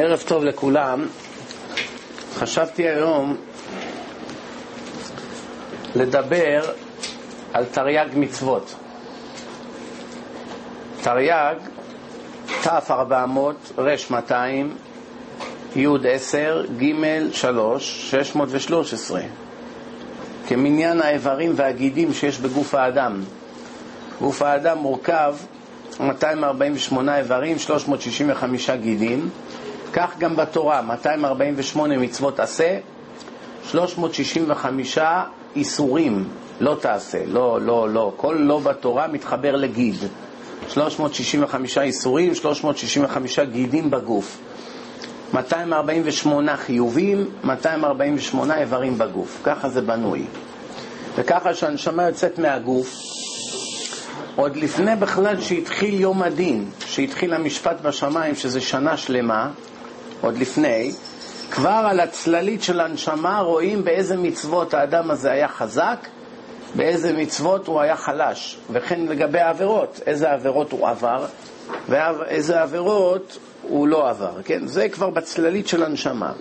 ערב 0.00 0.22
טוב 0.26 0.44
לכולם. 0.44 1.06
חשבתי 2.34 2.88
היום 2.88 3.36
לדבר 5.94 6.60
על 7.52 7.64
תרי"ג 7.64 8.06
מצוות. 8.14 8.74
תרי"ג, 11.02 11.54
ת'400, 12.62 13.10
ר' 13.78 13.94
200, 14.10 14.74
י' 15.76 15.86
10, 16.10 16.64
ג' 16.78 16.92
3, 17.32 18.10
613. 18.10 19.20
כמניין 20.48 21.00
האיברים 21.02 21.52
והגידים 21.56 22.12
שיש 22.14 22.38
בגוף 22.38 22.74
האדם. 22.74 23.22
גוף 24.20 24.42
האדם 24.42 24.78
מורכב 24.78 25.34
248 26.00 27.18
איברים, 27.18 27.58
365 27.58 28.70
גידים. 28.70 29.30
כך 29.92 30.18
גם 30.18 30.36
בתורה, 30.36 30.82
248 30.82 31.98
מצוות 31.98 32.40
עשה, 32.40 32.78
365 33.70 34.98
איסורים 35.56 36.28
לא 36.60 36.76
תעשה, 36.80 37.18
לא, 37.26 37.60
לא, 37.60 37.88
לא. 37.88 38.12
כל 38.16 38.36
לא 38.40 38.58
בתורה 38.58 39.06
מתחבר 39.08 39.56
לגיד. 39.56 39.94
365 40.68 41.78
איסורים, 41.78 42.34
365 42.34 43.38
גידים 43.38 43.90
בגוף. 43.90 44.38
248 45.32 46.56
חיובים, 46.56 47.30
248 47.44 48.58
איברים 48.58 48.98
בגוף. 48.98 49.40
ככה 49.44 49.68
זה 49.68 49.80
בנוי. 49.80 50.24
וככה 51.16 51.54
שהנשמה 51.54 52.02
יוצאת 52.02 52.38
מהגוף, 52.38 52.96
עוד 54.36 54.56
לפני 54.56 54.96
בכלל 54.96 55.40
שהתחיל 55.40 56.00
יום 56.00 56.22
הדין, 56.22 56.64
שהתחיל 56.86 57.34
המשפט 57.34 57.80
בשמיים, 57.80 58.34
שזה 58.34 58.60
שנה 58.60 58.96
שלמה, 58.96 59.50
עוד 60.20 60.38
לפני, 60.38 60.92
כבר 61.50 61.86
על 61.90 62.00
הצללית 62.00 62.62
של 62.62 62.80
הנשמה 62.80 63.40
רואים 63.40 63.84
באיזה 63.84 64.16
מצוות 64.16 64.74
האדם 64.74 65.10
הזה 65.10 65.30
היה 65.30 65.48
חזק, 65.48 66.08
באיזה 66.74 67.12
מצוות 67.12 67.66
הוא 67.66 67.80
היה 67.80 67.96
חלש, 67.96 68.58
וכן 68.72 69.00
לגבי 69.00 69.38
העבירות, 69.38 70.00
איזה 70.06 70.32
עבירות 70.32 70.72
הוא 70.72 70.88
עבר 70.88 71.26
ואיזה 71.88 72.62
עבירות 72.62 73.38
הוא 73.62 73.88
לא 73.88 74.10
עבר, 74.10 74.42
כן? 74.44 74.66
זה 74.66 74.88
כבר 74.88 75.10
בצללית 75.10 75.68
של 75.68 75.82
הנשמה. 75.82 76.32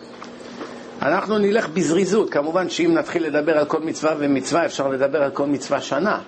אנחנו 1.02 1.38
נלך 1.38 1.70
בזריזות, 1.70 2.30
כמובן 2.30 2.70
שאם 2.70 2.94
נתחיל 2.94 3.25
לדבר 3.25 3.58
על 3.58 3.66
כל 3.66 3.80
מצווה 3.80 4.14
ומצווה 4.17 4.66
אפשר 4.66 4.88
לדבר 4.88 5.23
על 5.23 5.31
כל 5.31 5.45
מצווה 5.45 5.81
שנה. 5.81 6.20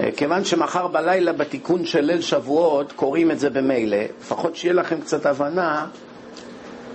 אה, 0.00 0.08
כיוון 0.16 0.44
שמחר 0.44 0.86
בלילה 0.86 1.32
בתיקון 1.32 1.84
של 1.84 2.00
ליל 2.00 2.20
שבועות 2.20 2.92
קוראים 2.92 3.30
את 3.30 3.38
זה 3.38 3.50
במילא, 3.50 3.98
לפחות 4.20 4.56
שיהיה 4.56 4.74
לכם 4.74 5.00
קצת 5.00 5.26
הבנה 5.26 5.86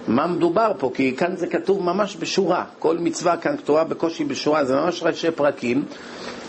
מה 0.08 0.28
מדובר 0.28 0.72
פה, 0.80 0.92
כי 0.94 1.16
כאן 1.18 1.36
זה 1.36 1.48
כתוב 1.48 1.84
ממש 1.84 2.18
בשורה, 2.20 2.66
כל 2.80 2.98
מצווה 2.98 3.38
כאן 3.38 3.58
כתובה 3.58 3.84
בקושי 3.84 4.24
בשורה, 4.24 4.66
זה 4.66 4.76
ממש 4.76 5.04
ראשי 5.04 5.32
פרקים. 5.32 5.86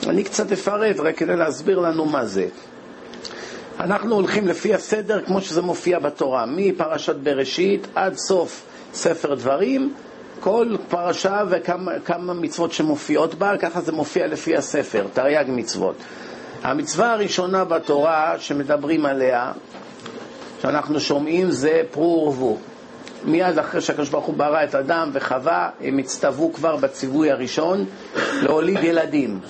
אני 0.07 0.25
קצת 0.25 0.53
אפרט 0.53 1.01
רק 1.01 1.17
כדי 1.17 1.37
להסביר 1.37 1.79
לנו 1.79 2.05
מה 2.05 2.27
זה. 2.27 2.47
אנחנו 3.81 4.15
הולכים 4.15 4.49
לפי 4.49 4.75
הסדר 4.75 5.21
כמו 5.25 5.41
שזה 5.41 5.63
מופיע 5.63 5.99
בתורה, 5.99 6.45
מפרשת 6.47 7.17
בראשית 7.17 7.87
עד 7.95 8.17
סוף 8.17 8.65
ספר 8.95 9.35
דברים, 9.35 9.95
כל 10.41 10.77
פרשה 10.89 11.43
וכמה 11.51 12.35
מצוות 12.35 12.73
שמופיעות 12.73 13.35
בה, 13.35 13.57
ככה 13.57 13.81
זה 13.81 13.93
מופיע 13.93 14.27
לפי 14.27 14.57
הספר, 14.57 15.07
תרי"ג 15.13 15.45
מצוות. 15.49 15.95
המצווה 16.63 17.13
הראשונה 17.13 17.65
בתורה 17.65 18.35
שמדברים 18.39 19.07
עליה, 19.07 19.53
שאנחנו 20.63 21.01
שומעים, 21.01 21.51
זה 21.51 21.83
פרו 21.91 22.27
ורבו. 22.27 22.59
מיד 23.25 23.59
אחרי 23.59 23.81
שהקדוש 23.81 24.09
ברוך 24.09 24.25
הוא 24.25 24.35
ברא 24.35 24.65
את 24.65 24.75
אדם 24.75 25.11
וחווה, 25.13 25.71
הם 25.81 25.99
הצטוו 25.99 26.53
כבר 26.53 26.77
בציווי 26.77 27.31
הראשון 27.31 27.85
להוליד 28.43 28.85
ילדים. 28.85 29.41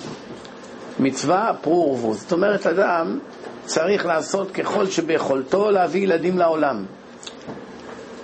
מצווה 0.99 1.51
פרו 1.61 1.89
ורבו. 1.89 2.13
זאת 2.13 2.31
אומרת, 2.31 2.67
אדם 2.67 3.19
צריך 3.65 4.05
לעשות 4.05 4.51
ככל 4.51 4.87
שביכולתו 4.87 5.71
להביא 5.71 6.01
ילדים 6.01 6.37
לעולם. 6.37 6.85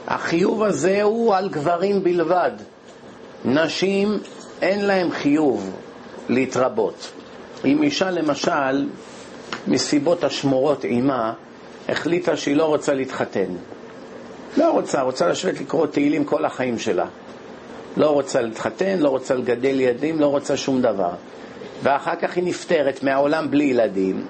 החיוב 0.08 0.64
הזה 0.64 1.03
הוא 1.03 1.36
על 1.36 1.50
גברים 1.50 2.04
בלבד. 2.04 2.52
נשים 3.46 4.20
אין 4.62 4.86
להם 4.86 5.12
חיוב 5.12 5.72
להתרבות. 6.30 7.12
אם 7.66 7.84
אישה 7.84 8.12
למשל, 8.12 8.88
מסיבות 9.68 10.24
השמורות 10.24 10.84
עימה, 10.84 11.34
החליטה 11.90 12.38
שהיא 12.38 12.56
לא 12.56 12.66
רוצה 12.66 12.94
להתחתן. 12.94 13.48
לא 14.57 14.72
רוצה, 14.72 15.01
רוצה 15.01 15.28
לשבת 15.28 15.62
לקרוא 15.62 15.88
תהילים 15.88 16.25
כל 16.25 16.45
החיים 16.45 16.79
שלה. 16.79 17.06
לא 17.97 18.09
רוצה 18.09 18.41
להתחתן, 18.41 19.00
לא 19.00 19.09
רוצה 19.09 19.35
לגדל 19.35 19.79
ילדים, 19.79 20.19
לא 20.19 20.28
רוצה 20.28 20.57
שום 20.57 20.81
דבר. 20.81 21.12
ואחר 21.84 22.16
כך 22.16 22.35
היא 22.35 22.44
נפטרת 22.44 23.03
מהעולם 23.03 23.51
בלי 23.51 23.63
ילדים. 23.63 24.25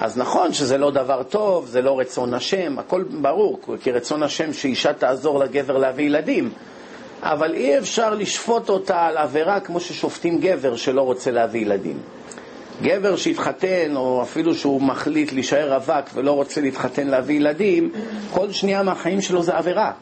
אז 0.00 0.18
נכון 0.18 0.52
שזה 0.52 0.78
לא 0.78 0.90
דבר 0.90 1.22
טוב, 1.22 1.66
זה 1.66 1.82
לא 1.82 1.98
רצון 1.98 2.34
השם, 2.34 2.78
הכל 2.78 3.02
ברור, 3.02 3.60
כי 3.82 3.92
רצון 3.92 4.22
השם 4.22 4.52
שאישה 4.52 4.92
תעזור 4.92 5.38
לגבר 5.38 5.78
להביא 5.78 6.06
ילדים. 6.06 6.50
אבל 7.22 7.54
אי 7.54 7.78
אפשר 7.78 8.14
לשפוט 8.14 8.68
אותה 8.68 9.06
על 9.06 9.16
עבירה 9.16 9.60
כמו 9.60 9.80
ששופטים 9.80 10.38
גבר 10.40 10.76
שלא 10.76 11.02
רוצה 11.02 11.30
להביא 11.30 11.60
ילדים. 11.60 11.98
גבר 12.82 13.16
שהתחתן, 13.16 13.96
או 13.96 14.22
אפילו 14.22 14.54
שהוא 14.54 14.82
מחליט 14.82 15.32
להישאר 15.32 15.74
רווק 15.74 16.10
ולא 16.14 16.32
רוצה 16.32 16.60
להתחתן 16.60 17.06
להביא 17.06 17.36
ילדים, 17.36 17.92
כל 18.30 18.52
שנייה 18.52 18.82
מהחיים 18.82 19.20
שלו 19.20 19.42
זה 19.42 19.56
עבירה. 19.56 19.92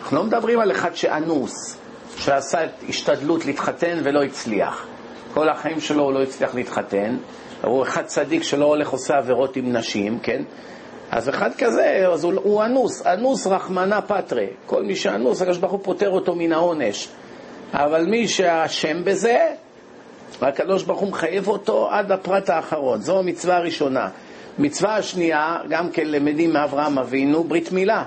אנחנו 0.00 0.16
לא 0.16 0.24
מדברים 0.24 0.60
על 0.60 0.70
אחד 0.70 0.94
שאנוס, 0.94 1.78
שעשה 2.16 2.58
השתדלות 2.88 3.46
להתחתן 3.46 3.98
ולא 4.02 4.22
הצליח. 4.22 4.86
כל 5.34 5.48
החיים 5.48 5.80
שלו 5.80 6.02
הוא 6.02 6.12
לא 6.12 6.22
הצליח 6.22 6.54
להתחתן, 6.54 7.16
הוא 7.62 7.82
אחד 7.82 8.02
צדיק 8.04 8.42
שלא 8.42 8.64
הולך 8.64 8.88
עושה 8.88 9.16
עבירות 9.16 9.56
עם 9.56 9.76
נשים, 9.76 10.18
כן? 10.22 10.42
אז 11.10 11.28
אחד 11.28 11.50
כזה, 11.58 12.04
אז 12.12 12.24
הוא, 12.24 12.32
הוא 12.42 12.64
אנוס, 12.64 13.06
אנוס 13.06 13.46
רחמנא 13.46 14.00
פטרי. 14.00 14.46
כל 14.66 14.82
מי 14.82 14.96
שאנוס, 14.96 15.42
הקדוש 15.42 15.58
ברוך 15.58 15.72
הוא 15.72 15.80
פוטר 15.82 16.10
אותו 16.10 16.34
מן 16.34 16.52
העונש. 16.52 17.08
אבל 17.72 18.04
מי 18.06 18.28
שאשם 18.28 19.04
בזה, 19.04 19.38
והקדוש 20.40 20.82
ברוך 20.82 21.00
הוא 21.00 21.08
מחייב 21.08 21.48
אותו 21.48 21.90
עד 21.90 22.12
הפרט 22.12 22.50
האחרון. 22.50 23.00
זו 23.00 23.18
המצווה 23.18 23.56
הראשונה. 23.56 24.08
מצווה 24.58 24.96
השנייה, 24.96 25.58
גם 25.68 25.90
כן 25.90 26.08
למדים 26.08 26.52
מאברהם 26.52 26.98
אבינו, 26.98 27.44
ברית 27.44 27.72
מילה. 27.72 28.04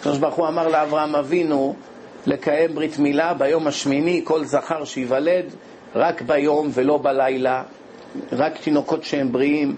הקדוש 0.00 0.18
ברוך 0.18 0.34
הוא 0.34 0.48
אמר 0.48 0.68
לאברהם 0.68 1.16
אבינו 1.16 1.74
לקיים 2.26 2.74
ברית 2.74 2.98
מילה 2.98 3.34
ביום 3.34 3.66
השמיני, 3.66 4.20
כל 4.24 4.44
זכר 4.44 4.84
שייוולד, 4.84 5.44
רק 5.94 6.22
ביום 6.22 6.70
ולא 6.74 6.98
בלילה, 7.02 7.62
רק 8.32 8.58
תינוקות 8.58 9.04
שהם 9.04 9.32
בריאים, 9.32 9.76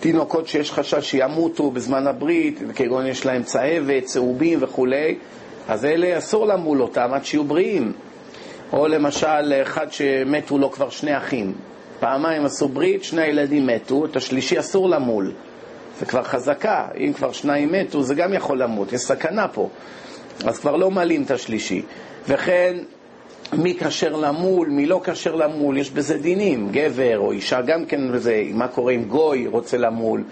תינוקות 0.00 0.48
שיש 0.48 0.72
חשש 0.72 1.10
שימותו 1.10 1.70
בזמן 1.70 2.06
הברית, 2.06 2.60
כגון 2.74 3.06
יש 3.06 3.26
להם 3.26 3.42
צהבת, 3.42 4.04
צהובים 4.04 4.58
וכולי, 4.62 5.18
אז 5.68 5.84
אלה 5.84 6.18
אסור 6.18 6.46
למול 6.46 6.82
אותם 6.82 7.10
עד 7.12 7.24
שיהיו 7.24 7.44
בריאים. 7.44 7.92
או 8.72 8.88
למשל, 8.88 9.62
אחד 9.62 9.92
שמתו 9.92 10.58
לו 10.58 10.70
כבר 10.70 10.90
שני 10.90 11.16
אחים. 11.16 11.52
פעמיים 12.00 12.44
עשו 12.44 12.68
ברית, 12.68 13.04
שני 13.04 13.22
הילדים 13.22 13.66
מתו, 13.66 14.04
את 14.04 14.16
השלישי 14.16 14.58
אסור 14.58 14.88
למול. 14.88 15.32
זה 15.98 16.06
כבר 16.06 16.22
חזקה, 16.22 16.86
אם 16.96 17.12
כבר 17.12 17.32
שניים 17.32 17.72
מתו, 17.72 18.02
זה 18.02 18.14
גם 18.14 18.34
יכול 18.34 18.62
למות, 18.62 18.92
יש 18.92 19.00
סכנה 19.00 19.48
פה. 19.48 19.68
אז 20.44 20.58
כבר 20.58 20.76
לא 20.76 20.90
מעלים 20.90 21.22
את 21.22 21.30
השלישי. 21.30 21.82
וכן, 22.28 22.76
מי 23.52 23.74
כשר 23.78 24.16
למול, 24.16 24.68
מי 24.68 24.86
לא 24.86 25.00
כשר 25.04 25.34
למול, 25.34 25.78
יש 25.78 25.90
בזה 25.90 26.18
דינים, 26.18 26.68
גבר 26.72 27.18
או 27.18 27.32
אישה 27.32 27.60
גם 27.60 27.84
כן 27.84 28.00
וזה, 28.12 28.42
מה 28.52 28.68
קורה 28.68 28.92
אם 28.92 29.04
גוי 29.04 29.46
רוצה 29.46 29.76
למול 29.76 30.24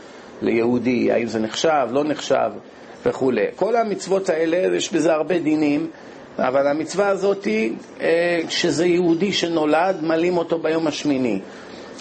ליהודי, 0.43 1.13
האם 1.13 1.27
זה 1.27 1.39
נחשב, 1.39 1.89
לא 1.91 2.05
נחשב 2.05 2.51
וכולי. 3.07 3.45
כל 3.57 3.77
המצוות 3.77 4.31
האלה, 4.31 4.77
יש 4.77 4.93
בזה 4.93 5.13
הרבה 5.13 5.39
דינים, 5.39 5.91
אבל 6.39 6.67
המצווה 6.67 7.09
הזאת, 7.09 7.47
אה, 8.01 8.41
כשזה 8.49 8.87
יהודי 8.87 9.33
שנולד, 9.33 9.97
מלאים 10.03 10.37
אותו 10.37 10.59
ביום 10.59 10.87
השמיני. 10.87 11.41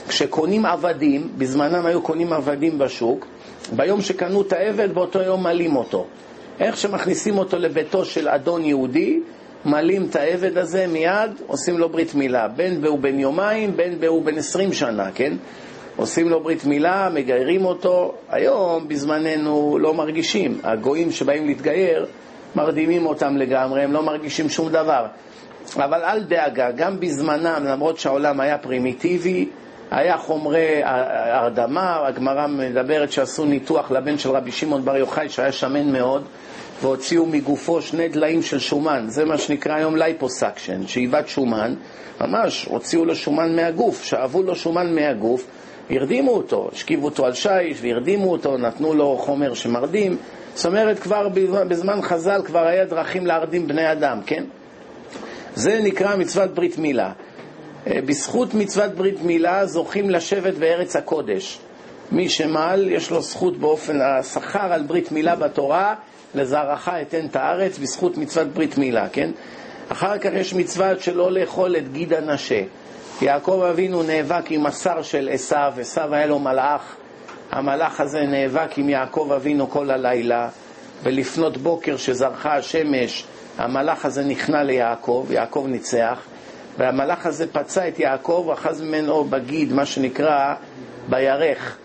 כשקונים 0.07 0.65
עבדים, 0.65 1.29
בזמנם 1.37 1.85
היו 1.85 2.01
קונים 2.01 2.33
עבדים 2.33 2.77
בשוק, 2.77 3.27
ביום 3.75 4.01
שקנו 4.01 4.41
את 4.41 4.53
העבד, 4.53 4.93
באותו 4.93 5.21
יום 5.21 5.43
מלאים 5.43 5.75
אותו. 5.75 6.05
איך 6.59 6.77
שמכניסים 6.77 7.37
אותו 7.37 7.57
לביתו 7.57 8.05
של 8.05 8.29
אדון 8.29 8.63
יהודי, 8.65 9.19
מלאים 9.65 10.05
את 10.09 10.15
העבד 10.15 10.57
הזה 10.57 10.87
מיד, 10.87 11.31
עושים 11.47 11.77
לו 11.77 11.89
ברית 11.89 12.15
מילה. 12.15 12.47
בין 12.47 12.83
והוא 12.83 12.99
בן 12.99 13.19
יומיים, 13.19 13.77
בין 13.77 13.97
והוא 13.99 14.23
בן 14.23 14.37
עשרים 14.37 14.73
שנה, 14.73 15.11
כן? 15.15 15.33
עושים 15.95 16.29
לו 16.29 16.39
ברית 16.39 16.65
מילה, 16.65 17.09
מגיירים 17.13 17.65
אותו. 17.65 18.13
היום, 18.29 18.87
בזמננו, 18.87 19.77
לא 19.81 19.93
מרגישים. 19.93 20.59
הגויים 20.63 21.11
שבאים 21.11 21.47
להתגייר, 21.47 22.05
מרדימים 22.55 23.05
אותם 23.05 23.37
לגמרי, 23.37 23.81
הם 23.81 23.93
לא 23.93 24.03
מרגישים 24.03 24.49
שום 24.49 24.69
דבר. 24.69 25.05
אבל 25.75 26.03
אל 26.03 26.23
דאגה, 26.23 26.71
גם 26.71 26.99
בזמנם, 26.99 27.63
למרות 27.65 27.99
שהעולם 27.99 28.39
היה 28.39 28.57
פרימיטיבי, 28.57 29.49
היה 29.91 30.17
חומרי 30.17 30.81
הרדמה, 30.83 32.07
הגמרא 32.07 32.47
מדברת 32.47 33.11
שעשו 33.11 33.45
ניתוח 33.45 33.91
לבן 33.91 34.17
של 34.17 34.29
רבי 34.29 34.51
שמעון 34.51 34.85
בר 34.85 34.97
יוחאי 34.97 35.29
שהיה 35.29 35.51
שמן 35.51 35.91
מאוד, 35.91 36.23
והוציאו 36.81 37.25
מגופו 37.25 37.81
שני 37.81 38.09
דליים 38.09 38.41
של 38.41 38.59
שומן, 38.59 39.05
זה 39.07 39.25
מה 39.25 39.37
שנקרא 39.37 39.75
היום 39.75 39.95
liposuction, 39.95 40.87
שאיבת 40.87 41.27
שומן, 41.27 41.73
ממש 42.21 42.65
הוציאו 42.65 43.05
לו 43.05 43.15
שומן 43.15 43.55
מהגוף, 43.55 44.03
שאבו 44.03 44.43
לו 44.43 44.55
שומן 44.55 44.95
מהגוף, 44.95 45.47
הרדימו 45.89 46.31
אותו, 46.31 46.69
השכיבו 46.73 47.05
אותו 47.05 47.25
על 47.25 47.33
שיש 47.33 47.77
והרדימו 47.81 48.31
אותו, 48.31 48.57
נתנו 48.57 48.93
לו 48.93 49.17
חומר 49.17 49.53
שמרדים, 49.53 50.17
זאת 50.55 50.65
אומרת 50.65 50.99
כבר 50.99 51.27
בזמן 51.67 52.01
חז"ל 52.01 52.41
כבר 52.45 52.67
היה 52.67 52.85
דרכים 52.85 53.25
להרדים 53.25 53.67
בני 53.67 53.91
אדם, 53.91 54.19
כן? 54.25 54.43
זה 55.55 55.79
נקרא 55.83 56.15
מצוות 56.15 56.53
ברית 56.53 56.77
מילה. 56.77 57.11
אה, 57.87 57.99
בזכות 58.05 58.53
מצוות 58.53 58.91
ברית 58.91 59.21
מילה 59.21 59.65
זוכים 59.65 60.09
לשבת 60.09 60.53
בארץ 60.53 60.95
הקודש. 60.95 61.59
מי 62.11 62.29
שמעל 62.29 62.89
יש 62.89 63.11
לו 63.11 63.21
זכות 63.21 63.57
באופן 63.57 64.01
השכר 64.01 64.73
על 64.73 64.83
ברית 64.83 65.11
מילה 65.11 65.35
בתורה, 65.35 65.95
לזרעך 66.35 66.89
אתן 67.01 67.25
את 67.25 67.35
הארץ 67.35 67.77
בזכות 67.77 68.17
מצוות 68.17 68.47
ברית 68.47 68.77
מילה, 68.77 69.09
כן? 69.09 69.31
אחר 69.89 70.17
כך 70.17 70.29
יש 70.33 70.53
מצוות 70.53 71.01
שלא 71.01 71.31
לאכול 71.31 71.75
את 71.75 71.91
גיד 71.91 72.13
הנשה. 72.13 72.61
יעקב 73.21 73.65
אבינו 73.69 74.03
נאבק 74.03 74.51
עם 74.51 74.65
השר 74.65 75.01
של 75.01 75.29
עשיו, 75.31 75.73
עשיו 75.79 76.15
היה 76.15 76.25
לו 76.25 76.39
מלאך, 76.39 76.95
המלאך 77.51 78.01
הזה 78.01 78.21
נאבק 78.21 78.77
עם 78.77 78.89
יעקב 78.89 79.31
אבינו 79.35 79.69
כל 79.69 79.91
הלילה, 79.91 80.49
ולפנות 81.03 81.57
בוקר 81.57 81.97
שזרחה 81.97 82.55
השמש, 82.55 83.25
המלאך 83.57 84.05
הזה 84.05 84.23
נכנע 84.23 84.63
ליעקב, 84.63 85.25
יעקב 85.29 85.65
ניצח, 85.67 86.19
והמלאך 86.77 87.25
הזה 87.25 87.47
פצע 87.51 87.87
את 87.87 87.99
יעקב, 87.99 88.49
אחז 88.53 88.81
ממנו 88.81 89.23
בגיד, 89.23 89.73
מה 89.73 89.85
שנקרא 89.85 90.53
בירך. 91.09 91.77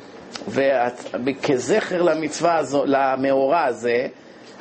וכזכר 0.49 2.03
למצווה 2.03 2.57
הזו, 2.57 2.85
למאורע 2.87 3.65
הזה, 3.65 4.07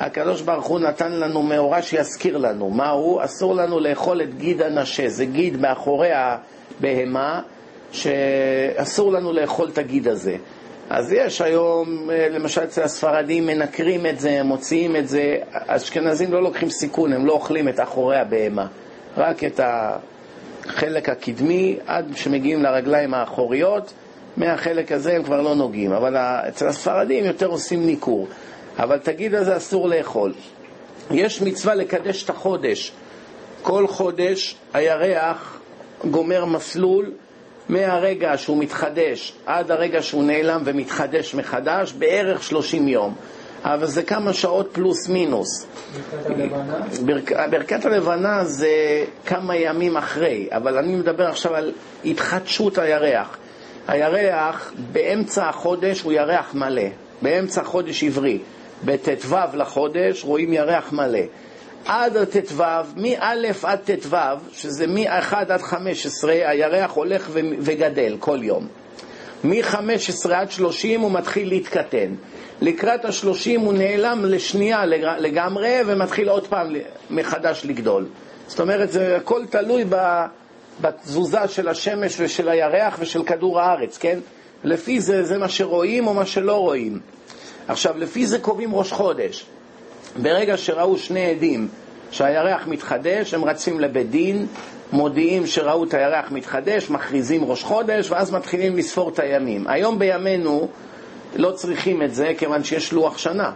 הקדוש 0.00 0.42
ברוך 0.42 0.66
הוא 0.66 0.80
נתן 0.80 1.12
לנו 1.12 1.42
מאורע 1.42 1.82
שיזכיר 1.82 2.36
לנו. 2.36 2.70
מה 2.70 2.90
הוא? 2.90 3.24
אסור 3.24 3.54
לנו 3.54 3.80
לאכול 3.80 4.22
את 4.22 4.34
גיד 4.38 4.62
הנשה. 4.62 5.08
זה 5.08 5.24
גיד 5.24 5.60
מאחורי 5.60 6.10
הבהמה, 6.12 7.40
שאסור 7.92 9.12
לנו 9.12 9.32
לאכול 9.32 9.68
את 9.68 9.78
הגיד 9.78 10.08
הזה. 10.08 10.36
אז 10.90 11.12
יש 11.12 11.40
היום, 11.40 12.10
אה, 12.10 12.28
למשל 12.28 12.64
אצל 12.64 12.82
הספרדים, 12.82 13.46
מנקרים 13.46 14.06
את 14.06 14.20
זה, 14.20 14.42
מוציאים 14.42 14.96
את 14.96 15.08
זה. 15.08 15.36
אשכנזים 15.52 16.32
לא 16.32 16.42
לוקחים 16.42 16.70
סיכון, 16.70 17.12
הם 17.12 17.26
לא 17.26 17.32
אוכלים 17.32 17.68
את 17.68 17.80
אחורי 17.80 18.16
הבהמה, 18.16 18.66
רק 19.16 19.44
את 19.44 19.60
החלק 19.62 21.08
הקדמי 21.08 21.76
עד 21.86 22.12
שמגיעים 22.16 22.62
לרגליים 22.62 23.14
האחוריות. 23.14 23.92
מהחלק 24.36 24.92
הזה 24.92 25.16
הם 25.16 25.22
כבר 25.22 25.40
לא 25.40 25.54
נוגעים, 25.54 25.92
אבל 25.92 26.16
אצל 26.16 26.66
הספרדים 26.66 27.24
יותר 27.24 27.46
עושים 27.46 27.86
ניכור. 27.86 28.28
אבל 28.78 28.98
תגיד 28.98 29.34
הזה 29.34 29.56
אסור 29.56 29.88
לאכול. 29.88 30.32
יש 31.10 31.42
מצווה 31.42 31.74
לקדש 31.74 32.24
את 32.24 32.30
החודש. 32.30 32.92
כל 33.62 33.86
חודש 33.86 34.56
הירח 34.72 35.60
גומר 36.10 36.44
מסלול 36.44 37.12
מהרגע 37.70 38.36
שהוא 38.36 38.58
מתחדש 38.58 39.32
עד 39.46 39.70
הרגע 39.70 40.02
שהוא 40.02 40.24
נעלם 40.24 40.62
ומתחדש 40.64 41.34
מחדש, 41.34 41.92
בערך 41.92 42.42
30 42.42 42.88
יום. 42.88 43.14
אבל 43.64 43.86
זה 43.86 44.02
כמה 44.02 44.32
שעות 44.32 44.68
פלוס 44.72 45.08
מינוס. 45.08 45.66
ברכת 45.92 46.26
הלבנה? 46.26 47.46
ברכת 47.50 47.84
הלבנה 47.84 48.44
זה 48.44 49.04
כמה 49.26 49.56
ימים 49.56 49.96
אחרי, 49.96 50.48
אבל 50.52 50.78
אני 50.78 50.94
מדבר 50.94 51.28
עכשיו 51.28 51.54
על 51.54 51.72
התחדשות 52.04 52.78
הירח. 52.78 53.38
הירח 53.88 54.72
באמצע 54.92 55.48
החודש 55.48 56.00
הוא 56.00 56.12
ירח 56.12 56.54
מלא, 56.54 56.82
באמצע 57.22 57.64
חודש 57.64 58.04
עברי. 58.04 58.38
בט"ו 58.84 59.36
לחודש 59.54 60.24
רואים 60.24 60.52
ירח 60.52 60.92
מלא. 60.92 61.20
עד 61.86 62.16
הט"ו, 62.16 62.62
מא' 62.96 63.42
עד 63.62 63.78
ט"ו, 63.84 64.16
שזה 64.52 64.86
מ-1 64.86 65.36
עד 65.36 65.62
15, 65.62 66.32
הירח 66.32 66.92
הולך 66.92 67.30
וגדל 67.60 68.16
כל 68.20 68.38
יום. 68.42 68.68
מ-15 69.44 70.32
עד 70.32 70.50
30 70.50 71.00
הוא 71.00 71.10
מתחיל 71.10 71.48
להתקטן. 71.48 72.14
לקראת 72.60 73.04
ה-30 73.04 73.60
הוא 73.60 73.72
נעלם 73.72 74.24
לשנייה 74.24 74.86
לגמרי 75.18 75.78
ומתחיל 75.86 76.28
עוד 76.28 76.46
פעם 76.46 76.72
מחדש 77.10 77.62
לגדול. 77.64 78.06
זאת 78.46 78.60
אומרת, 78.60 78.92
זה 78.92 79.16
הכל 79.16 79.46
תלוי 79.50 79.84
בתזוזה 80.80 81.48
של 81.48 81.68
השמש 81.68 82.16
ושל 82.20 82.48
הירח 82.48 82.96
ושל 83.00 83.24
כדור 83.24 83.60
הארץ, 83.60 83.98
כן? 83.98 84.18
לפי 84.64 85.00
זה, 85.00 85.24
זה 85.24 85.38
מה 85.38 85.48
שרואים 85.48 86.06
או 86.06 86.14
מה 86.14 86.26
שלא 86.26 86.56
רואים. 86.56 87.00
עכשיו, 87.68 87.98
לפי 87.98 88.26
זה 88.26 88.38
קובעים 88.38 88.74
ראש 88.74 88.92
חודש. 88.92 89.46
ברגע 90.16 90.56
שראו 90.56 90.98
שני 90.98 91.30
עדים 91.30 91.68
שהירח 92.10 92.66
מתחדש, 92.66 93.34
הם 93.34 93.44
רצים 93.44 93.80
לבית 93.80 94.10
דין, 94.10 94.46
מודיעים 94.92 95.46
שראו 95.46 95.84
את 95.84 95.94
הירח 95.94 96.30
מתחדש, 96.30 96.90
מכריזים 96.90 97.44
ראש 97.44 97.62
חודש, 97.62 98.10
ואז 98.10 98.32
מתחילים 98.32 98.76
לספור 98.76 99.08
את 99.08 99.18
הימים. 99.18 99.66
היום 99.68 99.98
בימינו 99.98 100.68
לא 101.36 101.50
צריכים 101.50 102.02
את 102.02 102.14
זה, 102.14 102.32
כיוון 102.38 102.64
שיש 102.64 102.92
לוח 102.92 103.18
שנה. 103.18 103.52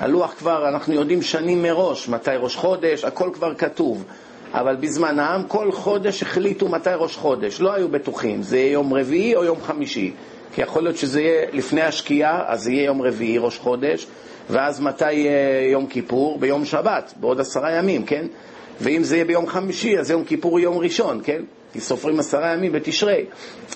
הלוח 0.00 0.34
כבר, 0.38 0.68
אנחנו 0.68 0.94
יודעים 0.94 1.22
שנים 1.22 1.62
מראש 1.62 2.08
מתי 2.08 2.30
ראש 2.38 2.56
חודש, 2.56 3.04
הכל 3.04 3.30
כבר 3.34 3.54
כתוב. 3.54 4.04
אבל 4.52 4.76
בזמנם 4.76 5.42
כל 5.48 5.72
חודש 5.72 6.22
החליטו 6.22 6.68
מתי 6.68 6.90
ראש 6.96 7.16
חודש, 7.16 7.60
לא 7.60 7.74
היו 7.74 7.88
בטוחים, 7.88 8.42
זה 8.42 8.58
יהיה 8.58 8.72
יום 8.72 8.94
רביעי 8.94 9.36
או 9.36 9.44
יום 9.44 9.62
חמישי. 9.62 10.12
כי 10.54 10.62
יכול 10.62 10.82
להיות 10.82 10.96
שזה 10.96 11.20
יהיה 11.20 11.46
לפני 11.52 11.82
השקיעה, 11.82 12.44
אז 12.46 12.62
זה 12.62 12.72
יהיה 12.72 12.84
יום 12.84 13.02
רביעי, 13.02 13.38
ראש 13.38 13.58
חודש, 13.58 14.06
ואז 14.50 14.80
מתי 14.80 15.12
יום 15.72 15.86
כיפור? 15.86 16.38
ביום 16.38 16.64
שבת, 16.64 17.14
בעוד 17.16 17.40
עשרה 17.40 17.72
ימים, 17.72 18.06
כן? 18.06 18.26
ואם 18.80 19.02
זה 19.02 19.16
יהיה 19.16 19.24
ביום 19.24 19.46
חמישי, 19.46 19.98
אז 19.98 20.10
יום 20.10 20.24
כיפור 20.24 20.60
יום 20.60 20.78
ראשון, 20.78 21.20
כן? 21.24 21.42
כי 21.72 21.80
סופרים 21.80 22.20
עשרה 22.20 22.52
ימים 22.52 22.72
בתשרי. 22.72 23.24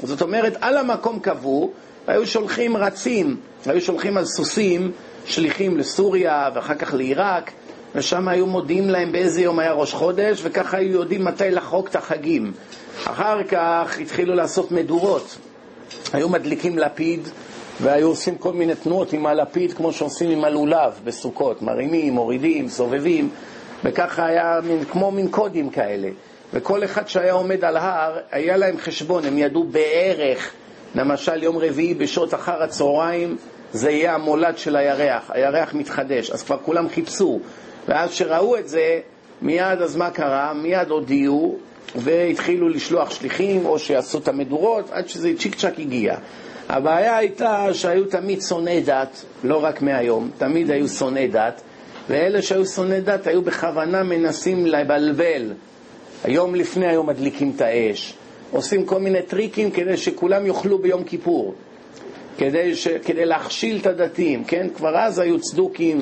זאת 0.02 0.22
אומרת, 0.22 0.56
על 0.60 0.76
המקום 0.76 1.18
קבעו, 1.18 1.72
היו 2.06 2.26
שולחים 2.26 2.76
רצים, 2.76 3.36
היו 3.66 3.80
שולחים 3.80 4.16
על 4.16 4.24
סוסים, 4.24 4.92
שליחים 5.26 5.78
לסוריה 5.78 6.48
ואחר 6.54 6.74
כך 6.74 6.94
לעיראק, 6.94 7.50
ושם 7.94 8.28
היו 8.28 8.46
מודיעים 8.46 8.90
להם 8.90 9.12
באיזה 9.12 9.40
יום 9.42 9.58
היה 9.58 9.72
ראש 9.72 9.94
חודש, 9.94 10.40
וככה 10.42 10.76
היו 10.76 10.92
יודעים 10.92 11.24
מתי 11.24 11.50
לחוק 11.50 11.88
את 11.88 11.96
החגים. 11.96 12.52
אחר 13.04 13.42
כך 13.42 13.98
התחילו 14.00 14.34
לעשות 14.34 14.72
מדורות. 14.72 15.38
היו 16.12 16.28
מדליקים 16.28 16.78
לפיד 16.78 17.28
והיו 17.80 18.08
עושים 18.08 18.38
כל 18.38 18.52
מיני 18.52 18.74
תנועות 18.74 19.12
עם 19.12 19.26
הלפיד 19.26 19.72
כמו 19.72 19.92
שעושים 19.92 20.30
עם 20.30 20.44
הלולב 20.44 21.00
בסוכות, 21.04 21.62
מרימים, 21.62 22.12
מורידים, 22.12 22.68
סובבים, 22.68 23.30
וככה 23.84 24.26
היה 24.26 24.60
מין, 24.64 24.84
כמו 24.84 25.10
מין 25.10 25.28
קודים 25.28 25.70
כאלה. 25.70 26.08
וכל 26.52 26.84
אחד 26.84 27.08
שהיה 27.08 27.32
עומד 27.32 27.64
על 27.64 27.76
הר, 27.76 28.18
היה 28.30 28.56
להם 28.56 28.78
חשבון, 28.78 29.24
הם 29.24 29.38
ידעו 29.38 29.64
בערך, 29.64 30.52
למשל 30.94 31.42
יום 31.42 31.58
רביעי 31.58 31.94
בשעות 31.94 32.34
אחר 32.34 32.62
הצהריים, 32.62 33.36
זה 33.72 33.90
יהיה 33.90 34.14
המולד 34.14 34.58
של 34.58 34.76
הירח, 34.76 35.30
הירח 35.34 35.74
מתחדש, 35.74 36.30
אז 36.30 36.42
כבר 36.42 36.56
כולם 36.64 36.88
חיפשו. 36.88 37.40
ואז 37.88 38.10
כשראו 38.10 38.56
את 38.56 38.68
זה, 38.68 39.00
מיד 39.42 39.82
אז 39.82 39.96
מה 39.96 40.10
קרה? 40.10 40.52
מיד 40.54 40.90
הודיעו 40.90 41.58
והתחילו 41.96 42.68
לשלוח 42.68 43.10
שליחים 43.10 43.66
או 43.66 43.78
שיעשו 43.78 44.18
את 44.18 44.28
המדורות 44.28 44.90
עד 44.90 45.08
שזה 45.08 45.30
צ'יק 45.38 45.54
צ'אק 45.54 45.78
הגיע. 45.78 46.16
הבעיה 46.72 47.16
הייתה 47.16 47.74
שהיו 47.74 48.04
תמיד 48.04 48.40
שונאי 48.42 48.80
דת, 48.80 49.24
לא 49.44 49.64
רק 49.64 49.82
מהיום, 49.82 50.30
תמיד 50.38 50.70
היו 50.70 50.88
שונאי 50.88 51.28
דת, 51.28 51.60
ואלה 52.08 52.42
שהיו 52.42 52.66
שונאי 52.66 53.00
דת 53.00 53.26
היו 53.26 53.42
בכוונה 53.42 54.02
מנסים 54.02 54.66
לבלבל. 54.66 55.52
היום 56.24 56.54
לפני 56.54 56.86
היום 56.86 57.08
מדליקים 57.08 57.52
את 57.56 57.60
האש, 57.60 58.14
עושים 58.50 58.86
כל 58.86 59.00
מיני 59.00 59.22
טריקים 59.22 59.70
כדי 59.70 59.96
שכולם 59.96 60.46
יאכלו 60.46 60.78
ביום 60.78 61.04
כיפור. 61.04 61.54
כדי, 62.38 62.74
ש, 62.74 62.88
כדי 62.88 63.24
להכשיל 63.24 63.78
את 63.80 63.86
הדתיים, 63.86 64.44
כן? 64.44 64.66
כבר 64.76 64.98
אז 64.98 65.18
היו 65.18 65.40
צדוקים 65.40 65.98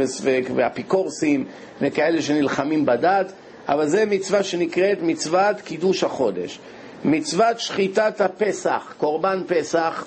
ואפיקורסים 0.55 1.45
וכאלה 1.81 2.23
שנלחמים 2.23 2.87
בדת, 2.87 3.33
אבל 3.69 3.89
זה 3.89 4.05
מצווה 4.05 4.43
שנקראת 4.43 4.99
מצוות 5.03 5.61
קידוש 5.61 6.05
החודש. 6.05 6.59
מצוות 7.05 7.61
שחיטת 7.61 8.21
הפסח, 8.21 8.95
קורבן 8.99 9.43
פסח, 9.47 10.07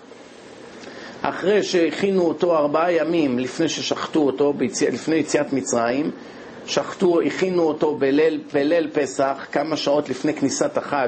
אחרי 1.21 1.63
שהכינו 1.63 2.21
אותו 2.21 2.57
ארבעה 2.57 2.93
ימים 2.93 3.39
לפני 3.39 3.69
ששחטו 3.69 4.19
אותו, 4.19 4.53
לפני 4.91 5.15
יציאת 5.15 5.53
מצרים, 5.53 6.11
שחטו, 6.65 7.21
הכינו 7.21 7.63
אותו 7.63 7.95
בליל, 7.95 8.41
בליל 8.53 8.89
פסח, 8.93 9.47
כמה 9.51 9.77
שעות 9.77 10.09
לפני 10.09 10.33
כניסת 10.33 10.77
החג 10.77 11.07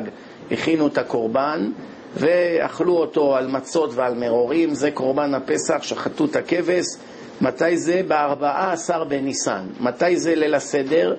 הכינו 0.51 0.88
את 0.88 0.98
הקורבן, 0.98 1.72
ואכלו 2.15 2.98
אותו 2.98 3.36
על 3.36 3.48
מצות 3.48 3.89
ועל 3.93 4.13
מרורים, 4.13 4.74
זה 4.74 4.91
קורבן 4.91 5.34
הפסח, 5.34 5.84
שחטו 5.84 6.25
את 6.25 6.36
הכבש. 6.36 6.86
מתי 7.41 7.77
זה? 7.77 8.01
בארבעה 8.08 8.74
עשר 8.74 9.03
בניסן. 9.03 9.65
מתי 9.79 10.17
זה 10.17 10.36
ליל 10.36 10.55
הסדר? 10.55 11.15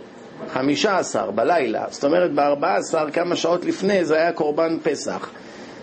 חמישה 0.53 0.99
עשר 0.99 1.31
בלילה. 1.31 1.85
זאת 1.91 2.05
אומרת, 2.05 2.33
בארבעה 2.33 2.77
עשר, 2.77 3.11
כמה 3.13 3.37
שעות 3.37 3.65
לפני, 3.65 4.05
זה 4.05 4.17
היה 4.17 4.33
קורבן 4.33 4.79
פסח. 4.83 5.31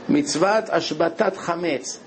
מצוות 0.10 0.64
השבתת 0.70 1.38
חמץ. 1.38 2.00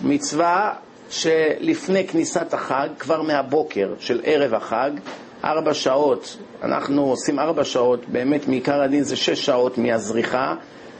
מצווה 0.00 0.74
שלפני 1.10 2.06
כניסת 2.06 2.54
החג, 2.54 2.88
כבר 2.98 3.22
מהבוקר 3.22 3.94
של 3.98 4.20
ערב 4.24 4.54
החג, 4.54 4.90
ארבע 5.44 5.74
שעות, 5.74 6.36
אנחנו 6.62 7.02
עושים 7.02 7.38
ארבע 7.38 7.64
שעות, 7.64 8.08
באמת 8.08 8.48
מעיקר 8.48 8.82
הדין 8.82 9.02
זה 9.02 9.16
שש 9.16 9.46
שעות 9.46 9.78
מהזריחה, 9.78 10.54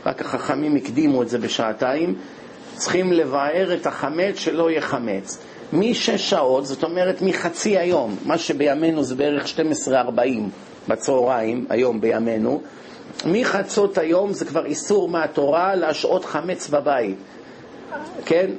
רק 0.07 0.21
החכמים 0.21 0.77
הקדימו 0.77 1.23
את 1.23 1.29
זה 1.29 1.39
בשעתיים. 1.39 2.15
צריכים 2.75 3.13
לבאר 3.13 3.75
את 3.75 3.87
החמץ 3.87 4.37
שלא 4.37 4.71
יהיה 4.71 4.81
חמץ. 4.81 5.39
משש 5.73 6.31
שעות, 6.31 6.67
זאת 6.67 6.85
אומרת 6.85 7.23
מחצי 7.23 7.79
היום, 7.79 8.17
מה 8.25 8.39
שבימינו 8.39 9.05
זה 9.05 9.15
בערך 9.15 9.47
12.40 9.47 10.21
בצהריים, 10.89 11.67
היום 11.71 12.01
בימינו, 12.01 12.63
מחצות 13.27 13.99
היום 13.99 14.33
זה 14.33 14.45
כבר 14.45 14.67
איסור 14.67 15.09
מהתורה 15.09 15.75
להשעות 15.75 16.25
חמץ 16.25 16.69
בבית, 16.69 17.17
כן? 18.25 18.51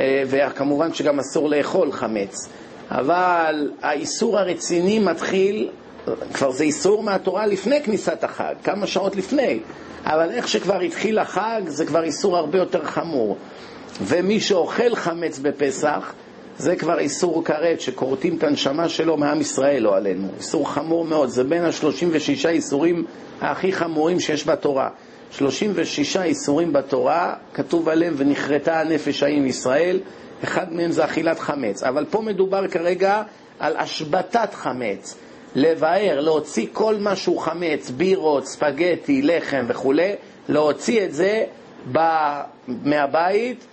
אה, 0.00 0.22
וכמובן 0.26 0.94
שגם 0.94 1.18
אסור 1.18 1.48
לאכול 1.50 1.92
חמץ. 1.92 2.48
אבל 2.90 3.70
האיסור 3.82 4.38
הרציני 4.38 4.98
מתחיל, 4.98 5.68
כבר 6.32 6.50
זה 6.50 6.64
איסור 6.64 7.02
מהתורה 7.02 7.46
לפני 7.46 7.82
כניסת 7.82 8.24
החג, 8.24 8.54
כמה 8.64 8.86
שעות 8.86 9.16
לפני. 9.16 9.60
אבל 10.04 10.30
איך 10.30 10.48
שכבר 10.48 10.80
התחיל 10.80 11.18
החג, 11.18 11.62
זה 11.66 11.86
כבר 11.86 12.02
איסור 12.02 12.36
הרבה 12.36 12.58
יותר 12.58 12.84
חמור. 12.84 13.36
ומי 14.02 14.40
שאוכל 14.40 14.94
חמץ 14.94 15.38
בפסח, 15.38 16.14
זה 16.58 16.76
כבר 16.76 16.98
איסור 16.98 17.44
כרת, 17.44 17.80
שכורתים 17.80 18.36
את 18.36 18.44
הנשמה 18.44 18.88
שלו 18.88 19.16
מעם 19.16 19.40
ישראל, 19.40 19.82
לא 19.82 19.96
עלינו. 19.96 20.28
איסור 20.38 20.70
חמור 20.70 21.04
מאוד, 21.04 21.28
זה 21.28 21.44
בין 21.44 21.64
ה-36 21.64 22.48
איסורים 22.48 23.04
הכי 23.40 23.72
חמורים 23.72 24.20
שיש 24.20 24.46
בתורה. 24.46 24.88
36 25.30 26.16
איסורים 26.16 26.72
בתורה, 26.72 27.34
כתוב 27.54 27.88
עליהם, 27.88 28.14
ונכרתה 28.16 28.80
הנפש 28.80 29.22
ההיא 29.22 29.42
ישראל, 29.42 30.00
אחד 30.44 30.72
מהם 30.72 30.90
זה 30.90 31.04
אכילת 31.04 31.38
חמץ. 31.38 31.82
אבל 31.82 32.04
פה 32.10 32.20
מדובר 32.20 32.68
כרגע 32.68 33.22
על 33.58 33.76
השבתת 33.76 34.54
חמץ. 34.54 35.16
לבאר, 35.54 36.20
להוציא 36.20 36.66
כל 36.72 36.96
מה 36.96 37.16
שהוא 37.16 37.40
חמץ, 37.40 37.90
בירות, 37.90 38.46
ספגטי, 38.46 39.22
לחם 39.22 39.64
וכולי, 39.68 40.12
להוציא 40.48 41.04
את 41.04 41.14
זה 41.14 41.44
ב... 41.92 41.98
מהבית 42.68 43.66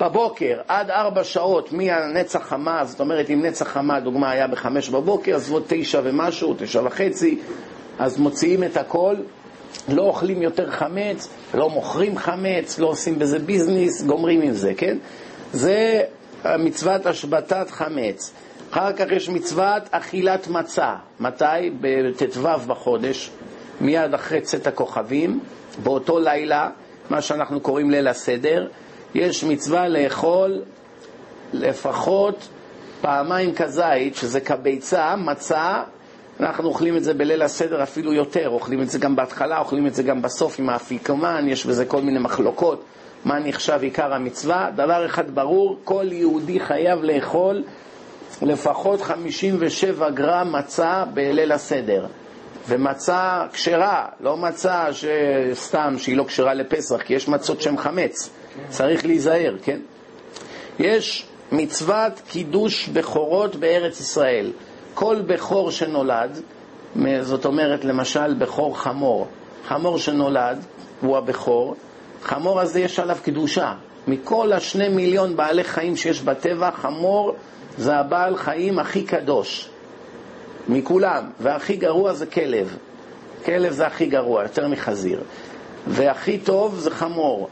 בבוקר 0.00 0.60
עד 0.68 0.90
ארבע 0.90 1.24
שעות 1.24 1.72
מהנצח 1.72 2.42
חמה, 2.42 2.84
זאת 2.84 3.00
אומרת 3.00 3.30
אם 3.30 3.42
נצח 3.42 3.68
חמה, 3.68 4.00
דוגמה 4.00 4.30
היה 4.30 4.46
בחמש 4.46 4.88
בבוקר, 4.88 5.34
אז 5.34 5.50
עוד 5.50 5.62
תשע 5.66 6.00
ומשהו, 6.04 6.54
תשע 6.58 6.82
וחצי, 6.84 7.38
אז 7.98 8.18
מוציאים 8.18 8.64
את 8.64 8.76
הכל, 8.76 9.16
לא 9.88 10.02
אוכלים 10.02 10.42
יותר 10.42 10.70
חמץ, 10.70 11.28
לא 11.54 11.70
מוכרים 11.70 12.18
חמץ, 12.18 12.78
לא 12.78 12.86
עושים 12.86 13.18
בזה 13.18 13.38
ביזנס, 13.38 14.02
גומרים 14.02 14.42
עם 14.42 14.52
זה, 14.52 14.74
כן? 14.76 14.98
זה 15.52 16.02
מצוות 16.44 17.06
השבתת 17.06 17.70
חמץ. 17.70 18.32
אחר 18.70 18.92
כך 18.92 19.04
יש 19.10 19.28
מצוות 19.28 19.82
אכילת 19.90 20.48
מצה. 20.48 20.94
מתי? 21.20 21.70
בט"ו 21.80 22.42
בחודש, 22.66 23.30
מיד 23.80 24.14
אחרי 24.14 24.40
צאת 24.40 24.66
הכוכבים, 24.66 25.40
באותו 25.82 26.18
לילה, 26.18 26.70
מה 27.10 27.22
שאנחנו 27.22 27.60
קוראים 27.60 27.90
ליל 27.90 28.08
הסדר, 28.08 28.68
יש 29.14 29.44
מצווה 29.44 29.88
לאכול 29.88 30.62
לפחות 31.52 32.48
פעמיים 33.00 33.54
כזית, 33.54 34.14
שזה 34.16 34.40
כביצה, 34.40 35.16
מצה, 35.16 35.82
אנחנו 36.40 36.68
אוכלים 36.68 36.96
את 36.96 37.04
זה 37.04 37.14
בליל 37.14 37.42
הסדר 37.42 37.82
אפילו 37.82 38.12
יותר, 38.12 38.48
אוכלים 38.48 38.82
את 38.82 38.90
זה 38.90 38.98
גם 38.98 39.16
בהתחלה, 39.16 39.58
אוכלים 39.58 39.86
את 39.86 39.94
זה 39.94 40.02
גם 40.02 40.22
בסוף 40.22 40.58
עם 40.58 40.68
האפיקומן, 40.68 41.44
יש 41.48 41.66
בזה 41.66 41.84
כל 41.84 42.00
מיני 42.00 42.18
מחלוקות, 42.18 42.84
מה 43.24 43.38
נחשב 43.38 43.78
עיקר 43.82 44.14
המצווה. 44.14 44.70
דבר 44.76 45.06
אחד 45.06 45.30
ברור, 45.30 45.78
כל 45.84 46.06
יהודי 46.12 46.60
חייב 46.60 47.02
לאכול 47.02 47.62
לפחות 48.42 49.00
57 49.02 50.10
גרם 50.10 50.52
מצה 50.52 51.04
בליל 51.14 51.52
הסדר. 51.52 52.06
ומצה 52.68 53.44
כשרה, 53.52 54.06
לא 54.20 54.36
מצה 54.36 54.86
שסתם 54.92 55.94
שהיא 55.98 56.16
לא 56.16 56.24
כשרה 56.24 56.54
לפסח, 56.54 57.02
כי 57.02 57.14
יש 57.14 57.28
מצות 57.28 57.62
שהן 57.62 57.76
חמץ. 57.76 58.30
צריך 58.68 59.06
להיזהר, 59.06 59.56
כן? 59.62 59.78
יש 60.78 61.26
מצוות 61.52 62.12
קידוש 62.28 62.88
בכורות 62.88 63.56
בארץ 63.56 64.00
ישראל. 64.00 64.52
כל 64.98 65.22
בכור 65.26 65.70
שנולד, 65.70 66.40
זאת 67.20 67.44
אומרת 67.44 67.84
למשל 67.84 68.34
בכור 68.34 68.78
חמור, 68.78 69.26
חמור 69.66 69.98
שנולד 69.98 70.58
הוא 71.00 71.16
הבכור, 71.16 71.74
חמור 72.22 72.60
הזה 72.60 72.80
יש 72.80 72.98
עליו 72.98 73.16
קדושה. 73.22 73.74
מכל 74.08 74.52
השני 74.52 74.88
מיליון 74.88 75.36
בעלי 75.36 75.64
חיים 75.64 75.96
שיש 75.96 76.22
בטבע, 76.22 76.70
חמור 76.70 77.34
זה 77.78 77.96
הבעל 77.96 78.36
חיים 78.36 78.78
הכי 78.78 79.02
קדוש 79.02 79.68
מכולם, 80.68 81.30
והכי 81.40 81.76
גרוע 81.76 82.12
זה 82.12 82.26
כלב. 82.26 82.76
כלב 83.44 83.72
זה 83.72 83.86
הכי 83.86 84.06
גרוע, 84.06 84.42
יותר 84.42 84.68
מחזיר. 84.68 85.20
והכי 85.86 86.38
טוב 86.38 86.78
זה 86.78 86.90
חמור. 86.90 87.48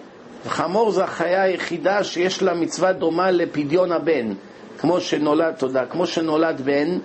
חמור 0.46 0.90
זה 0.90 1.04
החיה 1.04 1.42
היחידה 1.42 2.04
שיש 2.04 2.42
לה 2.42 2.54
מצווה 2.54 2.92
דומה 2.92 3.30
לפדיון 3.30 3.92
הבן. 3.92 4.32
כמו 4.78 5.00
שנולד, 5.00 5.54
תודה, 5.54 5.86
כמו 5.86 6.06
שנולד 6.06 6.60
בן, 6.60 6.98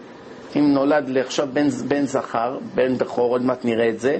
אם 0.55 0.73
נולד 0.73 1.17
עכשיו 1.17 1.47
בן, 1.53 1.69
בן 1.69 2.05
זכר, 2.05 2.57
בן 2.75 2.97
בכור, 2.97 3.31
עוד 3.31 3.41
מעט 3.41 3.65
נראה 3.65 3.89
את 3.89 3.99
זה, 3.99 4.17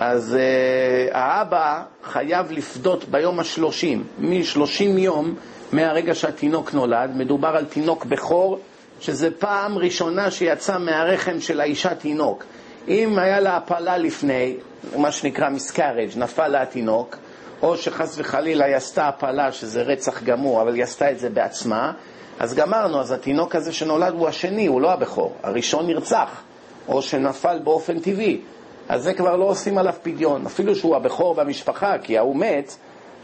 אז 0.00 0.36
uh, 0.36 1.16
האבא 1.16 1.82
חייב 2.04 2.52
לפדות 2.52 3.04
ביום 3.04 3.40
השלושים, 3.40 4.04
מ-30 4.18 4.82
יום 4.82 5.34
מהרגע 5.72 6.14
שהתינוק 6.14 6.74
נולד, 6.74 7.10
מדובר 7.14 7.48
על 7.48 7.64
תינוק 7.64 8.04
בכור, 8.04 8.58
שזה 9.00 9.30
פעם 9.30 9.78
ראשונה 9.78 10.30
שיצא 10.30 10.78
מהרחם 10.78 11.40
של 11.40 11.60
האישה 11.60 11.94
תינוק. 11.94 12.44
אם 12.88 13.18
היה 13.18 13.40
לה 13.40 13.56
הפלה 13.56 13.98
לפני, 13.98 14.56
מה 14.96 15.12
שנקרא 15.12 15.50
מסקארג', 15.50 16.10
נפל 16.16 16.48
לה 16.48 16.62
התינוק, 16.62 17.16
או 17.62 17.76
שחס 17.76 18.14
וחלילה 18.18 18.64
היא 18.64 18.76
עשתה 18.76 19.08
הפלה, 19.08 19.52
שזה 19.52 19.82
רצח 19.82 20.22
גמור, 20.22 20.62
אבל 20.62 20.74
היא 20.74 20.82
עשתה 20.82 21.10
את 21.10 21.18
זה 21.18 21.30
בעצמה, 21.30 21.92
אז 22.40 22.54
גמרנו, 22.54 23.00
אז 23.00 23.12
התינוק 23.12 23.54
הזה 23.54 23.72
שנולד 23.72 24.12
הוא 24.12 24.28
השני, 24.28 24.66
הוא 24.66 24.80
לא 24.80 24.92
הבכור. 24.92 25.34
הראשון 25.42 25.86
נרצח, 25.86 26.42
או 26.88 27.02
שנפל 27.02 27.58
באופן 27.64 27.98
טבעי. 27.98 28.40
אז 28.88 29.02
זה 29.02 29.14
כבר 29.14 29.36
לא 29.36 29.44
עושים 29.44 29.78
עליו 29.78 29.94
פדיון. 30.02 30.46
אפילו 30.46 30.74
שהוא 30.74 30.96
הבכור 30.96 31.34
במשפחה, 31.34 31.98
כי 31.98 32.18
ההוא 32.18 32.36
מת, 32.36 32.76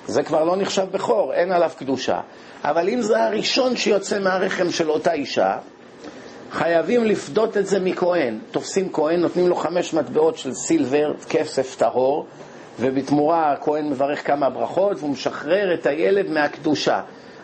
זה 0.06 0.22
כבר 0.22 0.44
לא 0.44 0.56
נחשב 0.56 0.86
בכור, 0.90 1.32
אין 1.32 1.52
עליו 1.52 1.70
קדושה. 1.78 2.20
אבל 2.64 2.88
אם 2.88 3.02
זה 3.02 3.24
הראשון 3.24 3.76
שיוצא 3.76 4.18
מהרחם 4.18 4.70
של 4.70 4.90
אותה 4.90 5.12
אישה, 5.12 5.56
חייבים 6.50 7.04
לפדות 7.04 7.56
את 7.56 7.66
זה 7.66 7.80
מכהן. 7.80 8.38
תופסים 8.50 8.92
כהן, 8.92 9.20
נותנים 9.20 9.48
לו 9.48 9.56
חמש 9.56 9.94
מטבעות 9.94 10.38
של 10.38 10.52
סילבר, 10.52 11.12
כסף 11.28 11.76
טהור, 11.76 12.26
ובתמורה 12.80 13.52
הכהן 13.52 13.90
מברך 13.90 14.26
כמה 14.26 14.50
ברכות 14.50 14.98
והוא 14.98 15.10
משחרר 15.10 15.74
את 15.74 15.86
הילד 15.86 16.30
מהקדושה. 16.30 17.00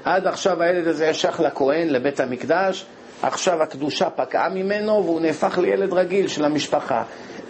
עד 0.07 0.27
עכשיו 0.27 0.63
הילד 0.63 0.87
הזה 0.87 1.07
ישך 1.07 1.41
לכהן, 1.45 1.89
לבית 1.89 2.21
המקדש, 2.21 2.87
עכשיו 3.23 3.63
הקדושה 3.63 4.11
פקעה 4.11 4.49
ממנו 4.49 5.05
והוא 5.05 5.21
נהפך 5.21 5.59
לילד 5.59 5.93
רגיל 5.93 6.29
של 6.29 6.45
המשפחה. 6.45 7.03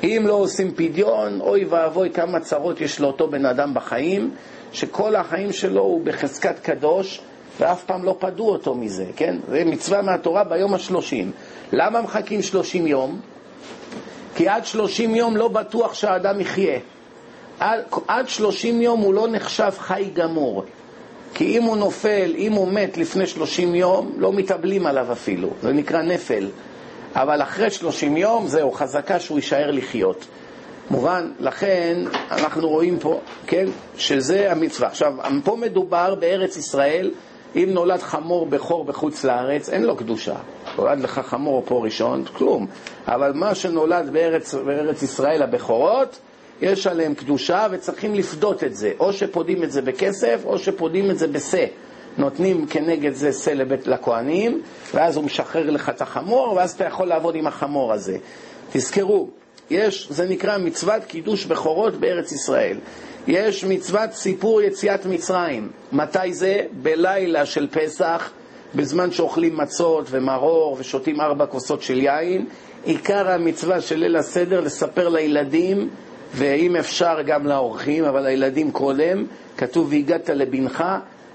אם 0.02 0.22
לא 0.26 0.32
עושים 0.32 0.74
פדיון, 0.74 1.40
אוי 1.40 1.64
ואבוי 1.64 2.10
כמה 2.10 2.40
צרות 2.40 2.80
יש 2.80 3.00
לאותו 3.00 3.28
בן 3.28 3.46
אדם 3.46 3.74
בחיים, 3.74 4.30
שכל 4.72 5.16
החיים 5.16 5.52
שלו 5.52 5.82
הוא 5.82 6.00
בחזקת 6.04 6.58
קדוש, 6.58 7.20
ואף 7.60 7.84
פעם 7.84 8.04
לא 8.04 8.16
פדו 8.18 8.48
אותו 8.48 8.74
מזה, 8.74 9.04
כן? 9.16 9.36
זה 9.48 9.64
מצווה 9.64 10.02
מהתורה 10.02 10.44
ביום 10.44 10.74
השלושים. 10.74 11.32
למה 11.72 12.02
מחכים 12.02 12.42
שלושים 12.42 12.86
יום? 12.86 13.20
כי 14.34 14.48
עד 14.48 14.66
שלושים 14.66 15.14
יום 15.14 15.36
לא 15.36 15.48
בטוח 15.48 15.94
שהאדם 15.94 16.40
יחיה. 16.40 16.78
עד, 18.08 18.28
30 18.28 18.82
יום 18.82 19.00
הוא 19.00 19.14
לא 19.14 19.28
נחשב 19.28 19.72
חי 19.78 20.10
גמור. 20.14 20.64
כי 21.36 21.58
אם 21.58 21.62
הוא 21.62 21.76
נופל, 21.76 22.34
אם 22.36 22.52
הוא 22.52 22.68
מת 22.68 22.96
לפני 22.96 23.26
30 23.26 23.74
יום, 23.74 24.12
לא 24.16 24.32
מתאבלים 24.32 24.86
עליו 24.86 25.12
אפילו. 25.12 25.48
זה 25.62 25.72
נקרא 25.72 26.02
נפל. 26.02 26.48
אבל 27.14 27.42
אחרי 27.42 27.70
30 27.70 28.16
יום, 28.16 28.46
זהו, 28.46 28.72
חזקה 28.72 29.20
שהוא 29.20 29.38
יישאר 29.38 29.70
לחיות. 29.70 30.26
מובן, 30.90 31.30
לכן 31.40 31.96
אנחנו 32.30 32.68
רואים 32.68 32.98
פה, 32.98 33.20
כן, 33.46 33.66
שזה 33.96 34.52
המצווה. 34.52 34.88
עכשיו, 34.88 35.12
פה 35.44 35.56
מדובר 35.56 36.14
בארץ 36.14 36.56
ישראל, 36.56 37.10
אם 37.56 37.68
נולד 37.72 38.00
חמור 38.00 38.46
בכור 38.46 38.84
בחוץ 38.84 39.24
לארץ, 39.24 39.68
אין 39.68 39.82
לו 39.82 39.96
קדושה. 39.96 40.36
נולד 40.78 41.00
לך 41.00 41.18
חמור 41.18 41.62
פה 41.66 41.84
ראשון, 41.84 42.24
כלום. 42.24 42.66
אבל 43.06 43.32
מה 43.32 43.54
שנולד 43.54 44.10
בארץ, 44.12 44.54
בארץ 44.54 45.02
ישראל, 45.02 45.42
הבכורות, 45.42 46.18
יש 46.62 46.86
עליהם 46.86 47.14
קדושה 47.14 47.66
וצריכים 47.70 48.14
לפדות 48.14 48.64
את 48.64 48.76
זה. 48.76 48.92
או 49.00 49.12
שפודים 49.12 49.62
את 49.62 49.72
זה 49.72 49.82
בכסף, 49.82 50.40
או 50.44 50.58
שפודים 50.58 51.10
את 51.10 51.18
זה 51.18 51.26
בשה. 51.26 51.66
נותנים 52.18 52.66
כנגד 52.66 53.14
זה 53.14 53.32
שה 53.32 53.54
לבית 53.54 53.86
לכהנים, 53.86 54.62
ואז 54.94 55.16
הוא 55.16 55.24
משחרר 55.24 55.70
לך 55.70 55.88
את 55.88 56.02
החמור, 56.02 56.52
ואז 56.56 56.72
אתה 56.72 56.84
יכול 56.84 57.06
לעבוד 57.06 57.34
עם 57.34 57.46
החמור 57.46 57.92
הזה. 57.92 58.18
תזכרו, 58.72 59.28
יש, 59.70 60.08
זה 60.10 60.24
נקרא 60.28 60.58
מצוות 60.58 61.04
קידוש 61.04 61.44
בכורות 61.44 61.94
בארץ 61.94 62.32
ישראל. 62.32 62.78
יש 63.26 63.64
מצוות 63.64 64.12
סיפור 64.12 64.62
יציאת 64.62 65.06
מצרים. 65.06 65.68
מתי 65.92 66.32
זה? 66.32 66.60
בלילה 66.82 67.46
של 67.46 67.68
פסח, 67.70 68.30
בזמן 68.74 69.10
שאוכלים 69.10 69.56
מצות 69.56 70.06
ומרור 70.10 70.76
ושותים 70.80 71.20
ארבע 71.20 71.46
כוסות 71.46 71.82
של 71.82 71.98
יין, 71.98 72.46
עיקר 72.84 73.30
המצווה 73.30 73.80
של 73.80 73.96
ליל 73.96 74.16
הסדר 74.16 74.60
לספר 74.60 75.08
לילדים, 75.08 75.90
ואם 76.34 76.76
אפשר 76.76 77.22
גם 77.26 77.46
לאורחים, 77.46 78.04
אבל 78.04 78.22
לילדים 78.22 78.70
קודם, 78.72 79.24
כתוב 79.56 79.88
והגעת 79.90 80.30
לבנך, 80.30 80.84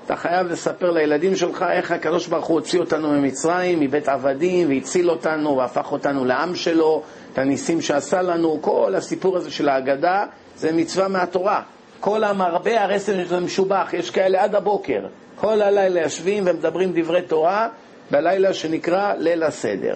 אתה 0.06 0.16
חייב 0.16 0.48
לספר 0.48 0.92
לילדים 0.92 1.36
שלך 1.36 1.66
איך 1.72 1.92
הקדוש 1.92 2.28
ברוך 2.28 2.46
הוא 2.46 2.60
הוציא 2.60 2.80
אותנו 2.80 3.12
ממצרים, 3.12 3.80
מבית 3.80 4.10
עבדים, 4.10 4.70
והציל 4.70 5.10
אותנו 5.10 5.58
והפך 5.58 5.92
אותנו 5.92 6.26
לעם 6.26 6.56
שלו, 6.56 7.04
את 7.34 7.38
הניסים 7.38 7.82
שעשה 7.82 8.22
לנו, 8.22 8.58
כל 8.62 8.96
הסיפור 8.96 9.38
הזה 9.38 9.52
של 9.52 9.70
ההגדה 9.70 10.26
זה 10.58 10.72
מצווה 10.72 11.08
מהתורה. 11.08 11.62
כל 12.00 12.24
המרבה 12.24 12.84
הרסן 12.84 13.24
זה 13.24 13.40
משובח, 13.40 13.90
יש 13.94 14.10
כאלה 14.10 14.44
עד 14.44 14.56
הבוקר. 14.56 15.06
כל 15.36 15.62
הלילה 15.62 16.02
יושבים 16.02 16.44
ומדברים 16.48 16.92
דברי 16.96 17.22
תורה 17.22 17.68
בלילה 18.12 18.54
שנקרא 18.54 19.14
ליל 19.18 19.44
הסדר. 19.44 19.96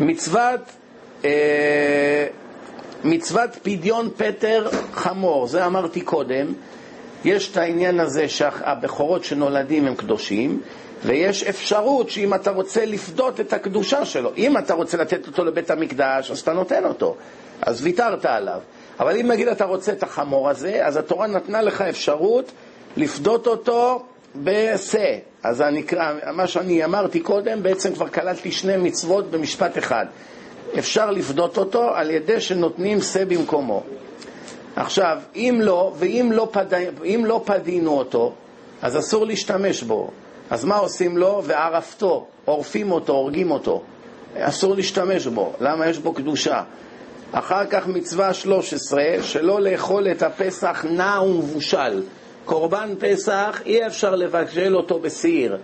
מצוות, 0.00 0.60
אה, 1.24 2.26
מצוות 3.04 3.50
פדיון 3.62 4.10
פטר 4.16 4.68
חמור, 4.92 5.46
זה 5.46 5.66
אמרתי 5.66 6.00
קודם, 6.00 6.46
יש 7.24 7.50
את 7.50 7.56
העניין 7.56 8.00
הזה 8.00 8.28
שהבכורות 8.28 9.24
שנולדים 9.24 9.86
הם 9.86 9.94
קדושים, 9.94 10.60
ויש 11.04 11.42
אפשרות 11.44 12.10
שאם 12.10 12.34
אתה 12.34 12.50
רוצה 12.50 12.84
לפדות 12.84 13.40
את 13.40 13.52
הקדושה 13.52 14.04
שלו, 14.04 14.30
אם 14.36 14.58
אתה 14.58 14.74
רוצה 14.74 14.96
לתת 14.96 15.26
אותו 15.26 15.44
לבית 15.44 15.70
המקדש, 15.70 16.30
אז 16.30 16.38
אתה 16.38 16.52
נותן 16.52 16.84
אותו, 16.84 17.16
אז 17.62 17.82
ויתרת 17.82 18.24
עליו. 18.24 18.60
אבל 19.00 19.16
אם 19.16 19.26
נגיד 19.26 19.48
אתה 19.48 19.64
רוצה 19.64 19.92
את 19.92 20.02
החמור 20.02 20.48
הזה, 20.48 20.86
אז 20.86 20.96
התורה 20.96 21.26
נתנה 21.26 21.62
לך 21.62 21.80
אפשרות 21.80 22.52
לפדות 22.96 23.46
אותו 23.46 24.02
בשה. 24.36 25.18
אז 25.42 25.60
הנקרא, 25.60 26.12
מה 26.32 26.46
שאני 26.46 26.84
אמרתי 26.84 27.20
קודם, 27.20 27.62
בעצם 27.62 27.94
כבר 27.94 28.08
כללתי 28.08 28.52
שני 28.52 28.76
מצוות 28.76 29.30
במשפט 29.30 29.78
אחד. 29.78 30.06
אפשר 30.78 31.10
לפדות 31.10 31.58
אותו 31.58 31.94
על 31.94 32.10
ידי 32.10 32.40
שנותנים 32.40 33.00
שה 33.00 33.24
במקומו. 33.24 33.82
עכשיו, 34.76 35.18
אם 35.36 35.58
לא, 35.62 35.92
ואם 35.98 36.30
לא, 36.32 36.48
פד... 36.52 36.66
לא 37.24 37.42
פדינו 37.44 37.98
אותו, 37.98 38.32
אז 38.82 38.98
אסור 38.98 39.26
להשתמש 39.26 39.82
בו. 39.82 40.10
אז 40.50 40.64
מה 40.64 40.76
עושים 40.76 41.16
לו? 41.16 41.42
וערפתו, 41.44 42.26
עורפים 42.44 42.92
אותו, 42.92 43.12
הורגים 43.12 43.50
אותו. 43.50 43.82
אסור 44.38 44.74
להשתמש 44.74 45.26
בו. 45.26 45.52
למה? 45.60 45.88
יש 45.88 45.98
בו 45.98 46.12
קדושה. 46.12 46.62
אחר 47.32 47.66
כך 47.66 47.86
מצווה 47.86 48.34
13, 48.34 49.02
שלא 49.22 49.60
לאכול 49.60 50.10
את 50.10 50.22
הפסח 50.22 50.84
נע 50.90 51.20
ומבושל. 51.22 52.02
קורבן 52.44 52.94
פסח, 52.98 53.60
אי 53.66 53.86
אפשר 53.86 54.14
לבשל 54.14 54.76
אותו 54.76 54.98
בסיר, 54.98 55.56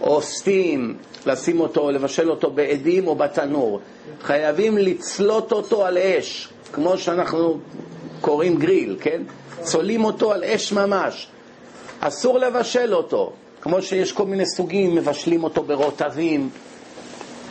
או 0.00 0.22
סטים, 0.22 0.96
לשים 1.26 1.60
אותו, 1.60 1.90
לבשל 1.90 2.30
אותו 2.30 2.50
בעדים 2.50 3.06
או 3.06 3.14
בתנור. 3.14 3.80
חייבים 4.22 4.78
לצלות 4.78 5.52
אותו 5.52 5.86
על 5.86 5.98
אש, 5.98 6.48
כמו 6.72 6.98
שאנחנו 6.98 7.58
קוראים 8.20 8.56
גריל, 8.56 8.96
כן? 9.00 9.22
צולים 9.60 10.04
אותו 10.04 10.32
על 10.32 10.44
אש 10.44 10.72
ממש. 10.72 11.28
אסור 12.00 12.38
לבשל 12.38 12.94
אותו, 12.94 13.32
כמו 13.60 13.82
שיש 13.82 14.12
כל 14.12 14.26
מיני 14.26 14.46
סוגים, 14.46 14.94
מבשלים 14.94 15.44
אותו 15.44 15.62
ברוטבים. 15.62 16.50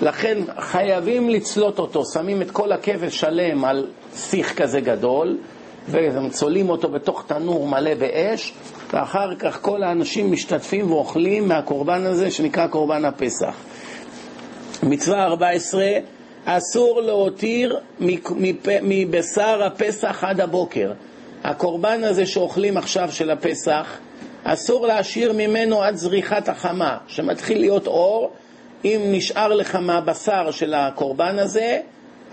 לכן 0.02 0.38
חייבים 0.60 1.30
לצלות 1.30 1.80
אותו, 1.80 2.06
שמים 2.14 2.42
את 2.42 2.52
כל 2.52 2.72
הכבש 2.72 3.20
שלם 3.20 3.66
על 3.66 3.88
שיח 4.16 4.54
כזה 4.54 4.80
גדול, 4.80 5.38
וצולים 5.90 6.70
אותו 6.70 6.90
בתוך 6.90 7.24
תנור 7.28 7.68
מלא 7.68 7.94
באש, 7.94 8.54
ואחר 8.94 9.36
כך 9.36 9.62
כל 9.62 9.84
האנשים 9.84 10.32
משתתפים 10.32 10.92
ואוכלים 10.92 11.48
מהקורבן 11.48 12.06
הזה 12.06 12.32
שנקרא 12.32 12.68
קורבן 12.68 13.06
הפסח. 13.06 13.56
מצווה 14.84 15.24
14, 15.24 15.86
אסור 16.46 17.02
להותיר 17.02 17.80
מבשר 18.84 19.64
הפסח 19.64 20.24
עד 20.24 20.42
הבוקר. 20.42 20.92
הקורבן 21.44 22.04
הזה 22.04 22.26
שאוכלים 22.26 22.78
עכשיו 22.78 23.12
של 23.12 23.32
הפסח, 23.32 23.98
אסור 24.44 24.88
להשאיר 24.88 25.34
ממנו 25.34 25.84
עד 25.84 25.96
זריחת 25.96 26.50
החמה, 26.50 26.98
שמתחיל 27.08 27.60
להיות 27.60 27.88
אור, 27.88 28.32
אם 28.86 29.02
נשאר 29.12 29.54
לך 29.54 29.76
מהבשר 29.76 30.52
של 30.52 30.74
הקורבן 30.74 31.40
הזה, 31.40 31.80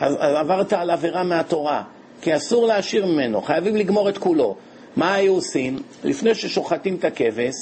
אז 0.01 0.17
עברת 0.21 0.73
על 0.73 0.91
עבירה 0.91 1.23
מהתורה, 1.23 1.83
כי 2.23 2.37
אסור 2.37 2.67
להשאיר 2.67 3.07
ממנו, 3.07 3.43
חייבים 3.43 3.77
לגמור 3.77 4.09
את 4.09 4.19
כולו. 4.19 4.57
מה 4.97 5.15
היו 5.15 5.35
עושים? 5.35 5.79
לפני 6.05 6.35
ששוחטים 6.35 6.95
את 6.95 7.05
הכבש, 7.05 7.55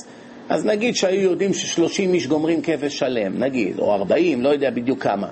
אז 0.48 0.64
נגיד 0.64 0.96
שהיו 0.96 1.20
יודעים 1.20 1.54
ששלושים 1.54 2.14
איש 2.14 2.26
גומרים 2.26 2.62
כבש 2.62 2.98
שלם, 2.98 3.38
נגיד, 3.38 3.78
או 3.78 3.94
ארבעים, 3.94 4.42
לא 4.42 4.48
יודע 4.48 4.70
בדיוק 4.70 5.02
כמה. 5.02 5.28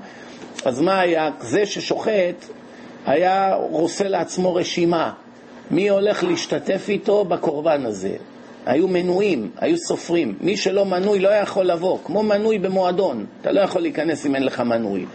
אז 0.64 0.80
מה 0.80 1.00
היה? 1.00 1.30
זה 1.40 1.66
ששוחט 1.66 2.44
היה 3.06 3.54
עושה 3.54 4.08
לעצמו 4.08 4.54
רשימה, 4.54 5.12
מי 5.70 5.88
הולך 5.88 6.24
להשתתף 6.24 6.84
איתו 6.88 7.24
בקורבן 7.24 7.86
הזה. 7.86 8.16
היו 8.66 8.88
מנויים, 8.88 9.50
היו 9.58 9.76
סופרים. 9.78 10.34
מי 10.40 10.56
שלא 10.56 10.84
מנוי 10.84 11.18
לא 11.18 11.28
יכול 11.28 11.66
לבוא, 11.66 11.98
כמו 12.04 12.22
מנוי 12.22 12.58
במועדון. 12.58 13.26
אתה 13.40 13.52
לא 13.52 13.60
יכול 13.60 13.82
להיכנס 13.82 14.26
אם 14.26 14.34
אין 14.34 14.42
לך 14.42 14.60
מנוי. 14.60 15.06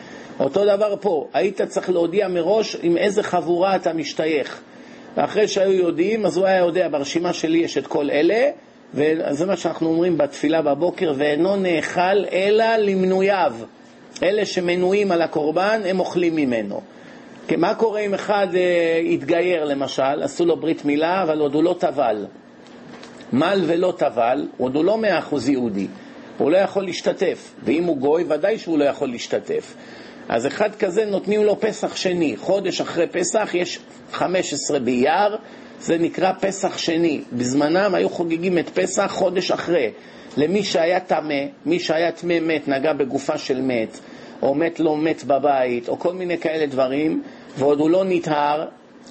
אותו 0.43 0.65
דבר 0.65 0.95
פה, 1.01 1.27
היית 1.34 1.62
צריך 1.62 1.89
להודיע 1.89 2.27
מראש 2.27 2.77
עם 2.82 2.97
איזה 2.97 3.23
חבורה 3.23 3.75
אתה 3.75 3.93
משתייך. 3.93 4.62
ואחרי 5.17 5.47
שהיו 5.47 5.71
יודעים, 5.71 6.25
אז 6.25 6.38
הוא 6.38 6.45
היה 6.45 6.58
יודע, 6.58 6.88
ברשימה 6.88 7.34
שלי 7.34 7.58
יש 7.58 7.77
את 7.77 7.88
כל 7.88 8.10
אלה, 8.10 8.49
וזה 8.93 9.45
מה 9.45 9.58
שאנחנו 9.58 9.89
אומרים 9.89 10.17
בתפילה 10.17 10.62
בבוקר, 10.62 11.13
ואינו 11.17 11.56
נאכל 11.56 12.25
אלא 12.32 12.75
למנוייו. 12.75 13.54
אלה 14.23 14.45
שמנויים 14.45 15.12
על 15.12 15.21
הקורבן, 15.21 15.82
הם 15.86 15.99
אוכלים 15.99 16.36
ממנו. 16.36 16.82
כי 17.47 17.56
מה 17.56 17.75
קורה 17.75 17.99
אם 17.99 18.13
אחד 18.13 18.47
אה, 18.56 19.65
למשל, 19.65 20.23
עשו 20.23 20.45
לו 20.45 20.58
ברית 20.58 20.86
מילה, 20.86 21.23
אבל 21.23 21.39
עוד 21.39 21.54
הוא 21.54 21.63
לא 21.63 21.75
טבל. 21.80 22.25
מל 23.34 23.62
ולא 23.67 23.93
טבל, 23.97 24.47
עוד 24.58 24.75
הוא 24.75 24.86
לא 24.86 24.97
מאה 24.97 25.19
אחוז 25.19 25.49
יהודי. 25.49 25.88
הוא 26.38 26.51
לא 26.51 26.58
יכול 26.58 26.84
להשתתף, 26.84 27.54
ואם 27.63 27.84
הוא 27.84 27.97
גוי, 27.97 28.25
ודאי 28.27 28.58
שהוא 28.58 28.80
לא 28.80 28.86
יכול 28.86 29.10
להשתתף. 29.10 29.73
אז 30.32 30.48
אחד 30.48 30.76
כזה 30.76 31.06
נותנים 31.06 31.44
לו 31.44 31.60
פסח 31.60 31.96
שני. 31.96 32.38
חודש 32.38 32.82
אחרי 32.82 33.08
פסח 33.08 33.50
יש 33.54 33.80
15 34.12 34.80
באייר, 34.80 35.38
זה 35.80 35.98
נקרא 35.98 36.32
פסח 36.39 36.78
שני. 36.78 37.22
בזמנם 37.34 37.96
היו 37.96 38.10
חוגגים 38.10 38.58
את 38.58 38.70
פסח 38.70 39.12
חודש 39.12 39.52
אחרי. 39.52 39.91
למי 40.38 40.63
שהיה 40.63 41.00
טמא, 41.00 41.46
מי 41.65 41.80
שהיה 41.80 42.12
טמא 42.12 42.39
מת, 42.39 42.67
נגע 42.67 42.94
בגופה 42.94 43.38
של 43.38 43.62
מת, 43.62 44.00
או 44.41 44.56
מת 44.56 44.80
לא 44.80 44.98
מת 44.98 45.24
בבית, 45.24 45.89
או 45.89 46.00
כל 46.00 46.13
מיני 46.13 46.38
כאלה 46.38 46.65
דברים, 46.65 47.24
ועוד 47.58 47.80
הוא 47.80 47.89
לא 47.89 48.04
נטהר, 48.06 48.65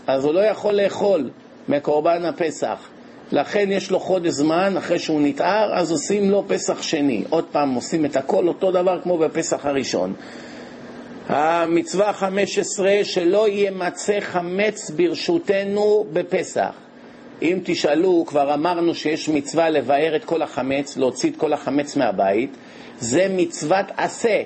אז 0.07 0.25
הוא 0.25 0.35
לא 0.35 0.41
יכול 0.41 0.75
לאכול 0.75 1.31
מקורבן 1.69 2.25
הפסח. 2.25 2.89
לכן 3.33 3.69
יש 3.73 3.91
לו 3.91 4.01
חודש 4.01 4.33
זמן, 4.33 4.75
אחרי 4.79 4.99
שהוא 4.99 5.21
נטהר, 5.21 5.75
אז 5.75 5.91
עושים 5.91 6.31
לו 6.31 6.45
פסח 6.49 6.83
שני. 6.83 7.25
עוד 7.31 7.45
פעם, 7.53 7.75
עושים 7.75 8.05
את 8.05 8.17
הכל 8.17 8.49
אותו 8.49 8.71
דבר 8.71 9.01
כמו 9.03 9.19
בפסח 9.19 9.67
הראשון. 9.67 10.15
המצווה 11.33 12.13
15, 12.13 12.91
שלא 13.03 13.49
יימצא 13.49 14.21
חמץ 14.21 14.91
ברשותנו 14.91 16.07
בפסח. 16.13 16.73
אם 17.43 17.59
תשאלו, 17.65 18.25
כבר 18.27 18.55
אמרנו 18.55 18.95
שיש 18.95 19.29
מצווה 19.29 19.71
לבאר 19.71 20.17
את 20.17 20.25
כל 20.25 20.43
החמץ, 20.43 20.97
להוציא 20.97 21.31
את 21.31 21.37
כל 21.37 21.53
החמץ 21.53 21.97
מהבית, 21.97 22.51
זה 22.99 23.27
מצוות 23.31 23.87
עשה. 23.97 24.43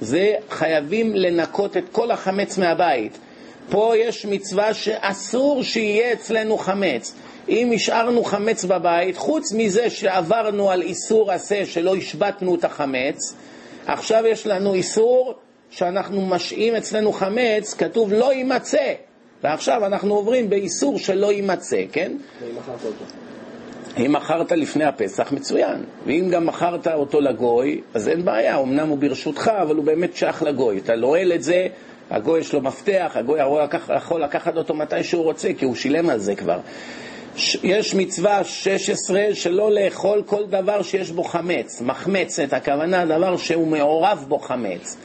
זה 0.00 0.34
חייבים 0.50 1.14
לנקות 1.14 1.76
את 1.76 1.84
כל 1.92 2.10
החמץ 2.10 2.58
מהבית. 2.58 3.18
פה 3.70 3.92
יש 3.96 4.26
מצווה 4.26 4.74
שאסור 4.74 5.62
שיהיה 5.62 6.12
אצלנו 6.12 6.58
חמץ. 6.58 7.14
אם 7.48 7.72
השארנו 7.74 8.24
חמץ 8.24 8.64
בבית, 8.64 9.16
חוץ 9.16 9.52
מזה 9.52 9.90
שעברנו 9.90 10.70
על 10.70 10.82
איסור 10.82 11.32
עשה 11.32 11.66
שלא 11.66 11.96
השבתנו 11.96 12.54
את 12.54 12.64
החמץ, 12.64 13.34
עכשיו 13.86 14.26
יש 14.26 14.46
לנו 14.46 14.74
איסור 14.74 15.34
שאנחנו 15.70 16.26
משאים 16.26 16.74
אצלנו 16.76 17.12
חמץ, 17.12 17.74
כתוב 17.74 18.12
לא 18.12 18.32
יימצא. 18.32 18.92
ועכשיו 19.42 19.86
אנחנו 19.86 20.14
עוברים 20.14 20.50
באיסור 20.50 20.98
שלא 20.98 21.32
יימצא, 21.32 21.82
כן? 21.92 22.12
אם 23.98 24.12
מכרת 24.12 24.52
לפני 24.52 24.84
הפסח, 24.84 25.32
מצוין. 25.32 25.84
ואם 26.06 26.28
גם 26.30 26.46
מכרת 26.46 26.86
אותו 26.86 27.20
לגוי, 27.20 27.80
אז 27.94 28.08
אין 28.08 28.24
בעיה, 28.24 28.60
אמנם 28.60 28.88
הוא 28.88 28.98
ברשותך, 28.98 29.50
אבל 29.62 29.76
הוא 29.76 29.84
באמת 29.84 30.16
שייך 30.16 30.42
לגוי. 30.42 30.78
אתה 30.78 30.96
נועל 30.96 31.32
את 31.32 31.42
זה, 31.42 31.66
הגוי 32.10 32.40
יש 32.40 32.52
לו 32.52 32.60
מפתח, 32.60 33.12
הגוי 33.14 33.40
יכול 33.96 34.22
לקחת 34.22 34.56
אותו 34.56 34.74
מתי 34.74 35.04
שהוא 35.04 35.24
רוצה, 35.24 35.48
כי 35.58 35.64
הוא 35.64 35.74
שילם 35.74 36.10
על 36.10 36.18
זה 36.18 36.34
כבר. 36.34 36.58
יש 37.62 37.94
מצווה 37.94 38.44
16 38.44 39.20
שלא 39.32 39.70
לאכול 39.72 40.22
כל 40.26 40.46
דבר 40.46 40.82
שיש 40.82 41.10
בו 41.10 41.24
חמץ. 41.24 41.80
מחמצת, 41.80 42.52
הכוונה 42.52 43.06
דבר 43.06 43.36
שהוא 43.36 43.66
מעורב 43.66 44.24
בו 44.28 44.38
חמץ. 44.38 44.96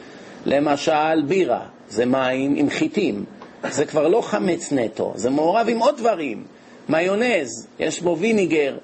למשל 0.45 1.21
בירה, 1.27 1.65
זה 1.89 2.05
מים 2.05 2.55
עם 2.55 2.69
חיטים. 2.69 3.25
זה 3.69 3.85
כבר 3.85 4.07
לא 4.07 4.21
חמץ 4.21 4.71
נטו, 4.71 5.13
זה 5.15 5.29
מעורב 5.29 5.67
עם 5.69 5.79
עוד 5.79 5.97
דברים. 5.97 6.43
מיונז, 6.89 7.67
יש 7.79 8.01
בו 8.01 8.17
ויניגר, 8.17 8.77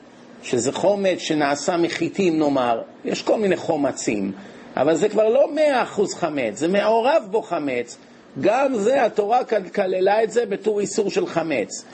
שזה 0.43 0.71
חומץ 0.71 1.19
שנעשה 1.19 1.77
מחיטים 1.77 2.39
נאמר, 2.39 2.81
יש 3.05 3.21
כל 3.21 3.39
מיני 3.39 3.55
חומצים, 3.55 4.31
אבל 4.77 4.95
זה 4.95 5.09
כבר 5.09 5.29
לא 5.29 5.55
מאה 5.55 5.83
אחוז 5.83 6.13
חמץ, 6.13 6.59
זה 6.59 6.67
מעורב 6.67 7.23
בו 7.31 7.41
חמץ. 7.41 7.97
גם 8.41 8.75
זה, 8.75 9.05
התורה 9.05 9.39
כללה 9.73 10.23
את 10.23 10.31
זה 10.31 10.45
בתור 10.45 10.79
איסור 10.79 11.11
של 11.11 11.27
חמץ. 11.27 11.85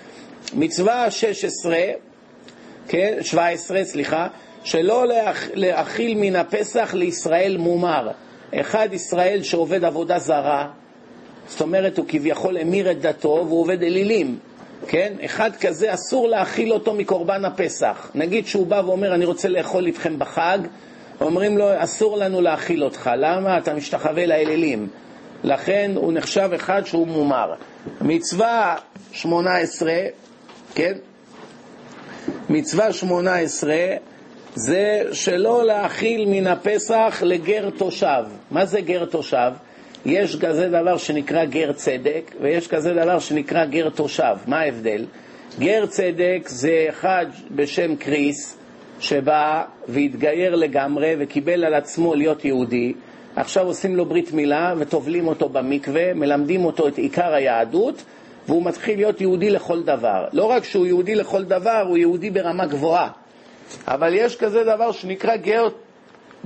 מצווה 0.54 1.12
16, 1.12 1.78
כן, 2.88 3.18
17, 3.22 3.86
סליחה, 3.86 4.28
שלא 4.64 5.08
להכ... 5.08 5.48
להכיל 5.54 6.18
מן 6.18 6.36
הפסח 6.36 6.94
לישראל 6.94 7.58
מומר. 7.58 8.10
אחד 8.54 8.90
ישראל 8.92 9.44
שעובד 9.44 9.84
עבודה 9.84 10.20
זרה, 10.20 10.68
זאת 11.48 11.62
אומרת, 11.62 11.98
הוא 11.98 12.06
כביכול 12.08 12.58
המיר 12.58 12.92
את 12.92 13.02
דתו 13.02 13.46
והוא 13.48 13.62
עובד 13.62 13.84
אלילים. 13.84 14.38
כן? 14.88 15.14
אחד 15.26 15.52
כזה 15.62 15.94
אסור 15.94 16.28
להאכיל 16.28 16.74
אותו 16.74 16.94
מקורבן 16.94 17.46
הפסח. 17.46 18.12
נגיד 18.16 18.48
שהוא 18.48 18.68
בא 18.68 18.82
ואומר, 18.86 19.16
אני 19.16 19.26
רוצה 19.26 19.48
לאכול 19.48 19.86
איתכם 19.86 20.20
בחג, 20.20 20.58
אומרים 21.22 21.58
לו, 21.58 21.84
אסור 21.84 22.18
לנו 22.18 22.42
להאכיל 22.42 22.84
אותך. 22.84 23.10
למה? 23.18 23.58
אתה 23.58 23.74
משתחווה 23.74 24.26
לאלילים. 24.26 24.88
לכן 25.44 25.92
הוא 25.96 26.14
נחשב 26.14 26.50
אחד 26.56 26.86
שהוא 26.86 27.08
מומר. 27.08 27.54
מצווה 28.02 28.76
18, 29.12 29.94
כן? 30.76 30.94
מצווה 32.50 32.94
18 32.94 33.76
זה 34.56 35.02
שלא 35.12 35.66
להאכיל 35.66 36.26
מן 36.26 36.48
הפסח 36.48 37.24
לגר 37.26 37.70
תושב. 37.78 38.24
מה 38.52 38.66
זה 38.66 38.82
גר 38.82 39.06
תושב? 39.06 39.52
יש 40.06 40.36
כזה 40.36 40.70
דבר 40.70 40.98
שנקרא 40.98 41.46
גר 41.46 41.72
צדק, 41.72 42.32
ויש 42.42 42.68
כזה 42.68 42.94
דבר 42.94 43.20
שנקרא 43.20 43.66
גר 43.66 43.90
תושב. 43.90 44.36
מה 44.48 44.60
ההבדל? 44.60 45.06
גר 45.60 45.86
צדק 45.86 46.42
זה 46.46 46.86
אחד 46.90 47.26
בשם 47.52 47.96
קריס, 47.96 48.58
שבא 49.00 49.64
והתגייר 49.88 50.56
לגמרי 50.56 51.16
וקיבל 51.20 51.64
על 51.64 51.74
עצמו 51.74 52.16
להיות 52.16 52.46
יהודי. 52.46 52.94
עכשיו 53.36 53.66
עושים 53.66 53.96
לו 53.96 54.06
ברית 54.06 54.34
מילה 54.34 54.74
וטובלים 54.78 55.28
אותו 55.28 55.50
במקווה, 55.50 56.14
מלמדים 56.14 56.66
אותו 56.66 56.88
את 56.88 56.98
עיקר 56.98 57.34
היהדות, 57.34 58.04
והוא 58.48 58.66
מתחיל 58.66 58.96
להיות 58.96 59.22
יהודי 59.22 59.50
לכל 59.50 59.84
דבר. 59.84 60.26
לא 60.34 60.46
רק 60.46 60.64
שהוא 60.64 60.86
יהודי 60.86 61.16
לכל 61.16 61.44
דבר, 61.44 61.86
הוא 61.88 61.98
יהודי 61.98 62.30
ברמה 62.30 62.66
גבוהה. 62.66 63.23
אבל 63.88 64.14
יש 64.14 64.36
כזה 64.36 64.64
דבר 64.64 64.92
שנקרא 64.92 65.36
גר, 65.36 65.68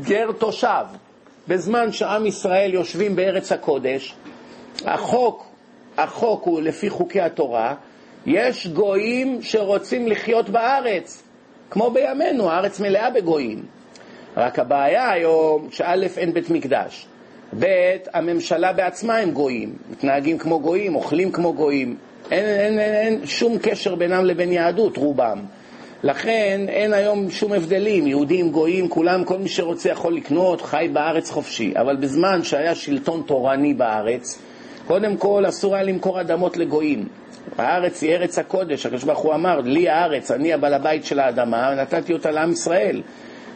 גר 0.03 0.31
תושב. 0.37 0.85
בזמן 1.47 1.91
שעם 1.91 2.25
ישראל 2.25 2.73
יושבים 2.73 3.15
בארץ 3.15 3.51
הקודש, 3.51 4.15
החוק, 4.85 5.45
החוק 5.97 6.43
הוא 6.43 6.61
לפי 6.61 6.89
חוקי 6.89 7.21
התורה, 7.21 7.75
יש 8.25 8.67
גויים 8.67 9.41
שרוצים 9.41 10.07
לחיות 10.07 10.49
בארץ, 10.49 11.23
כמו 11.69 11.91
בימינו, 11.91 12.51
הארץ 12.51 12.79
מלאה 12.79 13.09
בגויים. 13.09 13.65
רק 14.37 14.59
הבעיה 14.59 15.11
היום, 15.11 15.67
שא' 15.71 15.95
אין 16.17 16.33
בית 16.33 16.49
מקדש, 16.49 17.07
ב' 17.59 17.65
הממשלה 18.13 18.73
בעצמה 18.73 19.17
הם 19.17 19.31
גויים, 19.31 19.75
מתנהגים 19.91 20.37
כמו 20.37 20.59
גויים, 20.59 20.95
אוכלים 20.95 21.31
כמו 21.31 21.53
גויים, 21.53 21.95
אין, 22.31 22.45
אין, 22.45 22.79
אין, 22.79 22.93
אין 22.93 23.25
שום 23.25 23.57
קשר 23.61 23.95
בינם 23.95 24.25
לבין 24.25 24.51
יהדות, 24.51 24.97
רובם. 24.97 25.39
לכן 26.03 26.65
אין 26.69 26.93
היום 26.93 27.31
שום 27.31 27.53
הבדלים, 27.53 28.07
יהודים, 28.07 28.51
גויים, 28.51 28.89
כולם, 28.89 29.23
כל 29.23 29.37
מי 29.37 29.49
שרוצה 29.49 29.89
יכול 29.89 30.15
לקנות, 30.15 30.61
חי 30.61 30.89
בארץ 30.93 31.29
חופשי. 31.29 31.73
אבל 31.75 31.95
בזמן 31.95 32.43
שהיה 32.43 32.75
שלטון 32.75 33.23
תורני 33.25 33.73
בארץ, 33.73 34.39
קודם 34.87 35.17
כל 35.17 35.43
אסור 35.49 35.75
היה 35.75 35.83
למכור 35.83 36.21
אדמות 36.21 36.57
לגויים. 36.57 37.07
הארץ 37.57 38.01
היא 38.01 38.11
ארץ 38.15 38.39
הקודש, 38.39 38.85
הקדוש 38.85 39.03
ברוך 39.03 39.19
הוא 39.19 39.33
אמר, 39.33 39.59
לי 39.59 39.89
הארץ, 39.89 40.31
אני 40.31 40.53
הבעל 40.53 40.73
הבית 40.73 41.05
של 41.05 41.19
האדמה, 41.19 41.75
נתתי 41.75 42.13
אותה 42.13 42.31
לעם 42.31 42.51
ישראל. 42.51 43.01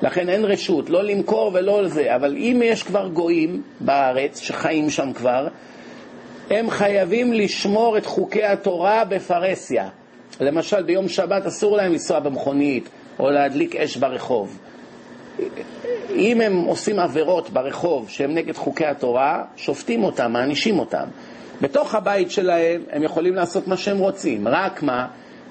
לכן 0.01 0.29
אין 0.29 0.45
רשות, 0.45 0.89
לא 0.89 1.03
למכור 1.03 1.51
ולא 1.53 1.83
לזה. 1.83 2.15
אבל 2.15 2.35
אם 2.37 2.61
יש 2.65 2.83
כבר 2.83 3.07
גויים 3.07 3.61
בארץ, 3.79 4.39
שחיים 4.39 4.89
שם 4.89 5.13
כבר, 5.13 5.47
הם 6.49 6.69
חייבים 6.69 7.33
לשמור 7.33 7.97
את 7.97 8.05
חוקי 8.05 8.43
התורה 8.43 9.05
בפרהסיה. 9.05 9.89
למשל, 10.39 10.83
ביום 10.83 11.07
שבת 11.07 11.45
אסור 11.45 11.77
להם 11.77 11.91
לנסוע 11.91 12.19
במכונית 12.19 12.89
או 13.19 13.29
להדליק 13.29 13.75
אש 13.75 13.97
ברחוב. 13.97 14.59
אם 16.15 16.41
הם 16.41 16.57
עושים 16.57 16.99
עבירות 16.99 17.49
ברחוב 17.49 18.09
שהן 18.09 18.33
נגד 18.33 18.55
חוקי 18.55 18.85
התורה, 18.85 19.43
שופטים 19.55 20.03
אותם, 20.03 20.31
מענישים 20.31 20.79
אותם. 20.79 21.05
בתוך 21.61 21.95
הבית 21.95 22.31
שלהם 22.31 22.81
הם 22.91 23.03
יכולים 23.03 23.35
לעשות 23.35 23.67
מה 23.67 23.77
שהם 23.77 23.97
רוצים, 23.97 24.47
רק 24.47 24.83
מה? 24.83 25.07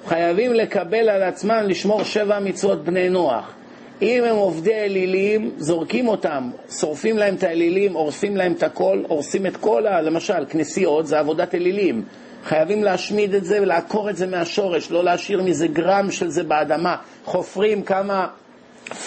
חייבים 0.07 0.53
לקבל 0.53 1.09
על 1.09 1.23
עצמם 1.23 1.63
לשמור 1.67 2.03
שבע 2.03 2.39
מצוות 2.39 2.83
בני 2.83 3.09
נוח. 3.09 3.53
אם 4.01 4.23
הם 4.23 4.35
עובדי 4.35 4.73
אלילים, 4.73 5.51
זורקים 5.57 6.07
אותם, 6.07 6.49
שורפים 6.79 7.17
להם 7.17 7.35
את 7.35 7.43
האלילים, 7.43 7.93
הורסים 7.93 8.37
להם 8.37 8.51
את 8.51 8.63
הכל, 8.63 9.03
הורסים 9.07 9.45
את 9.45 9.57
כל 9.57 9.87
ה... 9.87 10.01
למשל, 10.01 10.45
כנסיות 10.49 11.07
זה 11.07 11.19
עבודת 11.19 11.55
אלילים. 11.55 12.03
חייבים 12.43 12.83
להשמיד 12.83 13.33
את 13.33 13.45
זה 13.45 13.61
ולעקור 13.61 14.09
את 14.09 14.17
זה 14.17 14.27
מהשורש, 14.27 14.91
לא 14.91 15.03
להשאיר 15.03 15.43
מזה 15.43 15.67
גרם 15.67 16.11
של 16.11 16.29
זה 16.29 16.43
באדמה. 16.43 16.95
חופרים 17.25 17.83
כמה 17.83 18.27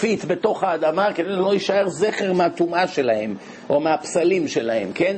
feet 0.00 0.24
בתוך 0.24 0.64
האדמה 0.64 1.12
כדי 1.12 1.28
שלא 1.28 1.52
יישאר 1.52 1.88
זכר 1.88 2.32
מהטומאה 2.32 2.88
שלהם 2.88 3.36
או 3.70 3.80
מהפסלים 3.80 4.48
שלהם, 4.48 4.92
כן? 4.92 5.16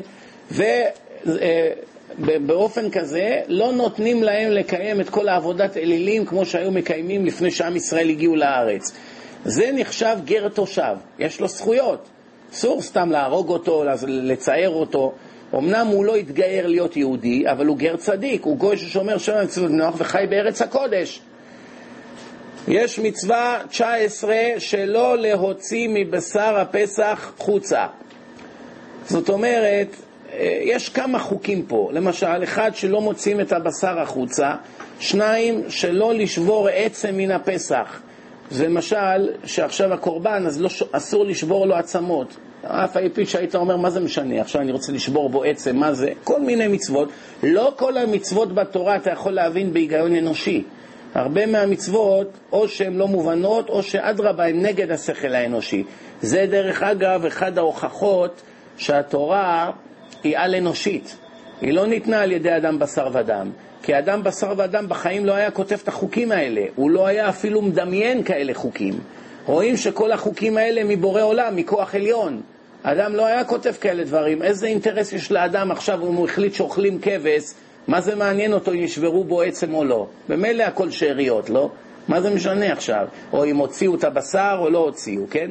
ובאופן 2.19 2.85
אה, 2.85 2.91
כזה 2.91 3.41
לא 3.49 3.73
נותנים 3.73 4.23
להם 4.23 4.51
לקיים 4.51 5.01
את 5.01 5.11
כל 5.11 5.29
העבודת 5.29 5.77
אלילים 5.77 6.27
כמו 6.27 6.47
שהיו 6.47 6.71
מקיימים 6.71 7.27
לפני 7.27 7.51
שעם 7.51 7.77
ישראל 7.77 8.09
הגיעו 8.09 8.37
לארץ. 8.37 8.93
זה 9.45 9.71
נחשב 9.75 10.17
גר 10.25 10.49
תושב, 10.49 10.97
יש 11.19 11.41
לו 11.41 11.49
זכויות. 11.49 12.09
אסור 12.53 12.83
סתם 12.83 13.11
להרוג 13.11 13.49
אותו, 13.49 13.85
לצער 14.07 14.71
אותו. 14.71 15.13
אמנם 15.57 15.87
הוא 15.87 16.05
לא 16.05 16.17
התגייר 16.17 16.67
להיות 16.67 16.97
יהודי, 16.97 17.51
אבל 17.51 17.67
הוא 17.67 17.77
גר 17.77 17.97
צדיק, 17.97 18.45
הוא 18.45 18.57
גוי 18.57 18.77
ששומר 18.77 19.19
שם 19.19 19.35
מצוות 19.43 19.71
נוח 19.71 19.95
וחי 19.99 20.25
בארץ 20.31 20.63
הקודש. 20.63 21.21
יש 22.69 22.99
מצווה 22.99 23.59
19 23.69 24.35
שלא 24.59 25.19
להוציא 25.19 25.89
מבשר 25.91 26.57
הפסח 26.59 27.33
חוצה. 27.39 27.87
זאת 29.07 29.29
אומרת, 29.29 29.97
אה, 30.33 30.59
יש 30.63 30.89
כמה 30.89 31.19
חוקים 31.19 31.63
פה. 31.63 31.91
למשל, 31.93 32.43
אחד, 32.43 32.71
שלא 32.75 33.01
מוציאים 33.01 33.41
את 33.41 33.53
הבשר 33.53 34.01
החוצה, 34.01 34.55
שניים, 35.01 35.63
שלא 35.69 36.15
לשבור 36.15 36.69
עצם 36.69 37.17
מן 37.17 37.31
הפסח. 37.31 38.01
למשל, 38.61 39.31
שעכשיו 39.45 39.93
הקורבן, 39.93 40.45
אז 40.47 40.61
לא, 40.61 40.69
אסור 40.93 41.25
לשבור 41.25 41.67
לו 41.67 41.75
עצמות. 41.75 42.37
אף 42.69 42.97
על 42.97 43.09
פי 43.09 43.27
שהיית 43.27 43.55
אומר, 43.55 43.77
מה 43.77 43.91
זה 43.91 44.01
משנה? 44.01 44.41
עכשיו 44.41 44.63
אני 44.63 44.73
רוצה 44.73 44.93
לשבור 44.93 45.29
בו 45.29 45.45
עצם, 45.45 45.77
מה 45.77 45.93
זה? 45.93 46.11
כל 46.25 46.41
מיני 46.41 46.69
מצוות. 46.69 47.09
לא 47.43 47.73
כל 47.77 47.97
המצוות 47.97 48.55
בתורה 48.55 48.97
אתה 48.97 49.11
יכול 49.11 49.33
להבין 49.33 49.73
בהיגיון 49.73 50.17
אנושי. 50.17 50.65
הרבה 51.15 51.47
מהמצוות, 51.47 52.29
או 52.53 52.69
שהן 52.69 52.97
לא 52.97 53.09
מובנות, 53.09 53.69
או 53.69 53.83
שאדרבה, 53.83 54.47
הן 54.47 54.67
נגד 54.67 54.91
השכל 54.91 55.35
האנושי. 55.35 55.85
זה 56.23 56.47
דרך 56.51 56.83
אגב 56.83 57.25
אחד 57.25 57.59
ההוכחות 57.59 58.43
שהתורה 58.77 59.71
היא 60.23 60.39
על-אנושית. 60.39 61.17
היא 61.61 61.73
לא 61.73 61.87
ניתנה 61.87 62.21
על 62.21 62.33
ידי 62.33 62.57
אדם 62.57 62.79
בשר 62.79 63.09
ודם. 63.13 63.51
כי 63.83 63.99
אדם 63.99 64.23
בשר 64.23 64.53
ודם 64.57 64.89
בחיים 64.89 65.27
לא 65.27 65.33
היה 65.33 65.51
כותב 65.51 65.77
את 65.83 65.89
החוקים 65.89 66.33
האלה. 66.33 66.63
הוא 66.75 66.91
לא 66.91 67.07
היה 67.07 67.29
אפילו 67.29 67.63
מדמיין 67.63 68.23
כאלה 68.23 68.55
חוקים. 68.55 68.95
רואים 69.47 69.77
שכל 69.77 70.13
החוקים 70.13 70.57
האלה 70.57 70.85
מבורא 70.85 71.23
עולם, 71.23 71.57
מכוח 71.57 71.95
עליון. 71.95 72.41
אדם 72.89 73.15
לא 73.15 73.27
היה 73.27 73.45
כותב 73.45 73.73
כאלה 73.81 74.05
דברים. 74.05 74.43
איזה 74.43 74.67
אינטרס 74.67 75.13
יש 75.13 75.33
לאדם 75.33 75.71
עכשיו 75.71 76.07
אם 76.09 76.15
הוא 76.15 76.29
החליט 76.29 76.55
שאוכלים 76.55 76.99
כבש, 77.03 77.43
מה 77.89 78.01
זה 78.01 78.15
מעניין 78.15 78.53
אותו 78.53 78.73
אם 78.73 78.77
ישברו 78.77 79.25
בו 79.25 79.43
עצם 79.43 79.75
או 79.75 79.85
לא? 79.85 80.07
במילא 80.29 80.63
הכל 80.63 80.91
שאריות, 80.91 81.51
לא? 81.51 81.71
מה 82.09 82.21
זה 82.21 82.31
משנה 82.31 82.73
עכשיו? 82.73 83.07
או 83.33 83.45
אם 83.45 83.57
הוציאו 83.57 83.95
את 83.95 84.05
הבשר 84.05 84.57
או 84.59 84.71
לא 84.71 84.79
הוציאו, 84.79 85.23
כן? 85.31 85.51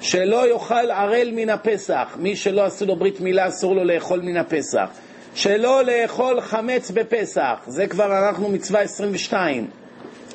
שלא 0.00 0.48
יאכל 0.48 0.90
ערל 0.90 1.30
מן 1.32 1.50
הפסח. 1.50 2.16
מי 2.18 2.36
שלא 2.36 2.64
עשו 2.64 2.86
לו 2.86 2.96
ברית 2.96 3.20
מילה 3.20 3.48
אסור 3.48 3.74
לו 3.74 3.84
לאכול 3.84 4.20
מן 4.20 4.36
הפסח. 4.36 4.88
שלא 5.34 5.84
לאכול 5.84 6.40
חמץ 6.40 6.90
בפסח. 6.90 7.54
זה 7.66 7.86
כבר 7.86 8.26
אנחנו 8.26 8.48
מצווה 8.48 8.80
22. 8.80 9.66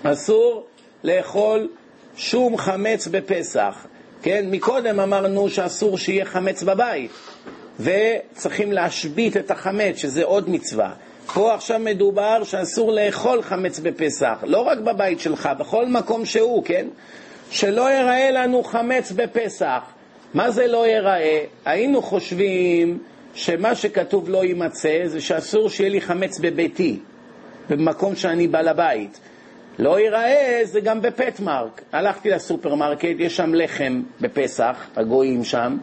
אסור 0.03 0.65
לאכול 1.03 1.67
שום 2.15 2.57
חמץ 2.57 3.07
בפסח. 3.07 3.85
כן, 4.21 4.45
מקודם 4.51 4.99
אמרנו 4.99 5.49
שאסור 5.49 5.97
שיהיה 5.97 6.25
חמץ 6.25 6.63
בבית, 6.63 7.11
וצריכים 7.79 8.71
להשבית 8.71 9.37
את 9.37 9.51
החמץ, 9.51 9.97
שזה 9.97 10.23
עוד 10.23 10.49
מצווה. 10.49 10.93
פה 11.33 11.53
עכשיו 11.53 11.79
מדובר 11.79 12.43
שאסור 12.43 12.91
לאכול 12.91 13.41
חמץ 13.41 13.79
בפסח, 13.79 14.37
לא 14.43 14.61
רק 14.61 14.77
בבית 14.77 15.19
שלך, 15.19 15.49
בכל 15.59 15.85
מקום 15.85 16.25
שהוא, 16.25 16.63
כן? 16.65 16.87
שלא 17.51 17.89
ייראה 17.89 18.31
לנו 18.31 18.63
חמץ 18.63 19.11
בפסח. 19.11 19.81
מה 20.33 20.51
זה 20.51 20.67
לא 20.67 20.87
ייראה? 20.87 21.43
היינו 21.65 22.01
חושבים 22.01 22.99
שמה 23.33 23.75
שכתוב 23.75 24.29
לא 24.29 24.43
יימצא 24.43 25.01
זה 25.05 25.21
שאסור 25.21 25.69
שיהיה 25.69 25.89
לי 25.89 26.01
חמץ 26.01 26.39
בביתי, 26.39 26.99
במקום 27.69 28.15
שאני 28.15 28.47
בעל 28.47 28.67
הבית. 28.67 29.19
לא 29.81 29.99
ייראה 29.99 30.61
זה 30.63 30.79
גם 30.79 31.01
בפטמרק. 31.01 31.81
הלכתי 31.91 32.29
לסופרמרקט, 32.29 33.15
יש 33.19 33.37
שם 33.37 33.53
לחם 33.53 34.01
בפסח, 34.21 34.75
הגויים 34.95 35.43
שם, 35.43 35.77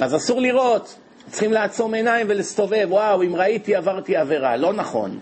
אז 0.00 0.16
אסור 0.16 0.40
לראות, 0.40 0.94
צריכים 1.30 1.52
לעצום 1.52 1.94
עיניים 1.94 2.26
ולהסתובב, 2.30 2.86
וואו, 2.90 3.22
אם 3.22 3.36
ראיתי 3.36 3.74
עברתי 3.74 4.16
עבירה. 4.16 4.56
לא 4.56 4.72
נכון. 4.72 5.18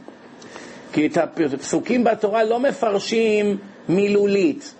כי 0.92 1.06
את 1.06 1.18
הפסוקים 1.52 2.04
בתורה 2.04 2.44
לא 2.44 2.60
מפרשים 2.60 3.56
מילולית. 3.88 4.74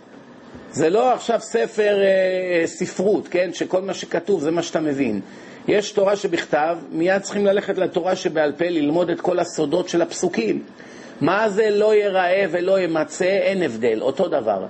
זה 0.72 0.90
לא 0.90 1.12
עכשיו 1.12 1.40
ספר 1.40 2.02
אה, 2.02 2.66
ספרות, 2.66 3.28
כן? 3.28 3.50
שכל 3.52 3.82
מה 3.82 3.94
שכתוב 3.94 4.40
זה 4.40 4.50
מה 4.50 4.62
שאתה 4.62 4.80
מבין. 4.80 5.20
יש 5.68 5.90
תורה 5.90 6.16
שבכתב, 6.16 6.78
מיד 6.90 7.22
צריכים 7.22 7.46
ללכת 7.46 7.78
לתורה 7.78 8.16
שבעל 8.16 8.52
פה, 8.52 8.64
ללמוד 8.64 9.11
את 9.11 9.20
כל 9.20 9.38
הסודות 9.38 9.88
של 9.88 10.02
הפסוקים. 10.02 10.62
מה 11.20 11.48
זה 11.48 11.70
לא 11.70 11.94
ייראה 11.94 12.44
ולא 12.50 12.81
ימצא, 12.81 13.24
אין 13.24 13.62
הבדל, 13.62 14.02
אותו 14.02 14.29
דבר. 14.29 14.66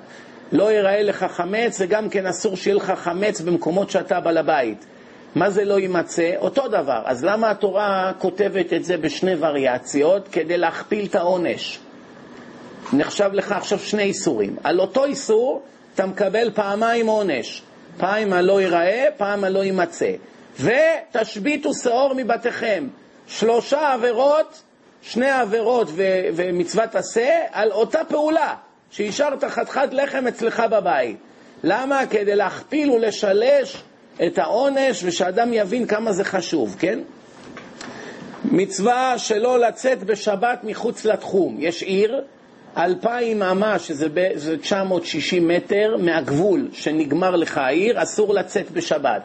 לא 0.52 0.72
ייראה 0.72 1.02
לך 1.02 1.26
חמץ, 1.30 1.80
וגם 1.80 2.08
כן 2.08 2.26
אסור 2.26 2.56
שיהיה 2.56 2.76
לך 2.76 2.92
חמץ 2.96 3.40
במקומות 3.40 3.90
שאתה 3.90 4.20
בעל 4.20 4.38
הבית. 4.38 4.86
מה 5.34 5.50
זה 5.50 5.64
לא 5.64 5.78
יימצא? 5.80 6.32
אותו 6.38 6.68
דבר. 6.68 7.02
אז 7.04 7.24
למה 7.24 7.50
התורה 7.50 8.12
כותבת 8.18 8.72
את 8.72 8.84
זה 8.84 8.96
בשני 8.96 9.34
וריאציות? 9.38 10.28
כדי 10.32 10.58
להכפיל 10.58 11.06
את 11.06 11.14
העונש. 11.14 11.78
נחשב 12.92 13.30
לך 13.32 13.52
עכשיו 13.52 13.78
שני 13.78 14.02
איסורים. 14.02 14.56
על 14.64 14.80
אותו 14.80 15.04
איסור 15.04 15.62
אתה 15.94 16.06
מקבל 16.06 16.50
פעמיים 16.54 17.06
עונש. 17.06 17.62
פעם 17.96 18.32
הלא 18.32 18.60
ייראה, 18.60 19.04
פעם 19.16 19.44
הלא 19.44 19.64
יימצא. 19.64 20.10
ותשביתו 20.60 21.74
שאור 21.74 22.12
מבתיכם. 22.16 22.88
שלושה 23.26 23.92
עבירות, 23.92 24.62
שני 25.02 25.30
עבירות 25.30 25.88
ו- 25.90 26.28
ומצוות 26.34 26.94
עשה 26.94 27.40
על 27.52 27.72
אותה 27.72 28.04
פעולה, 28.08 28.54
שהשארת 28.90 29.44
חתיכת 29.44 29.88
לחם 29.92 30.26
אצלך 30.26 30.62
בבית. 30.70 31.16
למה? 31.64 32.06
כדי 32.10 32.36
להכפיל 32.36 32.90
ולשלש 32.90 33.82
את 34.26 34.38
העונש 34.38 35.04
ושאדם 35.04 35.52
יבין 35.52 35.86
כמה 35.86 36.12
זה 36.12 36.24
חשוב, 36.24 36.76
כן? 36.78 36.98
מצווה 38.44 39.18
שלא 39.18 39.58
לצאת 39.58 40.04
בשבת 40.04 40.60
מחוץ 40.64 41.04
לתחום. 41.04 41.56
יש 41.58 41.82
עיר, 41.82 42.22
אלפיים 42.76 43.42
אמה, 43.42 43.78
שזה 43.78 44.08
ב- 44.14 44.56
960 44.60 45.48
מטר 45.48 45.96
מהגבול 45.98 46.68
שנגמר 46.72 47.36
לך 47.36 47.58
העיר, 47.58 48.02
אסור 48.02 48.34
לצאת 48.34 48.70
בשבת. 48.70 49.22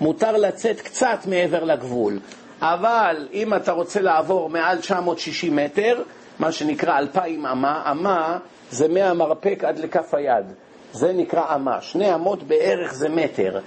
מותר 0.00 0.32
לצאת 0.36 0.80
קצת 0.80 1.18
מעבר 1.26 1.64
לגבול. 1.64 2.18
אבל 2.62 3.28
אם 3.32 3.54
אתה 3.54 3.72
רוצה 3.72 4.00
לעבור 4.00 4.50
מעל 4.50 4.78
960 4.78 5.56
מטר, 5.56 6.02
מה 6.38 6.52
שנקרא 6.52 6.98
אלפיים 6.98 7.46
אמה, 7.46 7.82
אמה 7.90 8.38
זה 8.70 8.88
מהמרפק 8.88 9.64
עד 9.64 9.78
לכף 9.78 10.14
היד. 10.14 10.44
זה 10.92 11.12
נקרא 11.12 11.54
אמה. 11.54 11.80
שני 11.80 12.14
אמות 12.14 12.42
בערך 12.42 12.94
זה 12.94 13.08
מטר. 13.08 13.58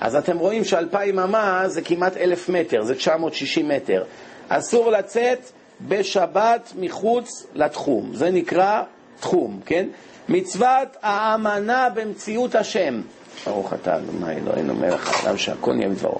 אז 0.00 0.16
אתם 0.16 0.38
רואים 0.38 0.64
שאלפיים 0.64 1.18
אמה 1.18 1.62
זה 1.66 1.82
כמעט 1.82 2.16
אלף 2.16 2.48
מטר, 2.48 2.82
זה 2.82 2.94
960 2.94 3.68
מטר. 3.68 4.04
אסור 4.48 4.90
לצאת 4.90 5.50
בשבת 5.88 6.72
מחוץ 6.76 7.46
לתחום, 7.54 8.10
זה 8.14 8.30
נקרא 8.30 8.82
תחום, 9.20 9.60
כן? 9.66 9.86
מצוות 10.28 10.96
האמנה 11.02 11.88
במציאות 11.94 12.54
השם. 12.54 13.00
ברוך 13.46 13.74
אתה 13.74 13.96
אדוני 13.96 14.36
אלוהינו 14.36 14.74
מלך 14.74 15.16
העולם 15.16 15.38
שהכל 15.38 15.72
נהיה 15.72 15.88
מדברו. 15.88 16.18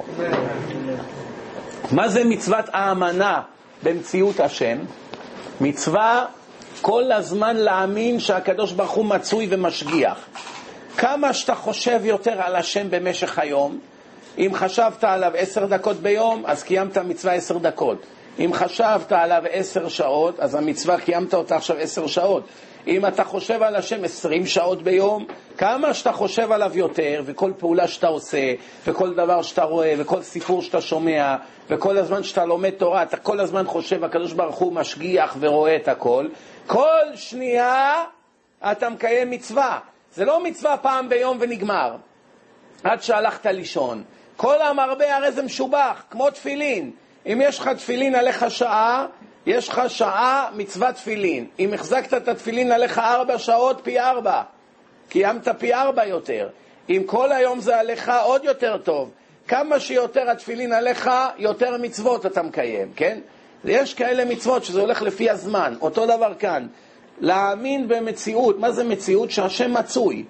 מה 1.93 2.09
זה 2.09 2.25
מצוות 2.25 2.65
האמנה 2.73 3.41
במציאות 3.83 4.41
השם? 4.41 4.79
מצווה 5.61 6.27
כל 6.81 7.13
הזמן 7.13 7.57
להאמין 7.57 8.21
שהקדוש 8.21 8.73
ברוך 8.73 8.91
הוא 8.91 9.05
מצוי 9.05 9.47
ומשגיח. 9.51 10.19
כמה 10.97 11.33
שאתה 11.33 11.55
חושב 11.55 12.01
יותר 12.05 12.43
על 12.43 12.57
השם 12.57 12.91
במשך 12.91 13.39
היום, 13.39 13.79
אם 14.39 14.51
חשבת 14.55 15.05
עליו 15.05 15.33
עשר 15.37 15.67
דקות 15.67 15.97
ביום, 15.97 16.43
אז 16.47 16.63
קיימת 16.63 16.99
מצווה 16.99 17.33
עשר 17.33 17.59
דקות. 17.59 18.07
אם 18.39 18.51
חשבת 18.55 19.13
עליו 19.13 19.43
עשר 19.51 19.89
שעות, 19.89 20.41
אז 20.41 20.55
המצווה 20.55 21.01
קיימת 21.01 21.35
אותה 21.35 21.57
עכשיו 21.57 21.77
עשר 21.77 22.07
שעות. 22.07 22.45
אם 22.87 23.07
אתה 23.07 23.25
חושב 23.25 23.63
על 23.63 23.77
השם 23.77 24.05
עשרים 24.05 24.47
שעות 24.47 24.83
ביום, 24.83 25.27
כמה 25.59 25.95
שאתה 25.95 26.13
חושב 26.13 26.53
עליו 26.53 26.71
יותר, 26.75 27.23
וכל 27.25 27.53
פעולה 27.59 27.89
שאתה 27.89 28.07
עושה, 28.07 28.55
וכל 28.87 29.15
דבר 29.15 29.43
שאתה 29.43 29.65
רואה, 29.65 29.95
וכל 29.99 30.23
סיפור 30.23 30.63
שאתה 30.63 30.81
שומע, 30.81 31.37
וכל 31.69 31.99
הזמן 31.99 32.23
שאתה 32.23 32.45
לומד 32.45 32.71
תורה, 32.71 33.03
אתה 33.03 33.17
כל 33.17 33.41
הזמן 33.41 33.67
חושב, 33.67 34.05
הקדוש 34.05 34.33
ברוך 34.33 34.57
הוא 34.57 34.73
משגיח 34.73 35.37
ורואה 35.41 35.77
את 35.77 35.89
הכל, 35.89 36.29
כל 36.67 37.05
שנייה 37.15 38.05
אתה 38.63 38.91
מקיים 38.91 39.31
מצווה. 39.31 39.79
זה 40.15 40.25
לא 40.25 40.45
מצווה 40.45 40.77
פעם 40.77 41.09
ביום 41.09 41.37
ונגמר, 41.41 41.97
עד 42.85 43.03
שהלכת 43.03 43.47
לישון. 43.47 44.03
כל 44.37 44.63
המרבה 44.63 45.17
הרי 45.17 45.33
זה 45.33 45.43
משובח, 45.43 46.03
כמו 46.11 46.31
תפילין. 46.31 46.91
אם 47.27 47.41
יש 47.45 47.59
לך 47.59 47.69
תפילין 47.69 48.15
עליך 48.15 48.51
שעה, 48.51 49.07
יש 49.47 49.69
לך 49.69 49.83
שעה 49.89 50.49
מצוות 50.57 50.95
תפילין. 50.95 51.47
אם 51.59 51.75
החזקת 51.75 52.15
את 52.15 52.29
התפילין 52.29 52.73
עליך 52.73 52.99
ארבע 52.99 53.39
שעות, 53.39 53.81
פי 53.83 54.01
ארבע. 54.01 54.43
קיימת 55.09 55.49
פי 55.59 55.75
ארבע 55.75 56.07
יותר. 56.07 56.49
אם 56.91 57.03
כל 57.07 57.33
היום 57.33 57.61
זה 57.61 57.81
עליך, 57.81 58.13
עוד 58.25 58.45
יותר 58.45 58.77
טוב. 58.77 59.11
כמה 59.49 59.81
שיותר 59.81 60.31
התפילין 60.31 60.73
עליך, 60.73 61.11
יותר 61.39 61.77
מצוות 61.77 62.27
אתה 62.27 62.43
מקיים, 62.43 62.93
כן? 62.97 63.19
יש 63.65 63.95
כאלה 63.95 64.25
מצוות 64.25 64.65
שזה 64.65 64.81
הולך 64.81 65.03
לפי 65.03 65.31
הזמן. 65.31 65.75
אותו 65.81 66.07
דבר 66.07 66.35
כאן. 66.39 66.67
להאמין 67.21 67.89
במציאות. 67.89 68.59
מה 68.59 68.73
זה 68.73 68.85
מציאות? 68.85 69.31
שהשם 69.31 69.75
מצוי. 69.75 70.25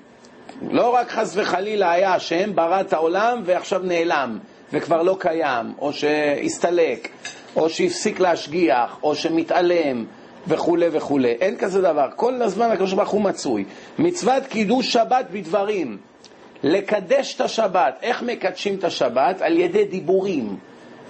לא 0.71 0.95
רק 0.95 1.11
חס 1.11 1.33
וחלילה 1.37 1.93
היה 1.93 2.15
השם 2.15 2.55
ברא 2.55 2.81
את 2.81 2.93
העולם 2.93 3.43
ועכשיו 3.45 3.81
נעלם 3.85 4.39
וכבר 4.73 5.03
לא 5.03 5.17
קיים, 5.21 5.73
או 5.79 5.93
שהסתלק, 5.93 7.09
או 7.57 7.71
שהפסיק 7.71 8.21
להשגיח, 8.21 8.99
או 9.03 9.15
שמתעלם 9.15 10.05
וכולי 10.49 10.87
וכולי. 10.93 11.33
אין 11.41 11.57
כזה 11.57 11.83
דבר. 11.83 12.09
כל 12.17 12.43
הזמן 12.43 12.71
הקדוש 12.71 12.93
ברוך 12.93 13.11
הוא 13.11 13.23
מצוי. 13.23 13.65
מצוות 13.99 14.47
קידוש 14.47 14.93
שבת 14.93 15.27
בדברים. 15.33 15.99
לקדש 16.63 17.35
את 17.35 17.41
השבת. 17.41 17.99
איך 18.03 18.23
מקדשים 18.23 18.75
את 18.75 18.85
השבת? 18.85 19.43
על 19.43 19.59
ידי 19.59 19.85
דיבורים. 19.85 20.57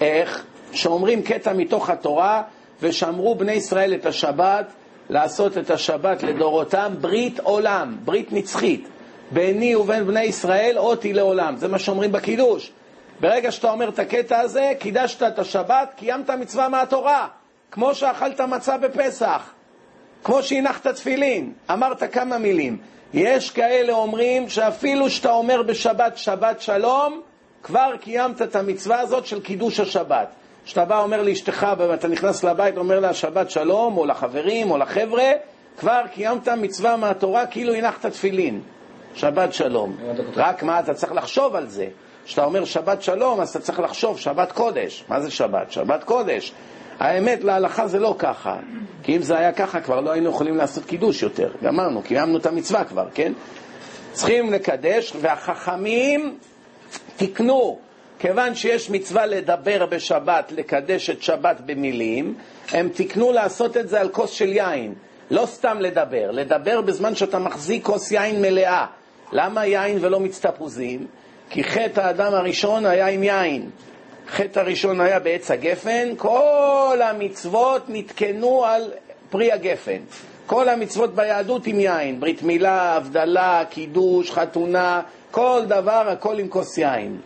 איך? 0.00 0.44
שאומרים 0.72 1.22
קטע 1.22 1.52
מתוך 1.52 1.90
התורה, 1.90 2.42
ושמרו 2.82 3.34
בני 3.34 3.52
ישראל 3.52 3.94
את 3.94 4.06
השבת, 4.06 4.72
לעשות 5.10 5.58
את 5.58 5.70
השבת 5.70 6.22
לדורותם 6.22 6.92
ברית 7.00 7.40
עולם, 7.40 7.96
ברית 8.04 8.32
נצחית. 8.32 8.88
ביני 9.30 9.76
ובין 9.76 10.06
בני 10.06 10.22
ישראל 10.22 10.78
אותי 10.78 11.12
לעולם. 11.12 11.56
זה 11.56 11.68
מה 11.68 11.78
שאומרים 11.78 12.12
בקידוש. 12.12 12.72
ברגע 13.20 13.52
שאתה 13.52 13.70
אומר 13.70 13.88
את 13.88 13.98
הקטע 13.98 14.40
הזה, 14.40 14.72
קידשת 14.78 15.22
את 15.22 15.38
השבת, 15.38 15.92
קיימת 15.96 16.30
מצווה 16.30 16.68
מהתורה. 16.68 17.28
כמו 17.70 17.94
שאכלת 17.94 18.40
מצה 18.40 18.78
בפסח, 18.78 19.50
כמו 20.24 20.42
שהנחת 20.42 20.86
תפילין, 20.86 21.52
אמרת 21.70 22.12
כמה 22.12 22.38
מילים. 22.38 22.78
יש 23.14 23.50
כאלה 23.50 23.92
אומרים 23.92 24.48
שאפילו 24.48 25.10
שאתה 25.10 25.30
אומר 25.30 25.62
בשבת 25.62 26.18
שבת 26.18 26.60
שלום, 26.60 27.20
כבר 27.62 27.96
קיימת 28.00 28.42
את 28.42 28.56
המצווה 28.56 29.00
הזאת 29.00 29.26
של 29.26 29.40
קידוש 29.40 29.80
השבת. 29.80 30.28
כשאתה 30.64 30.84
בא 30.84 31.02
אומר 31.02 31.22
לאשתך, 31.22 31.66
ואתה 31.78 32.08
נכנס 32.08 32.44
לבית, 32.44 32.76
אומר 32.76 33.00
לה 33.00 33.14
שבת 33.14 33.50
שלום, 33.50 33.96
או 33.98 34.06
לחברים, 34.06 34.70
או 34.70 34.78
לחבר'ה, 34.78 35.30
כבר 35.78 36.00
קיימת 36.12 36.48
מצווה 36.48 36.96
מהתורה 36.96 37.46
כאילו 37.46 37.74
הנחת 37.74 38.06
תפילין. 38.06 38.60
שבת 39.14 39.54
שלום. 39.54 39.96
רק 40.36 40.62
מה, 40.62 40.80
אתה 40.80 40.94
צריך 40.94 41.12
לחשוב 41.12 41.56
על 41.56 41.66
זה. 41.66 41.86
כשאתה 42.24 42.44
אומר 42.44 42.64
שבת 42.64 43.02
שלום, 43.02 43.40
אז 43.40 43.48
אתה 43.50 43.58
צריך 43.58 43.80
לחשוב 43.80 44.18
שבת 44.18 44.52
קודש. 44.52 45.04
מה 45.08 45.20
זה 45.20 45.30
שבת? 45.30 45.72
שבת 45.72 46.04
קודש. 46.04 46.52
האמת, 47.00 47.44
להלכה 47.44 47.86
זה 47.86 47.98
לא 47.98 48.14
ככה. 48.18 48.56
כי 49.02 49.16
אם 49.16 49.22
זה 49.22 49.38
היה 49.38 49.52
ככה, 49.52 49.80
כבר 49.80 50.00
לא 50.00 50.10
היינו 50.10 50.30
יכולים 50.30 50.56
לעשות 50.56 50.84
קידוש 50.84 51.22
יותר. 51.22 51.50
גמרנו, 51.62 52.02
קיימנו 52.02 52.38
את 52.38 52.46
המצווה 52.46 52.84
כבר, 52.84 53.06
כן? 53.14 53.32
צריכים 54.12 54.52
לקדש, 54.52 55.12
והחכמים 55.20 56.38
תיקנו, 57.16 57.78
כיוון 58.18 58.54
שיש 58.54 58.90
מצווה 58.90 59.26
לדבר 59.26 59.86
בשבת, 59.86 60.52
לקדש 60.56 61.10
את 61.10 61.22
שבת 61.22 61.60
במילים, 61.66 62.34
הם 62.72 62.88
תיקנו 62.88 63.32
לעשות 63.32 63.76
את 63.76 63.88
זה 63.88 64.00
על 64.00 64.08
כוס 64.08 64.30
של 64.30 64.52
יין. 64.52 64.94
לא 65.30 65.46
סתם 65.46 65.80
לדבר, 65.80 66.30
לדבר 66.30 66.80
בזמן 66.80 67.14
שאתה 67.14 67.38
מחזיק 67.38 67.84
כוס 67.84 68.12
יין 68.12 68.42
מלאה. 68.42 68.86
למה 69.32 69.66
יין 69.66 69.98
ולא 70.00 70.20
מיץ 70.20 70.46
תפוזים? 70.46 71.06
כי 71.50 71.64
חטא 71.64 72.00
האדם 72.00 72.34
הראשון 72.34 72.86
היה 72.86 73.06
עם 73.06 73.22
יין. 73.22 73.70
חטא 74.28 74.60
הראשון 74.60 75.00
היה 75.00 75.18
בעץ 75.18 75.50
הגפן, 75.50 76.08
כל 76.16 77.00
המצוות 77.04 77.82
נתקנו 77.88 78.64
על 78.64 78.92
פרי 79.30 79.52
הגפן. 79.52 79.98
כל 80.46 80.68
המצוות 80.68 81.14
ביהדות 81.14 81.66
עם 81.66 81.80
יין, 81.80 82.20
ברית 82.20 82.42
מילה, 82.42 82.96
הבדלה, 82.96 83.62
קידוש, 83.70 84.30
חתונה, 84.30 85.02
כל 85.30 85.62
דבר, 85.66 86.08
הכל 86.08 86.38
עם 86.38 86.48
כוס 86.48 86.78
יין. 86.78 87.20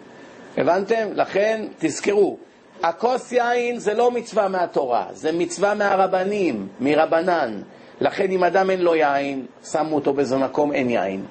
הבנתם? 0.57 1.09
לכן, 1.14 1.66
תזכרו, 1.78 2.37
הכוס 2.83 3.33
יין 3.33 3.78
זה 3.78 3.94
לא 3.94 4.11
מצווה 4.11 4.48
מהתורה, 4.48 5.07
זה 5.12 5.33
מצווה 5.33 5.74
מהרבנים, 5.74 6.68
מרבנן. 6.81 7.61
לכן 8.00 8.31
אם 8.31 8.44
אדם 8.44 8.70
אין 8.70 8.81
לו 8.81 8.94
יין, 8.94 9.46
שמו 9.70 9.94
אותו 9.94 10.12
באיזה 10.12 10.37
מקום, 10.37 10.72
אין 10.72 10.90
יין. 10.90 11.24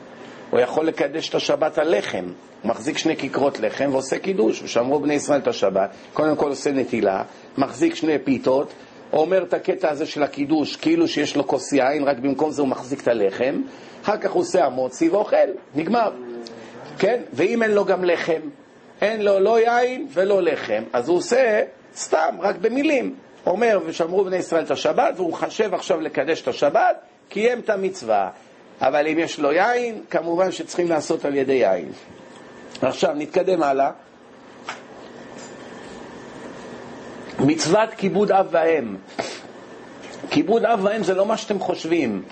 הוא 0.50 0.60
יכול 0.60 0.86
לקדש 0.86 1.30
את 1.30 1.36
השבת 1.36 1.78
על 1.78 1.98
לחם. 1.98 2.26
הוא 2.62 2.70
מחזיק 2.70 2.98
שני 2.98 3.18
כיכרות 3.18 3.60
לחם 3.60 3.90
ועושה 3.92 4.20
קידוש, 4.20 4.62
ושמרו 4.64 5.00
בני 5.00 5.14
ישראל 5.14 5.40
את 5.40 5.48
השבת. 5.48 5.90
קודם 6.14 6.36
כל 6.36 6.50
עושה 6.50 6.72
נטילה, 6.72 7.24
מחזיק 7.58 7.96
שני 7.96 8.20
פיתות, 8.20 8.74
אומר 9.14 9.44
את 9.44 9.54
הקטע 9.54 9.90
הזה 9.90 10.06
של 10.06 10.24
הקידוש 10.24 10.76
כאילו 10.76 11.08
שיש 11.08 11.36
לו 11.36 11.48
כוס 11.48 11.74
יין, 11.74 12.04
רק 12.04 12.18
במקום 12.20 12.52
זה 12.52 12.62
הוא 12.62 12.70
מחזיק 12.70 13.02
את 13.02 13.08
הלחם. 13.08 13.62
אחר 14.04 14.18
כך 14.18 14.32
הוא 14.32 14.42
עושה 14.42 14.66
המוצי 14.66 15.10
ואוכל, 15.10 15.36
נגמר. 15.76 16.12
כן? 17.00 17.22
ואם 17.34 17.64
אין 17.64 17.72
לו 17.72 17.86
גם 17.86 18.04
לחם, 18.04 18.42
אין 19.02 19.22
לו 19.22 19.40
לא 19.40 19.60
יין 19.60 20.08
ולא 20.14 20.42
לחם, 20.42 20.84
אז 20.94 21.10
הוא 21.10 21.18
עושה 21.18 21.64
סתם, 21.96 22.36
רק 22.40 22.56
במילים. 22.56 23.16
אומר, 23.46 23.80
ושמרו 23.86 24.24
בני 24.24 24.36
ישראל 24.36 24.64
את 24.64 24.72
השבת, 24.72 25.14
והוא 25.16 25.34
חשב 25.34 25.74
עכשיו 25.74 26.02
לקדש 26.02 26.42
את 26.42 26.48
השבת, 26.48 26.96
קיים 27.30 27.60
את 27.60 27.70
המצווה. 27.70 28.30
אבל 28.82 29.08
אם 29.08 29.20
יש 29.20 29.40
לו 29.40 29.52
יין, 29.52 30.02
כמובן 30.10 30.52
שצריכים 30.52 30.90
לעשות 30.90 31.26
על 31.26 31.36
ידי 31.36 31.54
יין. 31.54 31.92
עכשיו, 32.82 33.14
נתקדם 33.16 33.64
הלאה. 33.64 33.92
מצוות 37.40 37.90
כיבוד 37.98 38.32
אב 38.32 38.48
ואם. 38.52 38.96
כיבוד 40.30 40.66
אב 40.66 40.80
ואם 40.84 41.04
זה 41.04 41.14
לא 41.14 41.26
מה 41.26 41.38
שאתם 41.38 41.60
חושבים. 41.60 42.24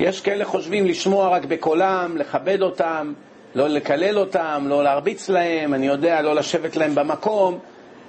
יש 0.00 0.20
כאלה 0.20 0.44
חושבים 0.44 0.86
לשמוע 0.86 1.28
רק 1.28 1.44
בקולם, 1.44 2.16
לכבד 2.16 2.62
אותם, 2.62 3.12
לא 3.54 3.68
לקלל 3.68 4.18
אותם, 4.18 4.64
לא 4.68 4.84
להרביץ 4.84 5.28
להם, 5.28 5.74
אני 5.74 5.86
יודע, 5.86 6.22
לא 6.22 6.34
לשבת 6.34 6.76
להם 6.76 6.94
במקום, 6.94 7.58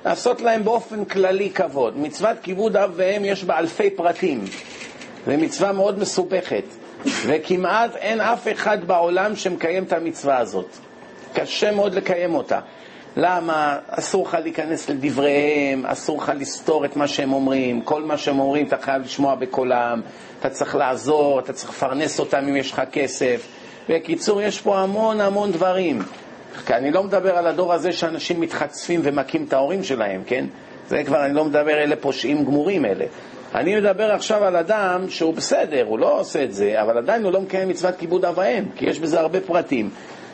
לעשות 0.06 0.42
להם 0.42 0.64
באופן 0.64 1.06
כללי 1.06 1.50
כבוד. 1.50 1.98
מצוות 1.98 2.38
כיבוד 2.42 2.78
אב 2.78 2.92
ואם 2.96 3.26
יש 3.26 3.44
בה 3.44 3.58
אלפי 3.58 3.90
פרטים. 3.90 4.46
זו 5.26 5.34
מצווה 5.38 5.72
מאוד 5.72 6.00
מסובכת, 6.00 6.64
וכמעט 7.26 7.96
אין 7.96 8.22
אף 8.22 8.48
אחד 8.52 8.84
בעולם 8.84 9.36
שמקיים 9.36 9.84
את 9.84 9.94
המצווה 9.94 10.38
הזאת. 10.38 10.68
קשה 11.34 11.72
מאוד 11.72 11.94
לקיים 11.96 12.36
אותה. 12.36 12.60
למה? 13.18 13.78
אסור 13.90 14.28
לך 14.28 14.38
להיכנס 14.44 14.90
לדבריהם, 14.90 15.86
אסור 15.86 16.18
לך 16.18 16.32
לסתור 16.36 16.86
את 16.86 16.96
מה 16.96 17.08
שהם 17.08 17.34
אומרים, 17.34 17.82
כל 17.82 18.04
מה 18.04 18.18
שהם 18.18 18.40
אומרים 18.40 18.68
אתה 18.68 18.78
חייב 18.78 19.02
לשמוע 19.02 19.36
בקולם, 19.36 20.02
אתה 20.40 20.50
צריך 20.50 20.76
לעזור, 20.76 21.40
אתה 21.40 21.54
צריך 21.54 21.70
לפרנס 21.70 22.20
אותם 22.20 22.38
אם 22.38 22.56
יש 22.56 22.72
לך 22.72 22.82
כסף. 22.92 23.48
בקיצור, 23.90 24.42
יש 24.42 24.62
פה 24.62 24.80
המון 24.80 25.22
המון 25.22 25.52
דברים. 25.52 26.02
כי 26.66 26.74
אני 26.74 26.92
לא 26.92 27.04
מדבר 27.04 27.38
על 27.38 27.48
הדור 27.48 27.74
הזה 27.74 27.92
שאנשים 27.92 28.42
מתחצפים 28.42 29.02
ומכים 29.04 29.46
את 29.48 29.54
ההורים 29.54 29.84
שלהם, 29.84 30.22
כן? 30.26 30.46
זה 30.90 31.04
כבר, 31.04 31.26
אני 31.26 31.34
לא 31.34 31.46
מדבר, 31.46 31.72
אלה 31.72 31.96
פושעים 31.96 32.46
גמורים 32.46 32.86
אלה. 32.86 33.06
אני 33.56 33.76
מדבר 33.76 34.12
עכשיו 34.12 34.44
על 34.44 34.56
אדם 34.56 35.10
שהוא 35.10 35.34
בסדר, 35.34 35.86
הוא 35.88 36.00
לא 36.00 36.20
עושה 36.20 36.44
את 36.44 36.54
זה, 36.54 36.82
אבל 36.82 36.98
עדיין 36.98 37.24
הוא 37.24 37.32
לא 37.32 37.42
מקיים 37.42 37.70
מצוות 37.70 37.96
כיבוד 37.96 38.26
אב 38.26 38.38
ואם, 38.38 38.64
כי 38.76 38.86
יש 38.86 39.00
בזה 39.00 39.20
הרבה 39.20 39.42
פרטים. 39.42 39.90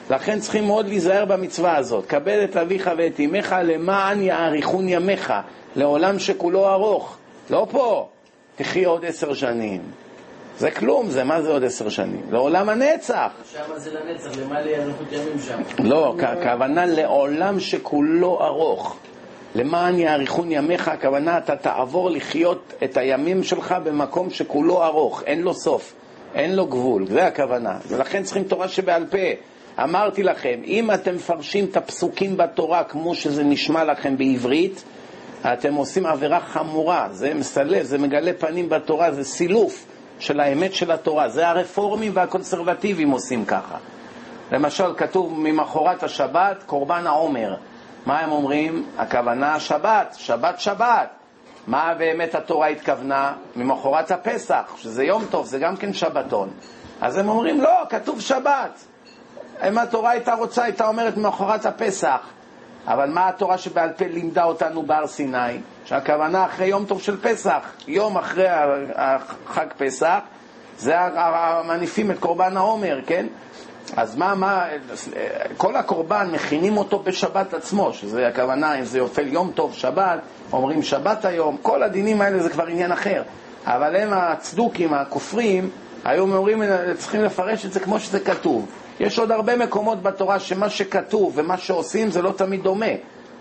לכן 0.10 0.39
צריכים 0.39 0.65
מאוד 0.65 0.88
להיזהר 0.88 1.26
במצווה 1.26 1.78
הזאת. 1.78 2.06
כבד 2.06 2.47
את 2.49 2.58
אביך 2.58 2.89
ואת 2.97 3.19
אמך 3.19 3.56
למען 3.63 4.21
יאריכון 4.21 4.89
ימיך, 4.89 5.34
לעולם 5.76 6.19
שכולו 6.19 6.69
ארוך. 6.69 7.17
לא 7.49 7.67
פה, 7.71 8.08
תחי 8.56 8.86
עוד 8.86 9.06
עשר 9.06 9.34
שנים. 9.34 9.82
זה 10.58 10.71
כלום, 10.71 11.10
זה 11.10 11.23
מה 11.23 11.41
זה 11.41 11.52
עוד 11.52 11.63
עשר 11.63 11.89
שנים? 11.89 12.21
לעולם 12.32 12.69
הנצח. 12.69 13.32
שם 13.54 13.60
זה 13.76 13.91
לנצח, 13.93 14.38
למה 14.41 14.62
לאריכות 14.62 15.08
ימים 15.12 15.39
שם? 15.39 15.62
לא, 15.80 16.15
הכוונה 16.19 16.86
לעולם 16.86 17.60
שכולו 17.60 18.43
ארוך. 18.43 18.97
למען 19.56 20.00
יאריכון 20.00 20.52
ימיך, 20.52 20.88
הכוונה 20.88 21.38
אתה 21.38 21.56
תעבור 21.56 22.10
לחיות 22.10 22.74
את 22.84 22.98
הימים 22.98 23.44
שלך 23.44 23.76
במקום 23.84 24.30
שכולו 24.30 24.84
ארוך, 24.84 25.24
אין 25.26 25.42
לו 25.42 25.54
סוף, 25.54 25.94
אין 26.36 26.56
לו 26.56 26.66
גבול, 26.66 27.08
זה 27.08 27.28
הכוונה. 27.28 27.78
ולכן 27.88 28.24
צריכים 28.24 28.44
תורה 28.44 28.68
שבעל 28.68 29.06
פה. 29.06 29.18
אמרתי 29.84 30.24
לכם, 30.24 30.62
אם 30.66 30.92
אתם 30.92 31.16
מפרשים 31.16 31.66
את 31.66 31.78
הפסוקים 31.78 32.38
בתורה 32.38 32.84
כמו 32.84 33.16
שזה 33.16 33.44
נשמע 33.44 33.84
לכם 33.84 34.18
בעברית, 34.18 34.84
אתם 35.42 35.74
עושים 35.74 36.06
עבירה 36.06 36.39
חמורה, 36.39 37.08
זה 37.12 37.34
מסלף, 37.34 37.84
זה 37.84 37.98
מגלה 37.98 38.34
פנים 38.34 38.70
בתורה, 38.70 39.12
זה 39.12 39.24
סילוף 39.24 39.86
של 40.20 40.39
האמת 40.39 40.74
של 40.74 40.92
התורה. 40.92 41.30
זה 41.30 41.48
הרפורמים 41.48 42.12
והקונסרבטיבים 42.16 43.10
עושים 43.12 43.46
ככה. 43.46 43.78
למשל, 44.52 44.94
כתוב 44.98 45.34
ממחרת 45.39 46.04
השבת, 46.04 46.63
קורבן 46.66 47.08
העומר. 47.08 47.56
מה 48.06 48.20
הם 48.20 48.32
אומרים? 48.32 48.86
הכוונה 48.98 49.60
שבת, 49.60 50.16
שבת 50.18 50.60
שבת. 50.60 51.10
מה 51.68 51.94
באמת 51.98 52.36
התורה 52.36 52.68
התכוונה? 52.68 53.34
ממחרת 53.56 54.12
הפסח, 54.12 54.74
שזה 54.78 55.04
יום 55.04 55.26
טוב, 55.30 55.46
זה 55.46 55.60
גם 55.60 55.78
כן 55.78 55.94
שבתון. 55.94 56.50
אז 57.02 57.18
הם 57.18 57.30
אומרים, 57.30 57.62
לא, 57.62 57.84
כתוב 57.89 58.22
שבת. 58.22 58.80
אם 59.68 59.78
התורה 59.78 60.12
הייתה 60.12 60.34
רוצה, 60.34 60.63
הייתה 60.63 60.88
אומרת 60.88 61.18
ממחרת 61.18 61.66
הפסח. 61.66 62.20
אבל 62.88 63.10
מה 63.10 63.28
התורה 63.28 63.58
שבעל 63.58 63.89
פה 63.89 64.06
לימדה 64.06 64.44
אותנו 64.44 64.84
בהר 64.84 65.08
סיני? 65.08 65.60
שהכוונה 65.86 66.46
אחרי 66.46 66.66
יום 66.66 66.86
טוב 66.86 67.02
של 67.02 67.22
פסח, 67.22 67.60
יום 67.88 68.18
אחרי 68.18 68.48
חג 69.48 69.68
פסח, 69.78 70.20
זה 70.78 70.96
מניפים 71.66 72.12
את 72.12 72.20
קורבן 72.20 72.58
העומר, 72.58 73.00
כן? 73.08 73.26
אז 73.98 74.15
מה, 74.15 74.36
מה, 74.36 74.65
כל 75.58 75.76
הקורבן 75.76 76.30
מכינים 76.32 76.78
אותו 76.78 77.00
בשבת 77.00 77.54
עצמו, 77.54 77.93
שזה 77.93 78.28
הכוונה, 78.28 78.80
אם 78.80 78.84
זה 78.84 78.98
יופל 78.98 79.28
יום 79.28 79.52
טוב, 79.56 79.74
שבת, 79.74 80.19
אומרים 80.54 80.84
שבת 80.84 81.26
היום, 81.26 81.58
כל 81.62 81.84
הדינים 81.84 82.22
האלה 82.22 82.43
זה 82.43 82.50
כבר 82.50 82.65
עניין 82.65 82.91
אחר. 82.91 83.24
אבל 83.65 83.96
הם 83.96 84.13
הצדוקים, 84.13 84.93
הכופרים, 84.93 85.69
היו 86.04 86.24
אומרים, 86.24 86.63
צריכים 86.98 87.24
לפרש 87.24 87.65
את 87.65 87.74
זה 87.74 87.80
כמו 87.80 88.00
שזה 88.00 88.19
כתוב. 88.19 88.65
יש 89.00 89.19
עוד 89.19 89.32
הרבה 89.32 89.56
מקומות 89.58 90.02
בתורה 90.02 90.39
שמה 90.39 90.69
שכתוב 90.69 91.34
ומה 91.36 91.58
שעושים 91.58 92.12
זה 92.12 92.22
לא 92.22 92.32
תמיד 92.32 92.63
דומה. 92.63 92.86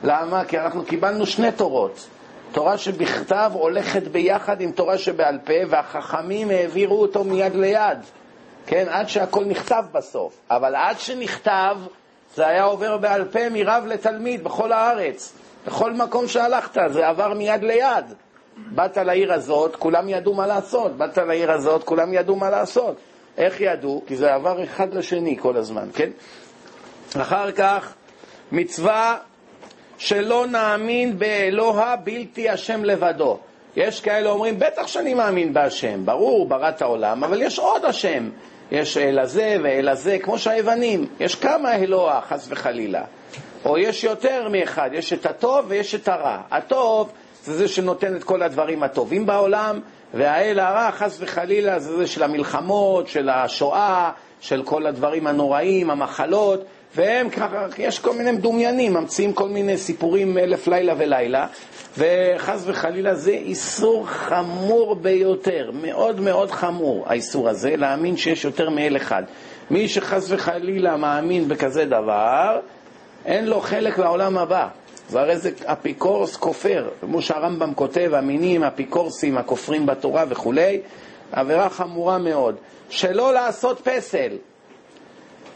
למה? 0.05 0.45
כי 0.45 0.59
אנחנו 0.59 0.85
קיבלנו 0.85 1.27
שני 1.27 1.53
תורות. 1.53 2.07
תורה 2.53 2.79
שבכתב 2.79 3.51
הולכת 3.55 4.03
ביחד 4.09 4.61
עם 4.61 4.71
תורה 4.71 4.99
שבעל 4.99 5.39
פה, 5.45 5.53
והחכמים 5.69 6.51
העבירו 6.51 7.03
אותו 7.03 7.25
מיד 7.25 7.55
ליד. 7.55 7.99
כן, 8.67 8.87
עד 8.91 9.09
שהכל 9.09 9.45
נכתב 9.45 9.85
בסוף. 9.93 10.39
אבל 10.51 10.75
עד 10.75 10.99
שנכתב, 10.99 11.77
זה 12.35 12.47
היה 12.47 12.65
עובר 12.65 12.97
בעל 12.97 13.25
פה 13.25 13.49
מרב 13.51 13.85
לתלמיד 13.87 14.45
בכל 14.45 14.73
הארץ. 14.73 15.33
בכל 15.67 15.93
מקום 15.93 16.29
שהלכת, 16.29 16.81
זה 16.93 17.09
עבר 17.09 17.35
מיד 17.35 17.63
ליד. 17.63 18.05
באת 18.57 18.97
לעיר 18.97 19.33
הזאת, 19.33 19.77
כולם 19.77 20.09
ידעו 20.09 20.35
מה 20.35 20.47
לעשות. 20.47 20.97
באת 20.97 21.19
לעיר 21.19 21.53
הזאת, 21.53 21.85
כולם 21.85 22.15
ידעו 22.15 22.37
מה 22.37 22.51
לעשות. 22.51 22.97
איך 23.39 23.61
ידעו? 23.61 24.03
כי 24.07 24.17
זה 24.17 24.35
עבר 24.35 24.65
אחד 24.65 24.95
לשני 24.95 25.37
כל 25.41 25.57
הזמן, 25.57 25.89
כן? 25.95 26.11
אחר 27.21 27.53
כך, 27.53 27.95
מצווה 28.53 29.17
שלא 29.99 30.47
נאמין 30.47 31.19
באלוה 31.19 31.97
בלתי 31.97 32.49
השם 32.51 32.85
לבדו. 32.85 33.39
יש 33.77 34.01
כאלה 34.01 34.31
אומרים, 34.31 34.59
בטח 34.59 34.87
שאני 34.87 35.15
מאמין 35.15 35.53
בהשם, 35.53 36.07
ברור, 36.07 36.49
ברא 36.49 36.71
העולם, 36.81 37.25
אבל 37.25 37.43
יש 37.43 37.59
עוד 37.59 37.85
השם. 37.85 38.31
יש 38.73 38.97
אל 38.97 39.19
הזה 39.19 39.57
ואל 39.63 39.89
הזה, 39.89 40.19
כמו 40.19 40.39
שהיוונים, 40.39 41.07
יש 41.21 41.35
כמה 41.35 41.75
אלוה, 41.75 42.21
חס 42.29 42.47
וחלילה. 42.51 43.05
או 43.65 43.79
יש 43.79 44.05
יותר 44.05 44.49
מאחד, 44.49 44.91
יש 44.93 45.13
את 45.13 45.27
הטוב 45.27 45.65
ויש 45.69 45.95
את 45.95 46.09
הרע. 46.09 46.39
הטוב 46.51 47.13
זה 47.45 47.55
זה 47.57 47.69
שנותן 47.69 48.17
את 48.17 48.25
כל 48.25 48.43
הדברים 48.43 48.83
הטובים 48.83 49.27
בעולם, 49.27 49.81
והאל 50.15 50.59
הרע, 50.59 50.91
חס 50.91 51.17
וחלילה, 51.21 51.79
זה 51.79 51.97
זה 51.97 52.07
של 52.07 52.23
המלחמות, 52.23 53.09
של 53.09 53.29
השואה, 53.29 54.11
של 54.41 54.63
כל 54.63 54.87
הדברים 54.87 55.27
הנוראים, 55.27 55.91
המחלות, 55.91 56.65
והם 56.95 57.31
ככה, 57.31 57.67
יש 57.79 57.99
כל 57.99 58.13
מיני 58.13 58.33
מדומיינים, 58.33 58.93
ממציאים 58.93 59.33
כל 59.33 59.49
מיני 59.49 59.79
סיפורים 59.79 60.39
אלף 60.39 60.69
לילה 60.69 60.95
ולילה, 60.99 61.47
וחס 61.99 62.63
וחלילה 62.67 63.15
זה 63.15 63.31
איסור 63.31 64.07
חמור 64.07 64.95
ביותר, 64.95 65.71
מאוד 65.75 66.21
מאוד 66.21 66.51
חמור 66.51 67.05
האיסור 67.07 67.49
הזה, 67.49 67.77
להאמין 67.77 68.17
שיש 68.17 68.45
יותר 68.45 68.71
מאל 68.71 68.97
אחד. 68.97 69.23
מי 69.71 69.89
שחס 69.89 70.27
וחלילה 70.29 70.97
מאמין 70.97 71.49
בכזה 71.49 71.85
דבר, 71.85 72.61
אין 73.27 73.47
לו 73.47 73.61
חלק 73.61 73.99
לעולם 73.99 74.39
הבא. 74.39 74.69
והרי 75.11 75.37
זה 75.37 75.51
אפיקורס 75.65 76.37
כופר, 76.37 76.89
כמו 77.01 77.23
שהרמב"ם 77.23 77.75
כותב, 77.75 78.11
המינים, 78.15 78.65
אפיקורסים, 78.65 79.39
הכופרים 79.39 79.87
בתורה 79.87 80.25
וכולי, 80.29 80.81
עבירה 81.33 81.71
חמורה 81.71 82.19
מאוד. 82.19 82.57
שלא 82.91 83.33
לעשות 83.33 83.81
פסל, 83.89 84.33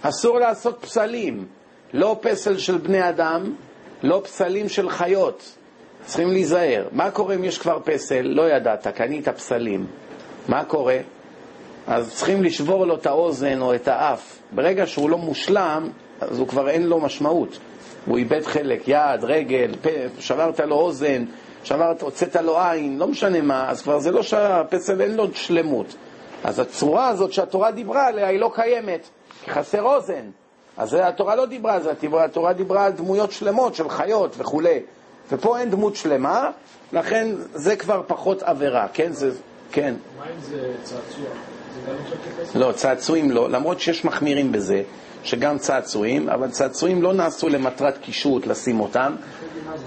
אסור 0.03 0.39
לעשות 0.39 0.79
פסלים, 0.81 1.47
לא 1.93 2.17
פסל 2.21 2.59
של 2.59 2.79
בני 2.79 3.09
אדם, 3.09 3.55
לא 4.03 4.21
פסלים 4.25 4.69
של 4.69 4.91
חיות. 4.91 5.57
צריכים 6.05 6.31
להיזהר. 6.31 6.89
מה 6.93 7.11
קורה 7.11 7.35
אם 7.35 7.45
יש 7.45 7.59
כבר 7.59 7.79
פסל? 7.85 8.23
לא 8.23 8.51
ידעת, 8.51 8.87
קנית 8.87 9.29
פסלים. 9.29 9.87
מה 10.49 10.65
קורה? 10.65 10.99
אז 11.87 12.15
צריכים 12.15 12.43
לשבור 12.43 12.87
לו 12.87 12.95
את 12.95 13.07
האוזן 13.07 13.61
או 13.61 13.75
את 13.75 13.89
האף. 13.89 14.39
ברגע 14.53 14.87
שהוא 14.87 15.11
לא 15.11 15.19
מושלם, 15.19 15.89
אז 16.21 16.39
הוא 16.39 16.49
כבר 16.49 16.69
אין 16.69 16.87
לו 16.87 17.01
משמעות. 17.01 17.59
הוא 18.07 18.19
איבד 18.19 18.43
חלק, 18.45 18.83
יד, 18.87 19.25
רגל, 19.25 19.75
פה, 19.83 19.91
שברת 20.19 20.61
לו 20.61 20.77
אוזן, 20.77 21.25
שברת, 21.65 22.03
הוצאת 22.03 22.37
לו 22.37 22.61
עין, 22.61 22.99
לא 22.99 23.07
משנה 23.07 23.41
מה, 23.41 23.71
אז 23.71 23.83
כבר 23.83 23.99
זה 23.99 24.11
לא 24.11 24.23
שהפסל 24.23 25.01
אין 25.01 25.15
לו 25.15 25.27
שלמות. 25.35 25.97
אז 26.45 26.59
הצורה 26.59 27.09
הזאת 27.09 27.33
שהתורה 27.33 27.71
דיברה 27.71 28.07
עליה 28.07 28.29
היא 28.29 28.41
לא 28.41 28.51
קיימת, 28.55 29.09
חסר 29.49 29.83
אוזן. 29.83 30.31
אז 30.77 30.97
התורה 31.03 31.37
לא 31.37 31.47
דיברה 31.47 31.75
על 31.75 31.83
זה, 31.83 31.93
התורה 32.25 32.53
דיברה 32.53 32.85
על 32.85 32.93
דמויות 32.93 33.33
שלמות 33.33 33.75
של 33.75 33.89
חיות 33.89 34.35
וכולי. 34.39 34.81
ופה 35.33 35.59
אין 35.59 35.71
דמות 35.71 35.97
שלמה, 35.97 36.51
לכן 36.93 37.29
זה 37.55 37.77
כבר 37.77 38.03
פחות 38.07 38.43
עבירה, 38.43 38.87
כן? 38.93 39.13
זה, 39.13 39.31
כן. 39.73 39.95
מה 40.19 40.25
אם 40.25 40.41
זה 40.41 40.73
צעצוע? 40.83 41.29
לא, 42.55 42.73
צעצועים 42.73 43.31
לא, 43.31 43.51
למרות 43.51 43.81
שיש 43.81 44.05
מחמירים 44.05 44.53
בזה, 44.53 44.83
שגם 45.23 45.59
צעצועים, 45.59 46.29
אבל 46.29 46.51
צעצועים 46.51 47.03
לא 47.03 47.13
נעשו 47.13 47.49
למטרת 47.49 47.99
קישוט 47.99 48.47
לשים 48.47 48.81
אותם. 48.81 49.15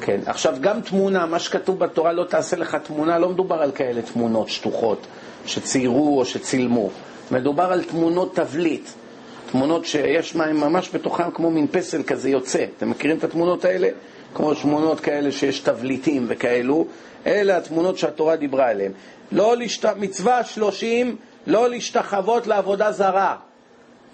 כן, 0.01 0.19
עכשיו 0.25 0.55
גם 0.61 0.81
תמונה, 0.81 1.25
מה 1.25 1.39
שכתוב 1.39 1.79
בתורה 1.79 2.13
לא 2.13 2.23
תעשה 2.23 2.57
לך 2.57 2.75
תמונה, 2.75 3.19
לא 3.19 3.29
מדובר 3.29 3.55
על 3.55 3.71
כאלה 3.71 4.01
תמונות 4.01 4.49
שטוחות 4.49 5.07
שציירו 5.45 6.19
או 6.19 6.25
שצילמו, 6.25 6.89
מדובר 7.31 7.63
על 7.63 7.83
תמונות 7.83 8.35
תבליט, 8.35 8.89
תמונות 9.51 9.85
שיש 9.85 10.35
מים 10.35 10.59
ממש 10.59 10.89
בתוכם 10.93 11.31
כמו 11.31 11.51
מין 11.51 11.67
פסל 11.71 12.03
כזה 12.03 12.29
יוצא. 12.29 12.65
אתם 12.77 12.89
מכירים 12.89 13.17
את 13.17 13.23
התמונות 13.23 13.65
האלה? 13.65 13.89
כמו 14.33 14.53
תמונות 14.53 14.99
כאלה 14.99 15.31
שיש 15.31 15.59
תבליטים 15.59 16.25
וכאלו, 16.29 16.85
אלה 17.25 17.57
התמונות 17.57 17.97
שהתורה 17.97 18.35
דיברה 18.35 18.69
עליהן. 18.69 18.91
לא 19.31 19.57
לשת... 19.57 19.85
מצווה 19.85 20.43
שלושים, 20.43 21.15
לא 21.47 21.69
להשתחוות 21.69 22.47
לעבודה 22.47 22.91
זרה. 22.91 23.35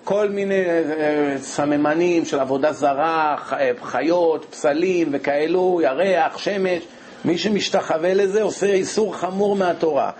כל 0.03 0.29
מיני 0.29 0.63
uh, 0.65 1.41
סממנים 1.41 2.25
של 2.25 2.39
עבודה 2.39 2.73
זרה, 2.73 3.35
אה, 3.51 3.71
חיות, 3.81 4.45
פסלים 4.49 5.07
וכאלו, 5.11 5.81
ירח, 5.83 6.37
שמש, 6.37 6.83
מי 7.25 7.37
שמשתחווה 7.37 8.13
לזה 8.13 8.41
עושה 8.41 8.65
איסור 8.65 9.15
חמור 9.15 9.55
מהתורה. 9.55 10.11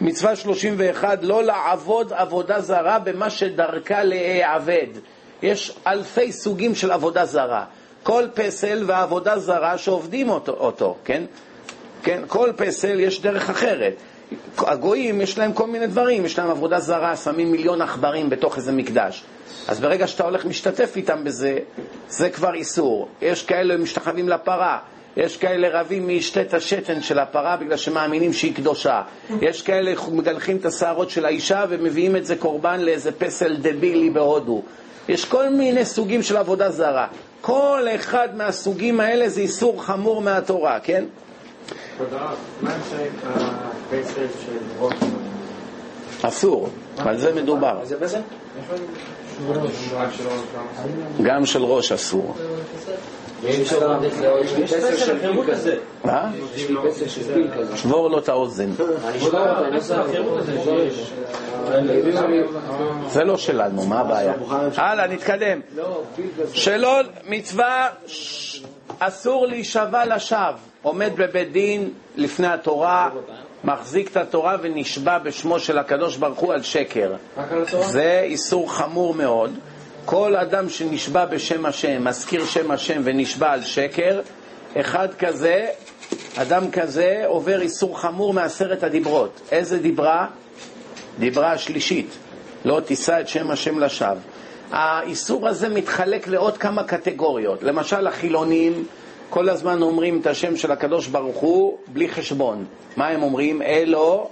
מצווה 0.00 0.36
31, 0.36 1.18
לא 1.22 1.42
לעבוד 1.42 2.12
עבודה 2.12 2.60
זרה 2.60 2.98
במה 2.98 3.30
שדרכה 3.30 4.02
להיעבד. 4.02 4.86
יש 5.42 5.76
אלפי 5.86 6.32
סוגים 6.32 6.74
של 6.74 6.90
עבודה 6.90 7.24
זרה. 7.24 7.64
כל 8.02 8.24
פסל 8.34 8.84
ועבודה 8.86 9.38
זרה 9.38 9.78
שעובדים 9.78 10.28
אותו, 10.28 10.52
אותו 10.52 10.96
כן? 11.04 11.22
כן? 12.02 12.22
כל 12.26 12.52
פסל 12.56 13.00
יש 13.00 13.20
דרך 13.22 13.50
אחרת. 13.50 13.94
הגויים 14.58 15.20
יש 15.20 15.38
להם 15.38 15.52
כל 15.52 15.66
מיני 15.66 15.86
דברים, 15.86 16.24
יש 16.24 16.38
להם 16.38 16.50
עבודה 16.50 16.80
זרה, 16.80 17.16
שמים 17.16 17.52
מיליון 17.52 17.82
עכברים 17.82 18.30
בתוך 18.30 18.56
איזה 18.56 18.72
מקדש. 18.72 19.24
אז 19.68 19.80
ברגע 19.80 20.06
שאתה 20.06 20.24
הולך 20.24 20.44
משתתף 20.44 20.92
איתם 20.96 21.24
בזה, 21.24 21.58
זה 22.08 22.30
כבר 22.30 22.54
איסור. 22.54 23.08
יש 23.22 23.42
כאלה 23.42 23.76
משתחווים 23.76 24.28
לפרה, 24.28 24.78
יש 25.18 25.36
כאלה 25.36 25.80
רבים 25.80 26.06
מישתת 26.06 26.54
השתן 26.54 27.02
של 27.02 27.18
הפרה 27.18 27.56
בגלל 27.56 27.76
שמאמינים 27.76 28.32
שהיא 28.32 28.54
קדושה. 28.54 29.02
יש 29.40 29.62
כאלה 29.62 29.92
מגלחים 30.12 30.56
את 30.56 30.66
השערות 30.66 31.10
של 31.10 31.24
האישה 31.24 31.64
ומביאים 31.68 32.16
את 32.16 32.26
זה 32.26 32.36
קורבן 32.36 32.80
לאיזה 32.80 33.12
פסל 33.12 33.56
דבילי 33.56 34.10
בהודו. 34.10 34.62
יש 35.08 35.24
כל 35.24 35.48
מיני 35.48 35.84
סוגים 35.84 36.22
של 36.22 36.36
עבודה 36.36 36.70
זרה. 36.70 37.06
כל 37.40 37.86
אחד 37.94 38.28
מהסוגים 38.36 39.00
האלה 39.00 39.28
זה 39.28 39.40
איסור 39.40 39.84
חמור 39.84 40.22
מהתורה, 40.22 40.80
כן? 40.80 41.04
אסור, 46.22 46.68
על 46.98 47.18
זה 47.18 47.34
מדובר. 47.34 47.78
גם 51.22 51.46
של 51.46 51.62
ראש 51.62 51.92
אסור. 51.92 52.34
שבור 57.76 58.10
לו 58.10 58.18
את 58.18 58.28
האוזן. 58.28 58.70
זה 63.08 63.24
לא 63.24 63.36
שלנו, 63.36 63.86
מה 63.86 64.00
הבעיה? 64.00 64.32
הלאה, 64.76 65.06
נתקדם. 65.06 65.60
שלא 66.52 67.00
מצווה 67.28 67.88
אסור 68.98 69.46
להישבע 69.46 70.04
לשווא. 70.16 70.52
עומד 70.82 71.12
בבית 71.16 71.52
דין 71.52 71.90
לפני 72.16 72.46
התורה, 72.46 73.10
מחזיק 73.64 74.10
את 74.10 74.16
התורה 74.16 74.56
ונשבע 74.62 75.18
בשמו 75.18 75.60
של 75.60 75.78
הקדוש 75.78 76.16
ברוך 76.16 76.38
הוא 76.38 76.52
על 76.52 76.62
שקר. 76.62 77.14
זה 77.80 78.20
איסור 78.24 78.72
חמור 78.72 79.14
מאוד. 79.14 79.50
כל 80.10 80.36
אדם 80.36 80.68
שנשבע 80.68 81.24
בשם 81.24 81.66
השם, 81.66 82.04
מזכיר 82.04 82.46
שם 82.46 82.70
השם 82.70 83.00
ונשבע 83.04 83.52
על 83.52 83.62
שקר, 83.62 84.20
אחד 84.76 85.14
כזה, 85.14 85.66
אדם 86.36 86.70
כזה 86.70 87.22
עובר 87.26 87.60
איסור 87.60 88.00
חמור 88.00 88.32
מעשרת 88.32 88.82
הדיברות. 88.82 89.40
איזה 89.52 89.78
דיברה? 89.78 90.26
דיברה 91.18 91.52
השלישית, 91.52 92.06
לא 92.64 92.80
תישא 92.80 93.20
את 93.20 93.28
שם 93.28 93.50
השם 93.50 93.78
לשווא. 93.78 94.14
האיסור 94.70 95.48
הזה 95.48 95.68
מתחלק 95.68 96.28
לעוד 96.28 96.58
כמה 96.58 96.84
קטגוריות. 96.84 97.62
למשל, 97.62 98.06
החילונים 98.06 98.84
כל 99.30 99.48
הזמן 99.48 99.82
אומרים 99.82 100.20
את 100.20 100.26
השם 100.26 100.56
של 100.56 100.72
הקדוש 100.72 101.06
ברוך 101.06 101.36
הוא 101.36 101.78
בלי 101.86 102.08
חשבון. 102.08 102.64
מה 102.96 103.08
הם 103.08 103.22
אומרים? 103.22 103.62
אלו, 103.62 104.30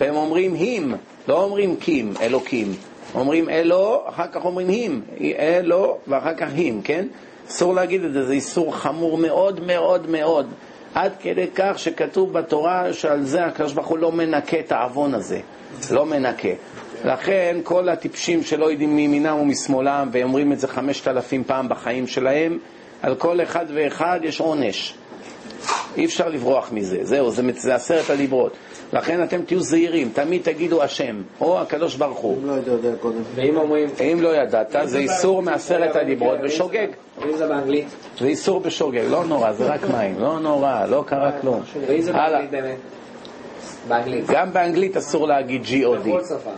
והם 0.00 0.16
אומרים 0.16 0.54
הים, 0.54 0.94
לא 1.28 1.42
אומרים 1.44 1.76
קים, 1.76 2.14
אלוקים. 2.20 2.89
אומרים 3.14 3.48
אלו, 3.48 4.02
אחר 4.06 4.26
כך 4.32 4.44
אומרים 4.44 4.68
הים, 4.68 5.02
אלו, 5.38 5.98
ואחר 6.08 6.34
כך 6.34 6.48
הים, 6.54 6.82
כן? 6.82 7.06
אסור 7.48 7.74
להגיד 7.74 8.04
את 8.04 8.12
זה, 8.12 8.24
זה 8.24 8.32
איסור 8.32 8.76
חמור 8.76 9.18
מאוד 9.18 9.60
מאוד 9.66 10.10
מאוד. 10.10 10.46
עד 10.94 11.12
כדי 11.20 11.46
כך 11.54 11.78
שכתוב 11.78 12.32
בתורה 12.32 12.92
שעל 12.92 13.22
זה 13.22 13.44
הקדוש 13.44 13.72
ברוך 13.72 13.86
הוא 13.86 13.98
לא 13.98 14.12
מנקה 14.12 14.60
את 14.60 14.72
העוון 14.72 15.14
הזה, 15.14 15.40
לא 15.90 16.06
מנקה. 16.06 16.48
לכן 17.04 17.56
כל 17.62 17.88
הטיפשים 17.88 18.42
שלא 18.42 18.70
יודעים 18.70 18.96
מימינם 18.96 19.36
ומשמאלם 19.36 20.08
ואומרים 20.12 20.52
את 20.52 20.60
זה 20.60 20.68
חמשת 20.68 21.08
אלפים 21.08 21.44
פעם 21.44 21.68
בחיים 21.68 22.06
שלהם, 22.06 22.58
על 23.02 23.14
כל 23.14 23.42
אחד 23.42 23.66
ואחד 23.74 24.20
יש 24.22 24.40
עונש. 24.40 24.94
אי 25.96 26.04
אפשר 26.04 26.28
לברוח 26.28 26.72
מזה, 26.72 26.98
זהו, 27.02 27.30
זה, 27.30 27.42
זה 27.56 27.74
עשרת 27.74 28.10
הדיברות. 28.10 28.52
לכן 28.92 29.22
אתם 29.22 29.42
תהיו 29.42 29.60
זהירים, 29.60 30.10
תמיד 30.14 30.42
תגידו 30.42 30.82
השם, 30.82 31.22
או 31.40 31.60
הקדוש 31.60 31.96
ברוך 31.96 32.18
הוא. 32.18 32.36
אם 32.42 32.46
לא 32.46 32.52
יודע 32.52 32.90
קודם. 33.00 33.22
ואם 33.34 33.56
אומרים... 33.56 33.88
אם 34.00 34.18
לא 34.20 34.36
ידעת, 34.36 34.76
זה 34.84 34.98
איסור 34.98 35.42
מעשרת 35.42 35.96
הדיברות 35.96 36.40
בשוגג. 36.40 36.86
ואם 37.22 37.36
זה 37.36 37.46
באנגלית? 37.46 37.86
זה 38.18 38.26
איסור 38.26 38.60
בשוגג, 38.60 39.04
לא 39.10 39.24
נורא, 39.24 39.52
זה 39.52 39.66
רק 39.66 39.80
מים, 39.90 40.14
לא 40.20 40.40
נורא, 40.40 40.86
לא 40.86 41.04
קרה 41.06 41.32
כלום. 41.40 41.60
ואם 41.86 42.00
זה 42.02 42.12
באנגלית 42.12 42.50
באמת? 42.50 42.76
באנגלית. 43.90 44.24
גם 44.28 44.52
באנגלית 44.52 44.96
אסור 44.96 45.28
להגיד 45.28 45.62
G.O.D. 45.64 46.08
בכל 46.08 46.20
שפה. 46.24 46.50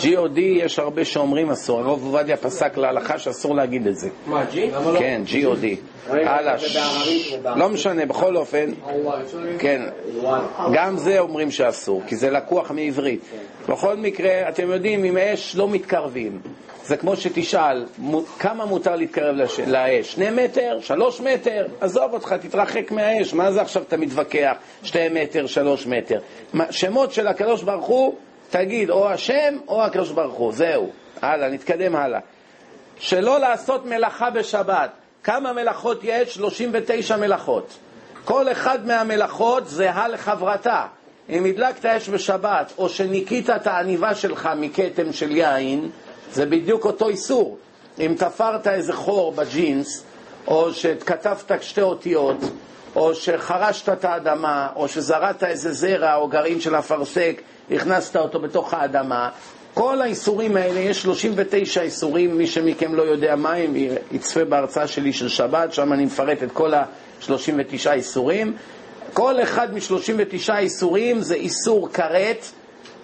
G.O.D 0.00 0.40
יש 0.40 0.78
הרבה 0.78 1.04
שאומרים 1.04 1.50
אסור, 1.50 1.78
הרב 1.78 1.88
עובדיה 1.88 2.36
פסק 2.36 2.76
להלכה 2.76 3.18
שאסור 3.18 3.54
להגיד 3.54 3.86
את 3.86 3.96
זה. 3.96 4.08
מה, 4.26 4.44
ג'י? 4.52 4.70
כן, 4.98 5.22
G.O.D. 5.26 5.66
הלאה. 6.10 6.54
לא 7.56 7.68
משנה, 7.68 8.06
בכל 8.06 8.36
אופן, 8.36 8.70
כן, 9.58 9.82
גם 10.72 10.96
זה 10.96 11.18
אומרים 11.18 11.50
שאסור, 11.50 12.02
כי 12.06 12.16
זה 12.16 12.30
לקוח 12.30 12.70
מעברית. 12.70 13.20
בכל 13.68 13.96
מקרה, 13.96 14.48
אתם 14.48 14.70
יודעים, 14.70 15.04
עם 15.04 15.16
אש 15.16 15.56
לא 15.56 15.68
מתקרבים. 15.68 16.40
זה 16.90 16.96
כמו 16.96 17.16
שתשאל, 17.16 17.86
כמה 18.38 18.64
מותר 18.64 18.96
להתקרב 18.96 19.36
לש- 19.36 19.60
לאש? 19.60 20.12
שני 20.12 20.30
מטר? 20.30 20.78
שלוש 20.80 21.20
מטר? 21.20 21.66
עזוב 21.80 22.12
אותך, 22.12 22.32
תתרחק 22.32 22.90
מהאש, 22.90 23.34
מה 23.34 23.52
זה 23.52 23.62
עכשיו 23.62 23.82
אתה 23.82 23.96
מתווכח? 23.96 24.52
שתי 24.82 25.08
מטר, 25.08 25.46
שלוש 25.46 25.86
מטר. 25.86 26.20
שמות 26.70 27.12
של 27.12 27.26
הקדוש 27.26 27.62
ברוך 27.62 27.86
הוא, 27.86 28.14
תגיד 28.50 28.90
או 28.90 29.08
השם 29.10 29.56
או 29.68 29.82
הקדוש 29.84 30.10
ברוך 30.10 30.34
הוא, 30.34 30.52
זהו. 30.52 30.90
הלאה, 31.22 31.48
נתקדם 31.48 31.96
הלאה. 31.96 32.20
שלא 32.98 33.40
לעשות 33.40 33.86
מלאכה 33.86 34.30
בשבת. 34.30 34.90
כמה 35.24 35.52
מלאכות 35.52 36.00
יש? 36.02 36.34
39 36.34 37.16
מלאכות. 37.16 37.78
כל 38.24 38.52
אחד 38.52 38.86
מהמלאכות 38.86 39.68
זהה 39.68 40.08
לחברתה. 40.08 40.86
אם 41.28 41.44
הדלקת 41.44 41.86
אש 41.86 42.08
בשבת, 42.08 42.72
או 42.78 42.88
שניקית 42.88 43.50
את 43.50 43.66
העניבה 43.66 44.14
שלך 44.14 44.48
מכתם 44.56 45.12
של 45.12 45.36
יין, 45.36 45.90
זה 46.32 46.46
בדיוק 46.46 46.84
אותו 46.84 47.08
איסור. 47.08 47.58
אם 48.00 48.14
תפרת 48.18 48.66
איזה 48.66 48.92
חור 48.92 49.32
בג'ינס, 49.32 50.04
או 50.46 50.72
שכתבת 50.72 51.62
שתי 51.62 51.82
אותיות, 51.82 52.36
או 52.96 53.14
שחרשת 53.14 53.88
את 53.88 54.04
האדמה, 54.04 54.68
או 54.76 54.88
שזרעת 54.88 55.44
איזה 55.44 55.72
זרע 55.72 56.14
או 56.14 56.28
גרעין 56.28 56.60
של 56.60 56.74
אפרסק, 56.74 57.42
הכנסת 57.70 58.16
אותו 58.16 58.40
בתוך 58.40 58.74
האדמה, 58.74 59.28
כל 59.74 60.00
האיסורים 60.02 60.56
האלה, 60.56 60.80
יש 60.80 61.02
39 61.02 61.82
איסורים, 61.82 62.38
מי 62.38 62.46
שמכם 62.46 62.94
לא 62.94 63.02
יודע 63.02 63.36
מה 63.36 63.52
הם, 63.52 63.74
יצפה 64.12 64.44
בהרצאה 64.44 64.86
שלי 64.86 65.12
של 65.12 65.28
שבת, 65.28 65.72
שם 65.74 65.92
אני 65.92 66.04
מפרט 66.04 66.42
את 66.42 66.52
כל 66.52 66.74
ה-39 66.74 67.92
איסורים. 67.92 68.56
כל 69.12 69.42
אחד 69.42 69.74
מ-39 69.74 70.54
איסורים 70.58 71.20
זה 71.20 71.34
איסור 71.34 71.88
כרת, 71.92 72.44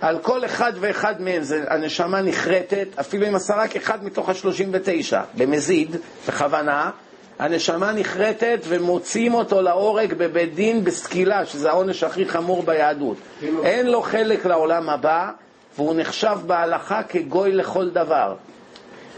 על 0.01 0.19
כל 0.19 0.45
אחד 0.45 0.73
ואחד 0.81 1.21
מהם 1.23 1.43
זה, 1.43 1.65
הנשמה 1.69 2.23
נחרטת, 2.23 2.87
אפילו 3.01 3.29
אם 3.29 3.35
עשה 3.35 3.55
רק 3.55 3.77
אחד 3.77 4.05
מתוך 4.05 4.29
ה-39, 4.29 5.17
במזיד, 5.35 5.97
בכוונה, 6.29 6.91
הנשמה 7.39 7.93
נחרטת 7.93 8.59
ומוציאים 8.69 9.35
אותו 9.35 9.63
להורג 9.63 10.15
בבית 10.15 10.55
דין 10.55 10.85
בסקילה, 10.85 11.47
שזה 11.47 11.71
העונש 11.71 12.03
הכי 12.05 12.27
חמור 12.27 12.63
ביהדות. 12.63 13.17
אין 13.65 13.87
לו 13.87 14.03
חלק 14.03 14.47
לעולם 14.47 14.89
הבא, 14.89 15.31
והוא 15.77 15.95
נחשב 15.97 16.39
בהלכה 16.47 17.03
כגוי 17.03 17.53
לכל 17.53 17.91
דבר. 17.91 18.35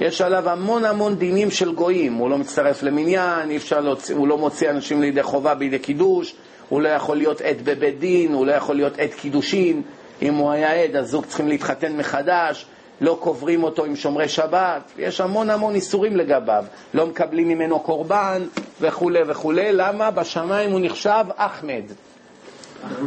יש 0.00 0.20
עליו 0.20 0.48
המון 0.50 0.84
המון 0.84 1.14
דינים 1.14 1.50
של 1.50 1.74
גויים, 1.74 2.14
הוא 2.14 2.30
לא 2.30 2.38
מצטרף 2.38 2.82
למניין, 2.82 3.48
להוציא, 3.82 4.14
הוא 4.14 4.28
לא 4.28 4.38
מוציא 4.38 4.70
אנשים 4.70 5.00
לידי 5.00 5.22
חובה 5.22 5.54
בידי 5.54 5.78
קידוש, 5.78 6.34
הוא 6.68 6.80
לא 6.80 6.88
יכול 6.88 7.16
להיות 7.16 7.40
עד 7.40 7.56
בבית 7.64 7.98
דין, 7.98 8.32
הוא 8.32 8.46
לא 8.46 8.52
יכול 8.52 8.76
להיות 8.76 8.98
עד 8.98 9.10
קידושין, 9.16 9.82
אם 10.22 10.34
הוא 10.34 10.50
היה 10.50 10.84
עד 10.84 10.96
אז 10.96 11.08
זוג 11.08 11.24
צריכים 11.24 11.48
להתחתן 11.48 11.96
מחדש, 11.96 12.66
לא 13.00 13.18
קוברים 13.20 13.62
אותו 13.62 13.84
עם 13.84 13.96
שומרי 13.96 14.28
שבת, 14.28 14.82
יש 14.98 15.20
המון 15.20 15.50
המון 15.50 15.74
איסורים 15.74 16.16
לגביו, 16.16 16.64
לא 16.94 17.06
מקבלים 17.06 17.48
ממנו 17.48 17.80
קורבן 17.80 18.42
וכולי 18.80 19.20
וכולי, 19.26 19.72
למה? 19.72 20.10
בשמיים 20.10 20.72
הוא 20.72 20.80
נחשב 20.82 21.24
אחמד, 21.36 21.82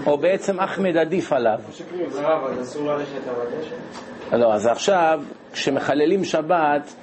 או 0.05 0.17
בעצם 0.17 0.59
אחמד 0.59 0.97
עדיף 0.97 1.33
עליו. 1.33 1.59
לא, 4.31 4.53
אז 4.53 4.67
עכשיו, 4.67 5.21
כשמחללים 5.53 6.25
שבת, 6.25 6.93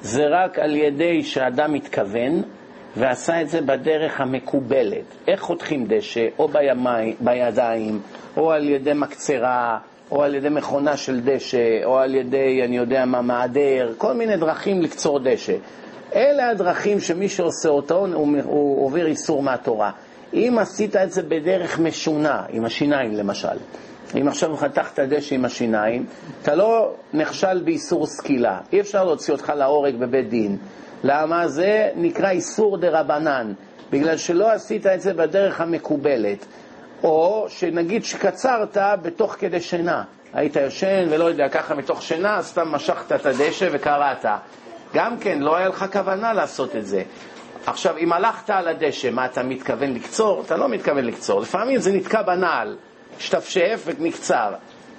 זה 0.00 0.22
רק 0.30 0.58
על 0.58 0.76
ידי 0.76 1.22
שאדם 1.22 1.72
מתכוון 1.72 2.42
ועשה 2.96 3.42
את 3.42 3.48
זה 3.48 3.60
בדרך 3.60 4.20
המקובלת. 4.20 5.04
איך 5.28 5.40
חותכים 5.40 5.86
דשא? 5.88 6.26
או 6.38 6.48
בימי, 6.48 7.14
בידיים, 7.20 8.00
או 8.36 8.52
על 8.52 8.68
ידי 8.68 8.92
מקצרה, 8.94 9.78
או 10.10 10.22
על 10.22 10.34
ידי 10.34 10.48
מכונה 10.48 10.96
של 10.96 11.20
דשא, 11.20 11.84
או 11.84 11.98
על 11.98 12.14
ידי, 12.14 12.62
אני 12.64 12.76
יודע 12.76 13.04
מה, 13.04 13.22
מעדר, 13.22 13.92
כל 13.98 14.12
מיני 14.12 14.36
דרכים 14.36 14.82
לקצור 14.82 15.18
דשא. 15.18 15.56
אלה 16.14 16.50
הדרכים 16.50 17.00
שמי 17.00 17.28
שעושה 17.28 17.68
אותו, 17.68 18.06
הוא, 18.06 18.36
הוא 18.44 18.84
עובר 18.84 19.06
איסור 19.06 19.42
מהתורה. 19.42 19.90
אם 20.34 20.56
עשית 20.60 20.96
את 20.96 21.12
זה 21.12 21.22
בדרך 21.22 21.78
משונה, 21.78 22.42
עם 22.48 22.64
השיניים 22.64 23.12
למשל, 23.14 23.58
אם 24.20 24.28
עכשיו 24.28 24.56
חתכת 24.56 25.00
דשא 25.00 25.34
עם 25.34 25.44
השיניים, 25.44 26.06
אתה 26.42 26.54
לא 26.54 26.92
נכשל 27.12 27.62
באיסור 27.64 28.06
סקילה. 28.06 28.58
אי 28.72 28.80
אפשר 28.80 29.04
להוציא 29.04 29.34
אותך 29.34 29.52
להורג 29.56 29.96
בבית 29.96 30.28
דין. 30.28 30.56
למה? 31.04 31.48
זה 31.48 31.90
נקרא 31.96 32.30
איסור 32.30 32.76
דה 32.78 33.00
רבנן, 33.00 33.52
בגלל 33.90 34.16
שלא 34.16 34.50
עשית 34.50 34.86
את 34.86 35.00
זה 35.00 35.14
בדרך 35.14 35.60
המקובלת. 35.60 36.46
או 37.02 37.46
שנגיד 37.48 38.04
שקצרת 38.04 38.76
בתוך 39.02 39.36
כדי 39.38 39.60
שינה. 39.60 40.02
היית 40.32 40.56
יושן 40.56 41.06
ולא 41.10 41.24
יודע, 41.24 41.48
ככה 41.48 41.74
מתוך 41.74 42.02
שינה, 42.02 42.42
סתם 42.42 42.68
משכת 42.68 43.12
את 43.12 43.26
הדשא 43.26 43.68
וקראת. 43.72 44.24
גם 44.94 45.18
כן, 45.18 45.38
לא 45.38 45.56
היה 45.56 45.68
לך 45.68 45.84
כוונה 45.92 46.32
לעשות 46.32 46.76
את 46.76 46.86
זה. 46.86 47.02
עכשיו, 47.66 47.96
אם 47.96 48.12
הלכת 48.12 48.50
על 48.50 48.68
הדשא, 48.68 49.10
מה 49.12 49.26
אתה 49.26 49.42
מתכוון 49.42 49.94
לקצור? 49.94 50.42
אתה 50.46 50.56
לא 50.56 50.68
מתכוון 50.68 51.04
לקצור. 51.04 51.40
לפעמים 51.40 51.78
זה 51.80 51.92
נתקע 51.92 52.22
בנעל, 52.22 52.76
השתפשף 53.18 53.82
ונקצר. 53.84 54.52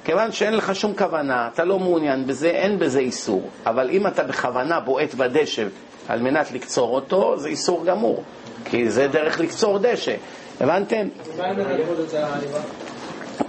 כיוון 0.03 0.31
שאין 0.31 0.53
לך 0.53 0.75
שום 0.75 0.93
כוונה, 0.95 1.49
אתה 1.53 1.63
לא 1.63 1.79
מעוניין 1.79 2.27
בזה, 2.27 2.47
אין 2.49 2.79
בזה 2.79 2.99
איסור. 2.99 3.49
אבל 3.65 3.89
אם 3.89 4.07
אתה 4.07 4.23
בכוונה 4.23 4.79
בועט 4.79 5.13
בדשא 5.13 5.63
על 6.11 6.21
מנת 6.21 6.51
לקצור 6.51 6.95
אותו, 6.95 7.37
זה 7.37 7.47
איסור 7.47 7.85
גמור. 7.85 8.23
כי 8.65 8.89
זה 8.89 9.07
דרך 9.07 9.39
לקצור 9.39 9.77
דשא. 9.77 10.15
הבנתם? 10.59 11.07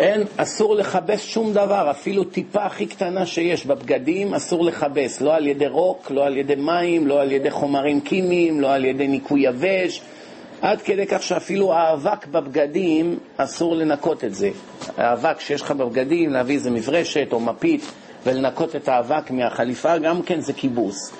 אין, 0.00 0.22
אסור 0.36 0.74
לכבס 0.74 1.22
שום 1.22 1.52
דבר, 1.52 1.90
אפילו 1.90 2.24
טיפה 2.24 2.64
הכי 2.64 2.86
קטנה 2.86 3.26
שיש 3.26 3.66
בבגדים, 3.66 4.34
אסור 4.34 4.64
לכבס, 4.64 5.20
לא 5.20 5.34
על 5.34 5.46
ידי 5.46 5.66
רוק, 5.66 6.10
לא 6.10 6.26
על 6.26 6.36
ידי 6.36 6.54
מים, 6.54 7.06
לא 7.06 7.20
על 7.20 7.32
ידי 7.32 7.50
חומרים 7.50 8.00
כימיים, 8.00 8.60
לא 8.60 8.74
על 8.74 8.84
ידי 8.84 9.08
ניקוי 9.08 9.40
יבש, 9.40 10.02
עד 10.62 10.82
כדי 10.82 11.06
כך 11.06 11.22
שאפילו 11.22 11.72
האבק 11.72 12.26
בבגדים, 12.26 13.18
אסור 13.36 13.76
לנקות 13.76 14.24
את 14.24 14.34
זה. 14.34 14.50
האבק 14.96 15.40
שיש 15.40 15.62
לך 15.62 15.70
בבגדים, 15.70 16.30
להביא 16.30 16.54
איזה 16.54 16.70
מברשת 16.70 17.28
או 17.32 17.40
מפית 17.40 17.84
ולנקות 18.26 18.76
את 18.76 18.88
האבק 18.88 19.30
מהחליפה, 19.30 19.98
גם 19.98 20.22
כן 20.22 20.40
זה 20.40 20.52
כיבוס. 20.52 21.12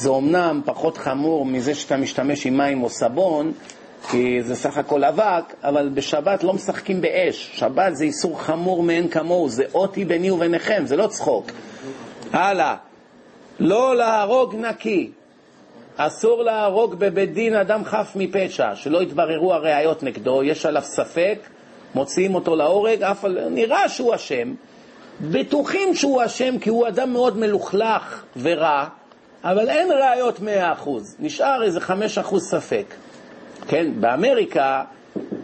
זה 0.00 0.08
אומנם 0.08 0.60
פחות 0.64 0.98
חמור 0.98 1.46
מזה 1.46 1.74
שאתה 1.74 1.96
משתמש 1.96 2.46
עם 2.46 2.56
מים 2.56 2.82
או 2.82 2.90
סבון, 2.90 3.52
כי 4.10 4.42
זה 4.42 4.54
סך 4.54 4.78
הכל 4.78 5.04
אבק, 5.04 5.54
אבל 5.62 5.88
בשבת 5.88 6.44
לא 6.44 6.52
משחקים 6.52 7.00
באש. 7.00 7.50
שבת 7.54 7.96
זה 7.96 8.04
איסור 8.04 8.42
חמור 8.42 8.82
מאין 8.82 9.08
כמוהו, 9.08 9.48
זה 9.48 9.64
אותי 9.74 10.04
ביני 10.04 10.30
וביניכם, 10.30 10.82
זה 10.86 10.96
לא 10.96 11.06
צחוק. 11.06 11.50
הלאה, 12.32 12.76
לא 13.58 13.96
להרוג 13.96 14.54
נקי. 14.54 15.10
אסור 15.96 16.42
להרוג 16.42 16.94
בבית 16.94 17.32
דין 17.32 17.54
אדם 17.54 17.84
חף 17.84 18.12
מפשע, 18.16 18.74
שלא 18.74 19.02
יתבררו 19.02 19.54
הראיות 19.54 20.02
נגדו, 20.02 20.42
יש 20.42 20.66
עליו 20.66 20.82
ספק, 20.82 21.38
מוציאים 21.94 22.34
אותו 22.34 22.56
להורג, 22.56 23.02
אף 23.02 23.24
על... 23.24 23.48
נראה 23.48 23.88
שהוא 23.88 24.14
אשם, 24.14 24.54
בטוחים 25.20 25.94
שהוא 25.94 26.24
אשם 26.24 26.58
כי 26.58 26.70
הוא 26.70 26.88
אדם 26.88 27.12
מאוד 27.12 27.38
מלוכלך 27.38 28.24
ורע, 28.36 28.88
אבל 29.44 29.68
אין 29.68 29.92
ראיות 29.92 30.40
מאה 30.40 30.72
אחוז, 30.72 31.16
נשאר 31.18 31.62
איזה 31.62 31.80
חמש 31.80 32.18
אחוז 32.18 32.42
ספק. 32.50 32.94
כן, 33.68 33.86
באמריקה 34.00 34.84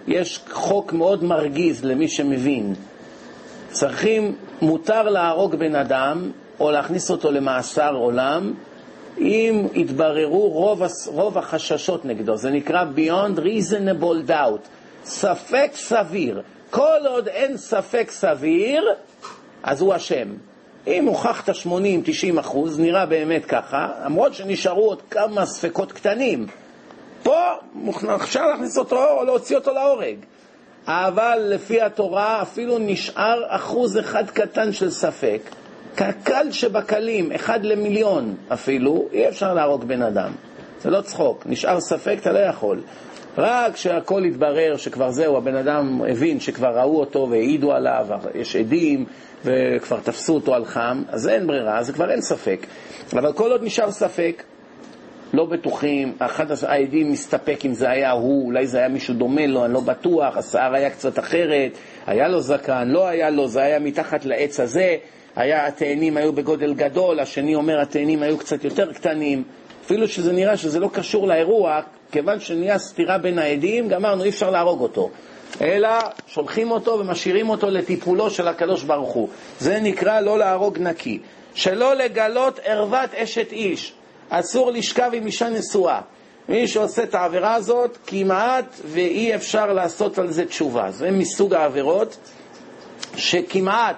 יש 0.07 0.41
חוק 0.51 0.93
מאוד 0.93 1.25
מרגיז 1.25 1.85
למי 1.85 2.09
שמבין. 2.09 2.75
צריכים, 3.71 4.37
מותר 4.63 5.03
להרוג 5.03 5.57
בן 5.57 5.75
אדם 5.75 6.31
או 6.61 6.71
להכניס 6.71 7.11
אותו 7.11 7.31
למאסר 7.31 7.95
עולם 7.95 8.55
אם 9.19 9.67
יתבררו 9.75 10.49
רוב, 10.49 10.83
רוב 11.07 11.39
החששות 11.39 12.05
נגדו. 12.05 12.37
זה 12.37 12.51
נקרא 12.51 12.85
Beyond 12.97 13.39
Reasonable 13.39 14.31
Doubt, 14.31 14.69
ספק 15.05 15.71
סביר. 15.75 16.43
כל 16.71 17.07
עוד 17.07 17.29
אין 17.29 17.57
ספק 17.57 18.11
סביר, 18.11 18.85
אז 19.63 19.81
הוא 19.81 19.97
אשם. 19.97 20.29
אם 20.87 21.05
הוכחת 21.05 21.49
80-90 21.49 22.41
אחוז, 22.41 22.81
נראה 22.81 23.07
באמת 23.07 23.45
ככה, 23.45 23.89
למרות 24.05 24.35
שנשארו 24.35 24.89
עוד 24.89 25.03
כמה 25.11 25.47
ספקות 25.47 25.93
קטנים. 25.93 26.47
פה 27.23 27.39
אפשר 28.15 28.47
להכניס 28.47 28.79
אותו 28.79 29.09
או 29.09 29.25
להוציא 29.25 29.57
אותו 29.57 29.73
להורג. 29.73 30.17
אבל 30.87 31.39
לפי 31.49 31.81
התורה 31.81 32.43
אפילו 32.43 32.79
נשאר 32.79 33.43
אחוז 33.49 33.99
אחד 33.99 34.31
קטן 34.31 34.73
של 34.73 34.91
ספק. 34.91 35.41
כקל 35.97 36.53
שבקלים, 36.53 37.33
אחד 37.33 37.65
למיליון 37.65 38.35
אפילו, 38.53 39.09
אי 39.13 39.29
אפשר 39.29 39.55
להרוג 39.55 39.85
בן 39.85 40.03
אדם. 40.03 40.33
זה 40.81 40.91
לא 40.91 41.01
צחוק, 41.01 41.47
נשאר 41.47 41.81
ספק, 41.81 42.17
אתה 42.21 42.33
לא 42.33 42.39
יכול. 42.39 42.83
רק 43.39 43.75
כשהכל 43.75 44.23
יתברר 44.27 44.77
שכבר 44.77 45.11
זהו, 45.11 45.37
הבן 45.37 45.57
אדם 45.57 46.01
הבין 46.09 46.41
שכבר 46.41 46.79
ראו 46.79 47.01
אותו 47.01 47.29
והעידו 47.31 47.73
עליו, 47.73 48.07
יש 48.35 48.57
עדים 48.57 49.05
וכבר 49.45 50.01
תפסו 50.01 50.35
אותו 50.35 50.55
על 50.55 50.65
חם, 50.65 51.03
אז 51.09 51.29
אין 51.29 51.47
ברירה, 51.47 51.79
אז 51.79 51.91
כבר 51.91 52.11
אין 52.11 52.21
ספק. 52.21 52.67
אבל 53.13 53.33
כל 53.33 53.51
עוד 53.53 53.63
נשאר 53.65 53.91
ספק, 53.91 54.43
לא 55.33 55.45
בטוחים, 55.45 56.13
אחד 56.19 56.47
העדים 56.67 57.13
מסתפק 57.13 57.65
אם 57.65 57.75
זה 57.75 57.91
היה 57.91 58.11
הוא, 58.11 58.47
אולי 58.47 58.67
זה 58.67 58.79
היה 58.79 58.89
מישהו 58.89 59.15
דומה 59.15 59.47
לו, 59.47 59.65
אני 59.65 59.75
לא 59.75 59.81
בטוח, 59.81 60.37
השיער 60.37 60.75
היה 60.75 60.91
קצת 60.91 61.19
אחרת, 61.19 61.73
היה 62.07 62.29
לו 62.29 62.41
זקן, 62.41 62.89
לא 62.89 63.07
היה 63.07 63.31
לו, 63.31 63.49
זה 63.49 63.63
היה 63.63 63.79
מתחת 63.79 64.25
לעץ 64.25 64.61
הזה, 64.61 64.97
היה, 65.37 65.67
התאנים 65.67 66.17
היו 66.17 66.33
בגודל 66.33 66.75
גדול, 66.75 67.21
השני 67.21 67.55
אומר 67.55 67.81
התאנים 67.81 68.23
היו 68.23 68.39
קצת 68.39 68.65
יותר 68.65 68.93
קטנים, 68.93 69.43
אפילו 69.87 70.09
שזה 70.09 70.33
נראה 70.33 70.57
שזה 70.57 70.81
לא 70.81 70.89
קשור 70.93 71.27
לאירוע, 71.27 71.81
כיוון 72.13 72.41
שנהיה 72.41 72.79
סתירה 72.79 73.19
בין 73.19 73.39
העדים, 73.39 73.89
גמרנו, 73.89 74.25
אי 74.25 74.29
אפשר 74.29 74.51
להרוג 74.51 74.81
אותו. 74.81 75.11
אלא 75.61 75.89
שולחים 76.27 76.71
אותו 76.71 76.99
ומשאירים 76.99 77.49
אותו 77.49 77.71
לטיפולו 77.71 78.31
של 78.31 78.49
הקדוש 78.49 78.83
ברוך 78.83 79.13
הוא. 79.13 79.29
זה 79.61 79.81
נקרא 79.81 80.21
לא 80.21 80.39
להרוג 80.39 80.79
נקי. 80.79 81.19
שלא 81.55 81.95
לגלות 81.95 82.61
ערוות 82.65 83.15
אשת 83.15 83.53
איש. 83.53 83.93
אסור 84.29 84.71
לשכב 84.71 85.11
עם 85.13 85.27
אישה 85.27 85.49
נשואה. 85.49 86.01
מי 86.49 86.69
שעושה 86.69 87.03
את 87.03 87.15
העבירה 87.15 87.55
הזאת, 87.55 87.99
כמעט 88.07 88.81
ואי 88.85 89.35
אפשר 89.35 89.73
לעשות 89.73 90.19
על 90.19 90.31
זה 90.31 90.47
תשובה. 90.47 90.91
זה 90.91 91.11
מסוג 91.11 91.55
העבירות 91.55 92.17
שכמעט, 93.17 93.97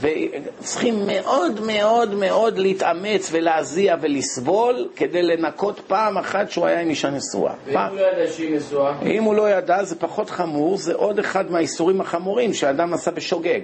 וצריכים 0.00 1.06
מאוד 1.06 1.60
מאוד 1.60 2.14
מאוד 2.14 2.58
להתאמץ 2.58 3.28
ולהזיע 3.32 3.96
ולסבול 4.00 4.88
כדי 4.96 5.22
לנקות 5.22 5.80
פעם 5.86 6.18
אחת 6.18 6.50
שהוא 6.50 6.66
היה 6.66 6.80
עם 6.80 6.88
אישה 6.88 7.10
נשואה. 7.10 7.52
ואם 7.66 7.74
הוא 7.74 7.96
לא 7.96 8.02
ידע 8.02 8.32
שהיא 8.32 8.56
נשואה? 8.56 8.92
אם 9.02 9.22
הוא 9.22 9.34
לא 9.34 9.50
ידע 9.50 9.84
זה 9.84 9.96
פחות 9.96 10.30
חמור, 10.30 10.76
זה 10.76 10.94
עוד 10.94 11.18
אחד 11.18 11.50
מהאיסורים 11.50 12.00
החמורים 12.00 12.54
שאדם 12.54 12.94
עשה 12.94 13.10
בשוגג, 13.10 13.60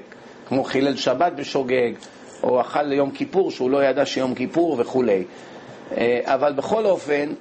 כמו 0.48 0.64
חילל 0.64 0.96
שבת 0.96 1.32
בשוגג, 1.32 1.92
או 2.42 2.60
אכל 2.60 2.82
ליום 2.82 3.10
כיפור 3.10 3.50
שהוא 3.50 3.70
לא 3.70 3.84
ידע 3.84 4.06
שיום 4.06 4.34
כיפור 4.34 4.76
וכולי. 4.78 5.24
אה, 5.96 6.20
אבל 6.24 6.52
בכל 6.52 6.86
אופן, 6.86 7.32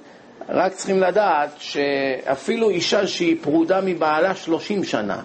רק 0.48 0.72
צריכים 0.72 1.00
לדעת 1.00 1.50
שאפילו 1.58 2.70
אישה 2.70 3.06
שהיא 3.06 3.36
פרודה 3.40 3.80
מבעלה 3.80 4.34
30 4.34 4.84
שנה, 4.84 5.20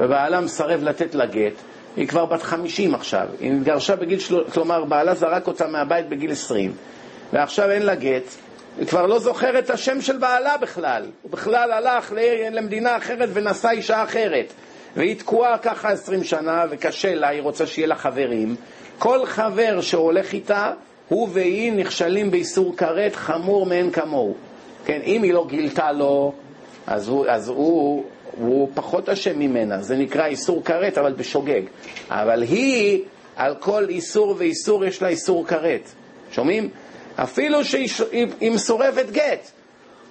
ובעלה 0.00 0.40
מסרב 0.40 0.82
לתת 0.82 1.14
לה 1.14 1.26
גט, 1.26 1.52
היא 1.98 2.08
כבר 2.08 2.24
בת 2.24 2.42
50 2.42 2.94
עכשיו. 2.94 3.26
היא 3.40 3.52
התגרשה 3.52 3.96
בגיל, 3.96 4.18
של... 4.18 4.50
כלומר, 4.52 4.84
בעלה 4.84 5.14
זרק 5.14 5.46
אותה 5.46 5.66
מהבית 5.66 6.08
בגיל 6.08 6.32
20, 6.32 6.72
ועכשיו 7.32 7.70
אין 7.70 7.82
לה 7.82 7.94
גט, 7.94 8.22
היא 8.78 8.86
כבר 8.86 9.06
לא 9.06 9.18
זוכרת 9.18 9.64
את 9.64 9.70
השם 9.70 10.00
של 10.00 10.16
בעלה 10.16 10.56
בכלל. 10.56 11.02
הוא 11.22 11.30
בכלל 11.32 11.72
הלך 11.72 12.12
למדינה 12.50 12.96
אחרת 12.96 13.28
ונשא 13.32 13.68
אישה 13.70 14.02
אחרת. 14.02 14.52
והיא 14.96 15.18
תקועה 15.18 15.58
ככה 15.58 15.88
עשרים 15.88 16.24
שנה, 16.24 16.64
וקשה 16.70 17.14
לה, 17.14 17.28
היא 17.28 17.42
רוצה 17.42 17.66
שיהיה 17.66 17.88
לה 17.88 17.94
חברים. 17.94 18.56
כל 18.98 19.26
חבר 19.26 19.80
שהולך 19.80 20.32
איתה, 20.32 20.72
הוא 21.08 21.28
והיא 21.32 21.72
נכשלים 21.72 22.30
באיסור 22.30 22.76
כרת 22.76 23.16
חמור 23.16 23.66
מאין 23.66 23.90
כמוהו. 23.90 24.34
כן, 24.84 25.00
אם 25.04 25.22
היא 25.22 25.34
לא 25.34 25.46
גילתה 25.48 25.92
לו, 25.92 26.32
אז 26.86 27.08
הוא, 27.08 27.26
אז 27.28 27.48
הוא, 27.48 28.04
הוא 28.38 28.68
פחות 28.74 29.08
אשם 29.08 29.38
ממנה, 29.38 29.82
זה 29.82 29.96
נקרא 29.96 30.26
איסור 30.26 30.64
כרת, 30.64 30.98
אבל 30.98 31.12
בשוגג. 31.12 31.62
אבל 32.10 32.42
היא, 32.42 33.02
על 33.36 33.54
כל 33.54 33.86
איסור 33.88 34.34
ואיסור 34.38 34.84
יש 34.84 35.02
לה 35.02 35.08
איסור 35.08 35.46
כרת. 35.46 35.88
שומעים? 36.30 36.68
אפילו 37.16 37.64
שהיא 37.64 38.50
מסורבת 38.52 39.10
גט, 39.10 39.50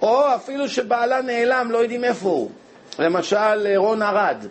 או 0.02 0.34
אפילו 0.34 0.68
שבעלה 0.68 1.22
נעלם, 1.22 1.70
לא 1.70 1.78
יודעים 1.78 2.04
איפה 2.04 2.28
הוא. 2.28 2.50
למשל, 2.98 3.76
רון 3.76 4.02
ארד, 4.02 4.46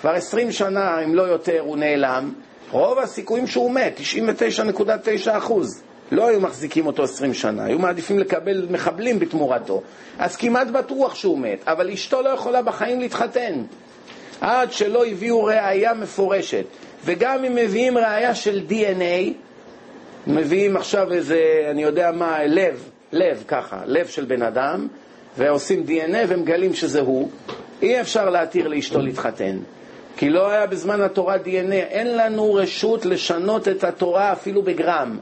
כבר 0.00 0.10
עשרים 0.10 0.52
שנה, 0.52 1.04
אם 1.04 1.14
לא 1.14 1.22
יותר, 1.22 1.60
הוא 1.60 1.76
נעלם, 1.76 2.32
רוב 2.70 2.98
הסיכויים 2.98 3.46
שהוא 3.46 3.70
מת, 3.70 4.00
99.9 5.26 5.38
אחוז. 5.38 5.82
לא 6.12 6.28
היו 6.28 6.40
מחזיקים 6.40 6.86
אותו 6.86 7.02
עשרים 7.02 7.34
שנה, 7.34 7.64
היו 7.64 7.78
מעדיפים 7.78 8.18
לקבל 8.18 8.66
מחבלים 8.70 9.18
בתמורתו. 9.18 9.82
אז 10.18 10.36
כמעט 10.36 10.66
בטוח 10.66 11.14
שהוא 11.14 11.38
מת, 11.38 11.58
אבל 11.66 11.90
אשתו 11.90 12.22
לא 12.22 12.28
יכולה 12.28 12.62
בחיים 12.62 13.00
להתחתן. 13.00 13.62
עד 14.40 14.72
שלא 14.72 15.06
הביאו 15.06 15.44
ראייה 15.44 15.94
מפורשת. 15.94 16.64
וגם 17.04 17.44
אם 17.44 17.54
מביאים 17.54 17.98
ראייה 17.98 18.34
של 18.34 18.60
DNA, 18.68 19.32
מביאים 20.26 20.76
עכשיו 20.76 21.12
איזה, 21.12 21.40
אני 21.70 21.82
יודע 21.82 22.10
מה, 22.12 22.44
לב, 22.44 22.88
לב 23.12 23.44
ככה, 23.48 23.80
לב 23.86 24.06
של 24.06 24.24
בן 24.24 24.42
אדם, 24.42 24.88
ועושים 25.38 25.84
DNA 25.88 26.16
ומגלים 26.28 26.74
שזה 26.74 27.00
הוא, 27.00 27.30
אי 27.82 28.00
אפשר 28.00 28.30
להתיר 28.30 28.68
לאשתו 28.68 29.00
להתחתן. 29.00 29.58
כי 30.16 30.30
לא 30.30 30.50
היה 30.50 30.66
בזמן 30.66 31.00
התורה 31.00 31.36
DNA, 31.36 31.72
אין 31.72 32.16
לנו 32.16 32.54
רשות 32.54 33.06
לשנות 33.06 33.68
את 33.68 33.84
התורה 33.84 34.32
אפילו 34.32 34.62
בגרם. 34.62 35.18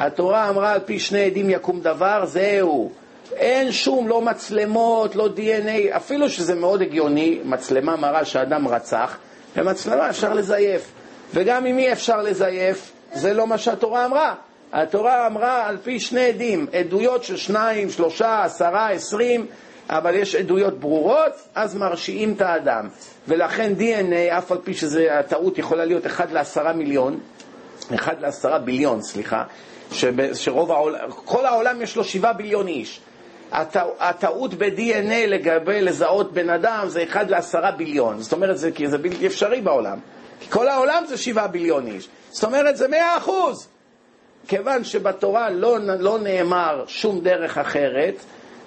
התורה 0.00 0.48
אמרה 0.48 0.72
על 0.72 0.80
פי 0.80 0.98
שני 0.98 1.24
עדים 1.24 1.50
יקום 1.50 1.80
דבר, 1.80 2.26
זהו. 2.26 2.90
אין 3.36 3.72
שום, 3.72 4.08
לא 4.08 4.20
מצלמות, 4.20 5.16
לא 5.16 5.28
DNA, 5.36 5.96
אפילו 5.96 6.30
שזה 6.30 6.54
מאוד 6.54 6.82
הגיוני, 6.82 7.40
מצלמה 7.44 7.96
מראה 7.96 8.24
שאדם 8.24 8.68
רצח, 8.68 9.18
במצלמה 9.56 10.10
אפשר 10.10 10.34
לזייף. 10.34 10.92
וגם 11.34 11.66
אם 11.66 11.78
אי 11.78 11.92
אפשר 11.92 12.22
לזייף, 12.22 12.92
זה 13.12 13.34
לא 13.34 13.46
מה 13.46 13.58
שהתורה 13.58 14.06
אמרה. 14.06 14.34
התורה 14.72 15.26
אמרה 15.26 15.66
על 15.66 15.76
פי 15.82 16.00
שני 16.00 16.26
עדים, 16.26 16.66
עדויות 16.72 17.24
של 17.24 17.36
שניים, 17.36 17.90
שלושה, 17.90 18.42
עשרה, 18.44 18.90
עשרים, 18.90 19.46
אבל 19.88 20.14
יש 20.14 20.34
עדויות 20.34 20.80
ברורות, 20.80 21.32
אז 21.54 21.76
מרשיעים 21.76 22.32
את 22.32 22.40
האדם. 22.40 22.88
ולכן 23.28 23.72
DNA, 23.78 24.38
אף 24.38 24.52
על 24.52 24.58
פי 24.64 24.74
שהטעות 24.74 25.58
יכולה 25.58 25.84
להיות 25.84 26.06
אחד 26.06 26.30
לעשרה 26.30 26.72
מיליון, 26.72 27.20
אחד 27.94 28.20
לעשרה 28.20 28.58
ביליון, 28.58 29.02
סליחה, 29.02 29.44
שרוב 30.34 30.72
העולם, 30.72 31.10
כל 31.10 31.46
העולם 31.46 31.82
יש 31.82 31.96
לו 31.96 32.04
שבעה 32.04 32.32
ביליון 32.32 32.68
איש. 32.68 33.00
הטעות 33.98 34.54
ב-DNA 34.54 35.26
לגבי 35.26 35.80
לזהות 35.80 36.32
בן 36.32 36.50
אדם 36.50 36.84
זה 36.88 37.02
אחד 37.02 37.30
לעשרה 37.30 37.70
ביליון. 37.70 38.20
זאת 38.20 38.32
אומרת, 38.32 38.58
זה, 38.58 38.70
זה 38.86 38.98
בלתי 38.98 39.26
אפשרי 39.26 39.60
בעולם. 39.60 39.98
כי 40.40 40.50
כל 40.50 40.68
העולם 40.68 41.04
זה 41.08 41.16
שבעה 41.16 41.48
ביליון 41.48 41.86
איש. 41.86 42.08
זאת 42.30 42.44
אומרת, 42.44 42.76
זה 42.76 42.88
מאה 42.88 43.16
אחוז. 43.16 43.68
כיוון 44.48 44.84
שבתורה 44.84 45.50
לא, 45.50 45.78
לא 45.78 46.18
נאמר 46.18 46.84
שום 46.86 47.20
דרך 47.20 47.58
אחרת, 47.58 48.14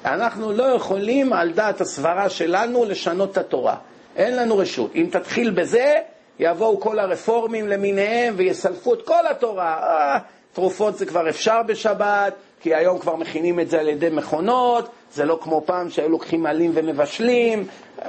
אנחנו 0.06 0.52
לא 0.52 0.64
יכולים 0.64 1.34
על 1.34 1.52
דעת 1.52 1.82
הסברה 1.82 2.30
שלנו 2.30 2.86
לשנות 2.86 3.32
את 3.32 3.38
התורה. 3.38 3.76
אין 4.16 4.36
לנו 4.36 4.58
רשות. 4.58 4.92
אם 4.96 5.08
תתחיל 5.12 5.50
בזה, 5.52 5.94
יבואו 6.40 6.80
כל 6.80 7.00
הרפורמים 7.00 7.68
למיניהם 7.68 8.34
ויסלפו 8.38 8.94
את 8.94 9.02
כל 9.06 9.28
התורה. 9.28 10.20
תרופות 10.54 10.98
זה 10.98 11.06
כבר 11.06 11.30
אפשר 11.30 11.64
בשבת, 11.64 12.34
כי 12.62 12.76
היום 12.76 13.00
כבר 13.00 13.16
מכינים 13.16 13.60
את 13.60 13.70
זה 13.70 13.80
על 13.80 13.90
ידי 13.90 14.10
מכונות, 14.10 14.90
זה 15.14 15.26
לא 15.26 15.40
כמו 15.42 15.62
פעם 15.66 15.90
שהיו 15.90 16.10
לוקחים 16.10 16.46
עלים 16.46 16.72
ומבשלים. 16.74 17.68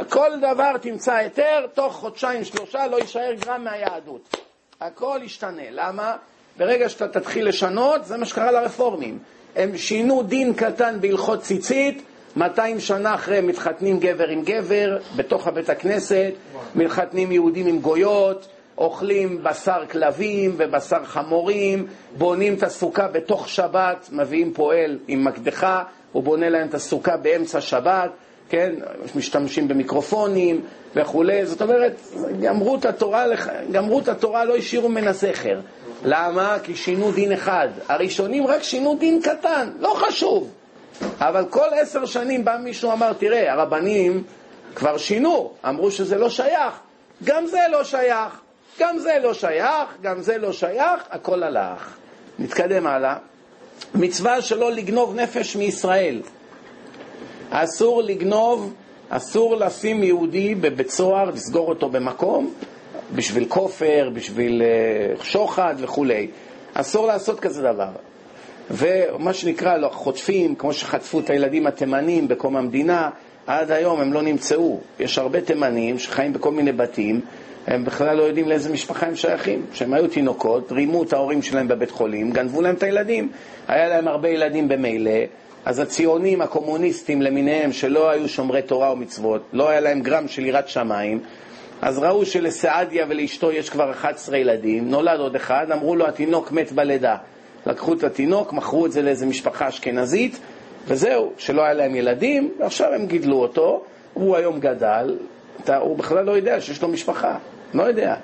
כל 0.09 0.30
דבר 0.38 0.78
תמצא 0.78 1.14
היתר, 1.14 1.66
תוך 1.74 1.95
חודשיים 1.95 2.45
שלושה 2.45 2.86
לא 2.86 2.97
יישאר 2.97 3.32
גרם 3.40 3.64
מהיהדות. 3.64 4.36
הכל 4.80 5.20
ישתנה. 5.24 5.62
למה? 5.70 6.16
ברגע 6.57 6.88
שאתה 6.88 7.09
תתחיל 7.09 7.49
לשנות, 7.49 8.05
זה 8.05 8.16
מה 8.16 8.26
שקרה 8.26 8.53
לרפורמים. 8.53 9.18
הם 9.57 9.76
שינו 9.76 10.22
דין 10.22 10.55
קטן 10.55 11.01
בהלכות 11.01 11.40
ציצית, 11.42 12.03
200 12.36 12.80
שנה 12.80 13.14
אחרי 13.14 13.40
מתחתנים 13.40 13.99
גבר 14.01 14.28
עם 14.28 14.42
גבר 14.42 14.99
בתוך 15.16 15.47
הבית 15.47 15.70
הכנסת, 15.70 16.32
מתחתנים 16.74 17.32
יהודים 17.32 17.66
עם 17.66 17.78
גויות, 17.78 18.49
אוכלים 18.79 19.43
בשר 19.43 19.83
כלבים 19.91 20.55
ובשר 20.57 21.05
חמורים, 21.05 21.87
בונים 22.18 22.55
את 22.55 22.62
הסוכה 22.62 23.09
בתוך 23.09 23.49
שבת, 23.49 24.09
מביאים 24.12 24.53
פועל 24.53 24.99
עם 25.09 25.25
מקדחה, 25.25 25.83
הוא 26.12 26.22
בונה 26.22 26.49
להם 26.49 26.68
את 26.68 26.75
הסוכה 26.75 27.16
באמצע 27.16 27.61
שבת, 27.61 28.11
כן, 28.49 28.75
משתמשים 29.14 29.68
במיקרופונים 29.68 30.61
וכולי, 30.97 31.47
זאת 31.47 31.62
אומרת, 31.62 31.93
גמרו 32.43 32.77
את 32.77 32.85
התורה, 32.85 33.25
גמרו 33.72 33.99
את 34.01 34.09
התורה 34.09 34.45
לא 34.45 34.57
השאירו 34.57 34.89
ממנה 34.89 35.12
זכר. 35.12 35.61
למה? 36.05 36.57
כי 36.62 36.77
שינו 36.77 37.12
דין 37.12 37.33
אחד. 37.33 37.68
הראשונים 37.89 38.47
רק 38.47 38.62
שינו 38.62 38.97
דין 39.01 39.22
קטן, 39.22 39.70
לא 39.79 39.95
חשוב. 39.97 40.51
אבל 41.18 41.45
כל 41.51 41.66
עשר 41.81 42.07
שנים 42.07 42.45
בא 42.45 42.57
מישהו 42.62 42.93
אמר, 42.93 43.12
תראה, 43.12 43.53
הרבנים 43.53 44.22
כבר 44.75 44.99
שינו, 44.99 45.53
אמרו 45.68 45.91
שזה 45.91 46.18
לא 46.18 46.31
שייך. 46.31 46.75
גם 47.25 47.47
זה 47.47 47.59
לא 47.70 47.85
שייך, 47.85 48.41
גם 48.81 48.99
זה 48.99 49.18
לא 49.22 49.35
שייך, 49.35 49.89
גם 50.03 50.20
זה 50.20 50.39
לא 50.39 50.53
שייך, 50.53 51.03
הכל 51.11 51.43
הלך. 51.43 51.97
נתקדם 52.39 52.87
הלאה. 52.87 53.16
מצווה 53.95 54.43
שלא 54.43 54.72
לגנוב 54.72 55.14
נפש 55.14 55.57
מישראל. 55.57 56.22
אסור 57.51 58.03
לגנוב, 58.03 58.75
אסור 59.09 59.57
לשים 59.57 60.03
יהודי 60.03 60.55
בבית 60.55 60.91
סוהר, 60.91 61.31
לסגור 61.31 61.68
אותו 61.68 61.89
במקום, 61.89 62.55
בשביל 63.14 63.45
כופר, 63.49 64.11
בשביל 64.14 64.62
uh, 64.62 65.25
שוחד 65.25 65.75
וכולי. 65.79 66.31
אסור 66.75 67.07
לעשות 67.07 67.41
כזה 67.41 67.62
דבר. 67.62 67.91
ומה 68.70 69.33
שנקרא, 69.33 69.77
לא, 69.77 69.89
חוטפים, 69.89 70.55
כמו 70.55 70.72
שחטפו 70.72 71.20
את 71.20 71.31
הילדים 71.31 71.66
התימנים 71.66 72.29
בקום 72.29 72.57
המדינה, 72.57 73.11
עד 73.47 73.70
היום 73.70 74.01
הם 74.01 74.12
לא 74.12 74.22
נמצאו. 74.22 74.81
יש 75.01 75.18
הרבה 75.18 75.41
תימנים 75.41 75.99
שחיים 75.99 76.33
בכל 76.33 76.51
מיני 76.51 76.72
בתים, 76.72 77.20
הם 77.67 77.85
בכלל 77.85 78.17
לא 78.17 78.23
יודעים 78.23 78.49
לאיזה 78.49 78.73
משפחה 78.73 79.07
הם 79.07 79.17
שייכים. 79.17 79.67
כשהם 79.73 79.95
היו 79.95 80.09
תינוקות, 80.09 80.73
רימו 80.73 81.03
את 81.03 81.12
ההורים 81.12 81.43
שלהם 81.43 81.69
בבית 81.69 81.91
חולים, 81.91 82.31
גנבו 82.33 82.62
להם 82.62 82.75
את 82.75 82.83
הילדים. 82.83 83.29
היה 83.69 83.89
להם 83.89 84.09
הרבה 84.09 84.29
ילדים 84.29 84.69
במילא, 84.69 85.21
אז 85.65 85.79
הציונים, 85.79 86.41
הקומוניסטים 86.41 87.23
למיניהם, 87.23 87.73
שלא 87.73 88.11
היו 88.11 88.29
שומרי 88.29 88.62
תורה 88.62 88.93
ומצוות, 88.93 89.43
לא 89.53 89.69
היה 89.69 89.81
להם 89.81 90.01
גרם 90.01 90.29
של 90.29 90.47
יראת 90.47 90.69
שמיים, 90.69 91.21
אז 91.83 91.99
ראו 91.99 92.27
שלסעדיה 92.27 93.07
ולאשתו 93.09 93.53
יש 93.53 93.71
כבר 93.71 93.91
11 93.91 94.39
ילדים, 94.39 94.91
נולד 94.91 95.21
עוד 95.21 95.37
אחד, 95.37 95.67
אמרו 95.73 95.97
לו 95.97 96.07
התינוק 96.07 96.53
מת 96.53 96.73
בלידה. 96.73 97.17
לקחו 97.67 97.93
את 97.93 98.05
התינוק, 98.05 98.53
מכרו 98.53 98.87
את 98.87 98.93
זה 98.93 99.03
לאיזה 99.03 99.27
משפחה 99.27 99.69
אשכנזית, 99.69 100.39
וזהו, 100.87 101.33
שלא 101.39 101.62
היה 101.62 101.75
להם 101.75 101.95
ילדים, 101.95 102.51
ועכשיו 102.59 102.93
הם 102.93 103.07
גידלו 103.07 103.37
אותו, 103.37 103.83
הוא 104.15 104.37
היום 104.37 104.61
גדל, 104.61 105.17
אתה, 105.61 105.77
הוא 105.77 105.97
בכלל 105.97 106.25
לא 106.25 106.33
יודע 106.33 106.61
שיש 106.61 106.83
לו 106.83 106.89
משפחה, 106.89 107.39
לא 107.75 107.83
יודע. 107.83 108.14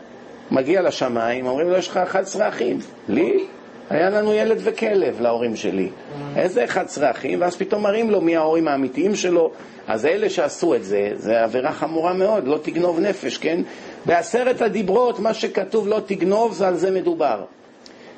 מגיע 0.51 0.83
לשמיים, 0.83 1.47
אומרים 1.47 1.71
לו, 1.71 1.77
יש 1.77 1.89
לך 1.89 1.97
11 1.97 2.49
אחים. 2.49 2.79
לי? 3.09 3.47
היה 3.91 4.11
לנו 4.11 4.33
ילד 4.33 4.59
וכלב 4.61 5.21
להורים 5.21 5.57
שלי. 5.57 5.91
איזה 6.37 6.65
11 6.65 7.11
אחים? 7.11 7.41
ואז 7.41 7.57
פתאום 7.57 7.83
מראים 7.83 8.11
לו 8.11 8.21
מי 8.21 8.37
ההורים 8.37 8.69
האמיתיים 8.69 9.15
שלו. 9.15 9.51
אז 9.89 10.07
אלה 10.07 10.31
שעשו 10.31 10.75
את 10.75 10.85
זה, 10.85 11.11
זה 11.15 11.45
עבירה 11.45 11.73
חמורה 11.73 12.13
מאוד, 12.13 12.47
לא 12.47 12.59
תגנוב 12.63 13.01
נפש, 13.01 13.39
כן? 13.39 13.61
בעשרת 14.07 14.63
הדיברות, 14.63 15.19
מה 15.19 15.35
שכתוב 15.35 15.89
לא 15.89 16.01
תגנוב, 16.07 16.53
זה 16.53 16.69
על 16.69 16.77
זה 16.77 16.91
מדובר. 16.91 17.45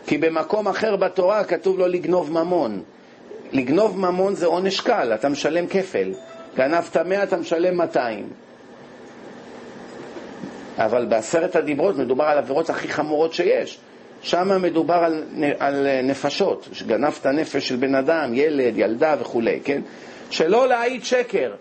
כי 0.07 0.18
במקום 0.18 0.68
אחר 0.68 0.97
בתורה 0.97 1.45
כתוב 1.45 1.78
לא 1.78 1.89
לגנוב 1.89 2.33
ממון. 2.33 2.83
לגנוב 3.53 3.99
ממון 3.99 4.35
זה 4.35 4.47
עונש 4.47 4.80
קל, 4.80 5.12
אתה 5.14 5.28
משלם 5.28 5.66
כפל. 5.66 6.12
גנבת 6.57 6.97
מאה, 6.97 7.22
אתה 7.22 7.37
משלם 7.37 7.76
200. 7.76 8.28
אבל 10.79 11.05
בעשרת 11.05 11.57
הדיברות 11.57 11.97
מדובר 11.97 12.25
על 12.25 12.39
עבירות 12.39 12.70
הכי 12.70 12.89
חמורות 12.89 13.33
שיש. 13.35 13.79
שם 14.23 14.62
מדובר 14.62 14.95
על, 14.95 15.25
על 15.59 15.87
נפשות, 16.03 16.68
שגנבת 16.73 17.27
נפש 17.27 17.68
של 17.68 17.77
בן 17.77 17.95
אדם, 17.95 18.35
ילד, 18.35 18.73
ילדה 18.77 19.14
וכולי, 19.20 19.61
כן? 19.64 19.83
שלא 20.31 20.68
להעיד 20.68 21.05
שקר. 21.05 21.53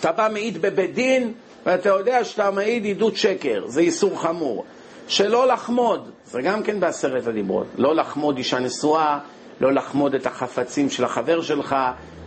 אתה 0.00 0.12
בא 0.12 0.28
מעיד 0.32 0.62
בבית 0.62 0.94
דין, 0.94 1.32
ואתה 1.66 1.88
יודע 1.88 2.24
שאתה 2.24 2.50
מעיד 2.50 2.86
עדות 2.86 3.16
שקר, 3.16 3.64
זה 3.66 3.80
איסור 3.80 4.22
חמור. 4.22 4.64
שלא 5.08 5.46
לחמוד, 5.46 6.10
זה 6.24 6.42
גם 6.42 6.62
כן 6.62 6.80
בעשרת 6.80 7.26
הדיברות. 7.26 7.66
לא 7.76 7.94
לחמוד 7.94 8.36
אישה 8.36 8.58
נשואה, 8.58 9.18
לא 9.60 9.72
לחמוד 9.72 10.14
את 10.14 10.26
החפצים 10.26 10.90
של 10.90 11.04
החבר 11.04 11.42
שלך, 11.42 11.76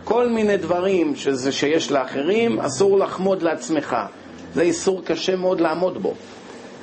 כל 0.04 0.28
מיני 0.28 0.56
דברים 0.56 1.16
שזה 1.16 1.52
שיש 1.52 1.92
לאחרים, 1.92 2.60
אסור 2.60 2.98
לחמוד 2.98 3.42
לעצמך. 3.42 3.96
זה 4.56 4.62
איסור 4.62 5.02
קשה 5.04 5.36
מאוד 5.36 5.60
לעמוד 5.60 6.02
בו. 6.02 6.14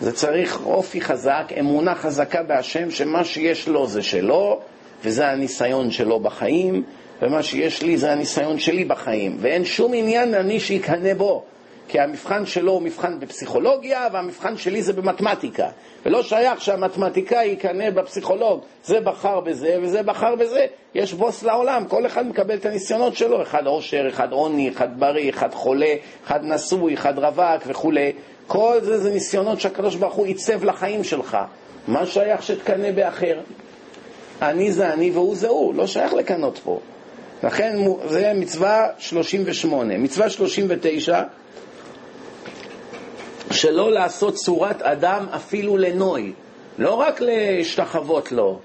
זה 0.02 0.12
צריך 0.12 0.66
אופי 0.66 1.02
חזק, 1.02 1.52
אמונה 1.60 1.96
חזקה 1.96 2.44
בהשם, 2.44 2.92
שמה 2.92 3.24
שיש 3.24 3.68
לו 3.68 3.88
זה 3.88 4.02
שלו, 4.02 4.60
וזה 5.04 5.28
הניסיון 5.28 5.92
שלו 5.92 6.20
בחיים, 6.20 6.84
ומה 7.22 7.44
שיש 7.44 7.82
לי 7.82 7.98
זה 7.98 8.12
הניסיון 8.12 8.60
שלי 8.60 8.86
בחיים, 8.86 9.38
ואין 9.40 9.66
שום 9.66 9.94
עניין 9.94 10.34
אני 10.34 10.60
שיקנא 10.60 11.14
בו. 11.14 11.44
כי 11.88 12.00
המבחן 12.00 12.46
שלו 12.46 12.72
הוא 12.72 12.82
מבחן 12.82 13.20
בפסיכולוגיה, 13.20 14.08
והמבחן 14.14 14.58
שלי 14.58 14.82
זה 14.82 14.94
במתמטיקה. 14.94 15.68
ולא 16.06 16.24
שייך 16.24 16.62
שהמתמטיקאי 16.62 17.48
יקנא 17.48 17.90
בפסיכולוג, 17.90 18.62
זה 18.84 19.00
בחר 19.00 19.40
בזה 19.40 19.78
וזה 19.82 20.04
בחר 20.04 20.36
בזה. 20.36 20.66
יש 20.96 21.14
בוס 21.14 21.44
לעולם, 21.44 21.86
כל 21.86 22.06
אחד 22.06 22.28
מקבל 22.28 22.56
את 22.56 22.66
הניסיונות 22.66 23.16
שלו, 23.16 23.42
אחד 23.42 23.68
עושר, 23.68 24.10
אחד 24.10 24.32
עוני, 24.32 24.70
אחד 24.70 25.00
בריא, 25.00 25.30
אחד 25.30 25.54
חולה, 25.54 25.96
אחד 26.28 26.40
נשוי, 26.44 26.94
אחד 26.94 27.20
רווק 27.20 27.64
וכולי. 27.68 28.12
כל 28.48 28.78
זה 28.82 29.00
זה 29.00 29.10
ניסיונות 29.10 29.62
שהקדוש 29.62 29.96
ברוך 29.96 30.14
הוא 30.14 30.26
עיצב 30.26 30.64
לחיים 30.64 31.04
שלך. 31.04 31.38
מה 31.88 32.06
שייך 32.06 32.44
שתקנא 32.44 32.92
באחר? 32.92 33.40
אני 34.42 34.72
זה 34.72 34.94
אני 34.94 35.12
והוא 35.12 35.36
זה 35.36 35.48
הוא, 35.48 35.76
לא 35.76 35.88
שייך 35.88 36.14
לקנות 36.14 36.60
פה. 36.64 36.80
לכן 37.44 37.78
זה 38.08 38.32
מצווה 38.36 38.88
38. 38.98 39.98
מצווה 39.98 40.30
39 40.30 41.22
שלא 43.64 43.92
לעשות 43.92 44.36
צורת 44.36 44.82
אדם 44.82 45.26
אפילו 45.36 45.78
לנוי, 45.78 46.34
לא 46.78 46.94
רק 46.94 47.22
להשתחוות 47.22 48.32
לו, 48.32 48.60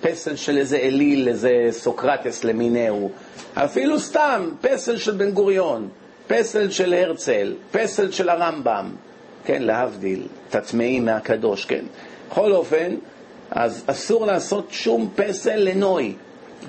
פסל 0.00 0.36
של 0.36 0.58
איזה 0.58 0.76
אליל, 0.76 1.28
איזה 1.28 1.50
סוקרטס 1.70 2.44
למיניהו, 2.44 3.10
אפילו 3.54 4.00
סתם 4.00 4.50
פסל 4.60 4.96
של 4.96 5.12
בן 5.12 5.30
גוריון, 5.30 5.88
פסל 6.26 6.70
של 6.70 6.94
הרצל, 6.94 7.54
פסל 7.72 8.10
של 8.10 8.28
הרמב"ם, 8.28 8.90
כן, 9.44 9.62
להבדיל, 9.62 10.22
תטמאים 10.50 11.04
מהקדוש, 11.04 11.64
כן. 11.64 11.84
בכל 12.30 12.52
אופן, 12.52 12.94
אז 13.50 13.84
אסור 13.86 14.26
לעשות 14.26 14.66
שום 14.70 15.10
פסל 15.14 15.56
לנוי, 15.56 16.14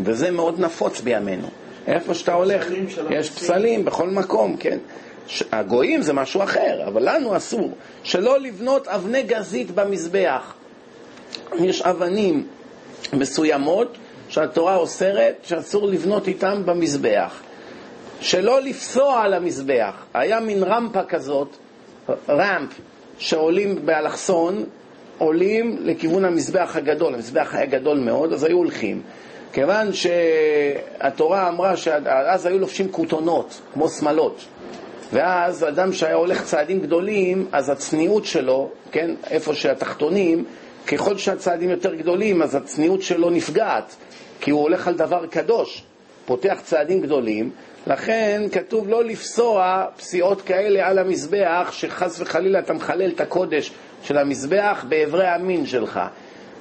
וזה 0.04 0.32
מאוד 0.32 0.60
נפוץ 0.60 1.02
בימינו. 1.02 1.48
איפה 1.88 2.14
שאתה 2.14 2.34
הולך, 2.34 2.66
יש 3.10 3.30
פסלים 3.30 3.86
בכל 3.86 4.10
מקום, 4.10 4.58
כן. 4.58 4.78
הגויים 5.52 6.02
זה 6.02 6.14
משהו 6.14 6.44
אחר, 6.44 6.88
אבל 6.88 7.16
לנו 7.16 7.38
אסור. 7.38 7.72
שלא 8.04 8.40
לבנות 8.40 8.88
אבני 8.88 9.24
גזית 9.24 9.72
במזבח. 9.72 10.54
יש 11.60 11.82
אבנים 11.82 12.48
מסוימות 13.14 13.98
שהתורה 14.30 14.76
אוסרת 14.76 15.36
שאסור 15.44 15.88
לבנות 15.88 16.28
איתן 16.28 16.62
במזבח. 16.66 17.42
שלא 18.22 18.62
לפסוע 18.62 19.22
על 19.22 19.34
המזבח. 19.34 19.94
היה 20.14 20.40
מין 20.40 20.64
רמפה 20.64 21.04
כזאת, 21.04 21.48
רמפ, 22.30 22.70
שעולים 23.18 23.86
באלכסון, 23.86 24.64
עולים 25.18 25.78
לכיוון 25.82 26.26
המזבח 26.26 26.76
הגדול. 26.76 27.14
המזבח 27.14 27.56
היה 27.56 27.66
גדול 27.66 28.00
מאוד, 28.00 28.34
אז 28.34 28.44
היו 28.44 28.58
הולכים. 28.58 29.02
כיוון 29.54 29.88
שהתורה 29.94 31.48
אמרה 31.48 31.78
שאז 31.78 32.46
היו 32.46 32.60
לובשים 32.60 32.92
כותונות, 32.92 33.62
כמו 33.74 33.90
שמלות. 33.90 34.46
ואז 35.16 35.64
אדם 35.64 35.94
שהיה 35.94 36.16
הולך 36.16 36.44
צעדים 36.44 36.80
גדולים, 36.80 37.48
אז 37.52 37.70
הצניעות 37.70 38.26
שלו, 38.26 38.70
כן, 38.92 39.12
איפה 39.30 39.54
שהתחתונים, 39.54 40.46
ככל 40.88 41.18
שהצעדים 41.18 41.70
יותר 41.70 41.96
גדולים, 41.96 42.42
אז 42.42 42.56
הצניעות 42.56 43.02
שלו 43.02 43.30
נפגעת, 43.30 43.96
כי 44.42 44.52
הוא 44.52 44.62
הולך 44.62 44.88
על 44.88 44.94
דבר 44.94 45.26
קדוש, 45.26 45.84
פותח 46.26 46.60
צעדים 46.64 47.02
גדולים, 47.02 47.50
לכן 47.88 48.42
כתוב 48.52 48.90
לא 48.90 49.04
לפסוע 49.04 49.86
פסיעות 49.98 50.42
כאלה 50.42 50.88
על 50.88 51.00
המזבח, 51.00 51.70
שחס 51.72 52.22
וחלילה 52.22 52.60
אתה 52.60 52.74
מחלל 52.74 53.10
את 53.10 53.22
הקודש 53.22 53.72
של 54.04 54.18
המזבח 54.18 54.86
באברי 54.90 55.28
המין 55.28 55.66
שלך. 55.66 56.00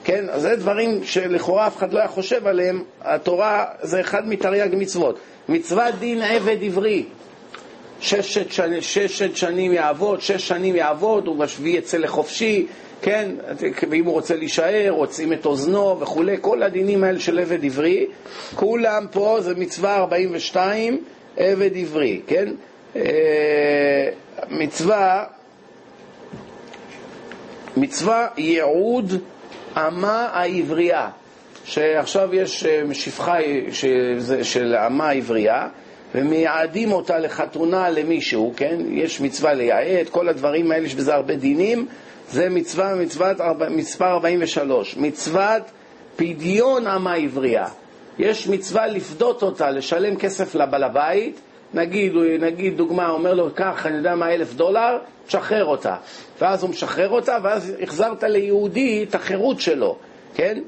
כן, 0.04 0.24
אז 0.28 0.42
זה 0.42 0.56
דברים 0.56 1.04
שלכאורה 1.04 1.66
אף 1.66 1.76
אחד 1.76 1.92
לא 1.92 1.98
היה 1.98 2.08
חושב 2.08 2.46
עליהם, 2.46 2.82
התורה 3.02 3.64
זה 3.82 4.00
אחד 4.00 4.28
מתרי"ג 4.28 4.74
מצוות. 4.76 5.18
מצוות 5.48 5.94
דין 5.98 6.22
עבד 6.22 6.56
עברי, 6.62 7.04
ששת, 8.04 8.52
שני, 8.52 8.82
ששת 8.82 9.36
שנים 9.36 9.72
יעבוד, 9.72 10.20
שש 10.20 10.48
שנים 10.48 10.76
יעבוד, 10.76 11.28
ובשביעי 11.28 11.76
יצא 11.76 11.98
לחופשי, 11.98 12.66
כן, 13.02 13.30
ואם 13.90 14.04
הוא 14.04 14.12
רוצה 14.12 14.36
להישאר, 14.36 14.90
רוצים 14.90 15.32
את 15.32 15.46
אוזנו 15.46 16.00
וכולי, 16.00 16.36
כל 16.40 16.62
הדינים 16.62 17.04
האלה 17.04 17.20
של 17.20 17.38
עבד 17.38 17.64
עברי, 17.64 18.06
כולם 18.54 19.06
פה 19.10 19.36
זה 19.40 19.54
מצווה 19.54 19.96
42, 19.96 20.98
עבד 21.36 21.76
עברי, 21.76 22.20
כן? 22.26 22.48
אה, 22.96 23.02
מצווה, 24.50 25.24
מצווה 27.76 28.28
ייעוד 28.36 29.12
אמה 29.76 30.28
העברייה, 30.32 31.08
שעכשיו 31.64 32.34
יש 32.34 32.66
אה, 32.66 32.82
שפחה 32.92 33.36
של 34.42 34.76
אמה 34.86 35.08
העברייה, 35.08 35.68
ומייעדים 36.14 36.92
אותה 36.92 37.18
לחתונה 37.18 37.90
למישהו, 37.90 38.52
כן? 38.56 38.78
יש 38.90 39.20
מצווה 39.20 39.54
לייעד, 39.54 40.08
כל 40.08 40.28
הדברים 40.28 40.72
האלה, 40.72 40.86
יש 40.86 40.94
בזה 40.94 41.14
הרבה 41.14 41.36
דינים, 41.36 41.86
זה 42.30 42.48
מצווה, 42.48 42.94
מצוות 42.94 43.36
מספר 43.70 44.06
43, 44.06 44.96
מצוות 44.96 45.62
פדיון 46.16 46.86
עם 46.86 47.06
העברייה. 47.06 47.66
יש 48.18 48.48
מצווה 48.48 48.86
לפדות 48.86 49.42
אותה, 49.42 49.70
לשלם 49.70 50.16
כסף 50.16 50.54
לבעל 50.54 50.82
הבית, 50.82 51.40
נגיד, 51.74 52.12
נגיד 52.40 52.76
דוגמה, 52.76 53.10
אומר 53.10 53.34
לו, 53.34 53.50
קח, 53.54 53.86
אני 53.86 53.96
יודע 53.96 54.14
מה, 54.14 54.34
אלף 54.34 54.54
דולר, 54.54 54.98
תשחרר 55.26 55.64
אותה. 55.64 55.96
ואז 56.40 56.62
הוא 56.62 56.70
משחרר 56.70 57.08
אותה, 57.08 57.38
ואז 57.42 57.72
החזרת 57.82 58.22
ליהודי 58.22 59.04
את 59.08 59.14
החירות 59.14 59.60
שלו, 59.60 59.96
כן? 60.34 60.58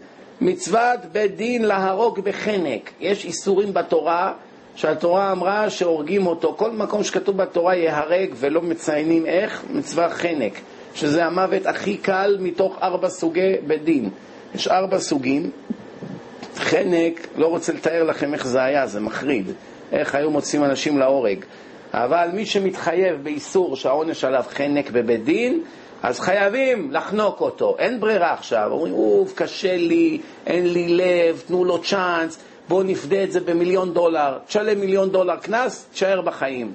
מצוות 0.40 1.00
בית 1.12 1.36
דין 1.36 1.64
להרוג 1.64 2.20
בחנק. 2.20 2.90
יש 3.00 3.24
איסורים 3.24 3.74
בתורה 3.74 4.32
שהתורה 4.76 5.32
אמרה 5.32 5.70
שהורגים 5.70 6.26
אותו. 6.26 6.54
כל 6.56 6.70
מקום 6.70 7.04
שכתוב 7.04 7.36
בתורה 7.36 7.74
ייהרג 7.74 8.34
ולא 8.36 8.62
מציינים 8.62 9.26
איך, 9.26 9.64
מצווה 9.70 10.10
חנק, 10.10 10.60
שזה 10.94 11.24
המוות 11.24 11.66
הכי 11.66 11.96
קל 11.96 12.36
מתוך 12.40 12.76
ארבע 12.82 13.08
סוגי 13.08 13.54
בית 13.66 13.84
דין. 13.84 14.10
יש 14.54 14.68
ארבע 14.68 14.98
סוגים. 14.98 15.50
חנק, 16.56 17.26
לא 17.36 17.46
רוצה 17.46 17.72
לתאר 17.72 18.02
לכם 18.02 18.34
איך 18.34 18.46
זה 18.46 18.62
היה, 18.62 18.86
זה 18.86 19.00
מחריד. 19.00 19.52
איך 19.92 20.14
היו 20.14 20.30
מוצאים 20.30 20.64
אנשים 20.64 20.98
להורג. 20.98 21.44
אבל 21.94 22.28
מי 22.32 22.46
שמתחייב 22.46 23.22
באיסור 23.22 23.76
שהעונש 23.76 24.24
עליו 24.24 24.44
חנק 24.48 24.90
בבית 24.90 25.24
דין, 25.24 25.60
אז 26.02 26.20
חייבים 26.20 26.92
לחנוק 26.92 27.40
אותו. 27.40 27.76
אין 27.78 28.00
ברירה 28.00 28.32
עכשיו. 28.32 28.68
אומרים, 28.70 28.94
אוף, 28.94 29.32
קשה 29.34 29.76
לי, 29.76 30.20
אין 30.46 30.72
לי 30.72 30.88
לב, 30.88 31.42
תנו 31.46 31.64
לו 31.64 31.82
צ'אנס. 31.82 32.38
בוא 32.68 32.84
נפדה 32.84 33.22
את 33.22 33.32
זה 33.32 33.40
במיליון 33.40 33.94
דולר, 33.94 34.38
תשלם 34.46 34.80
מיליון 34.80 35.10
דולר 35.10 35.36
קנס, 35.36 35.86
תשאר 35.92 36.20
בחיים. 36.20 36.72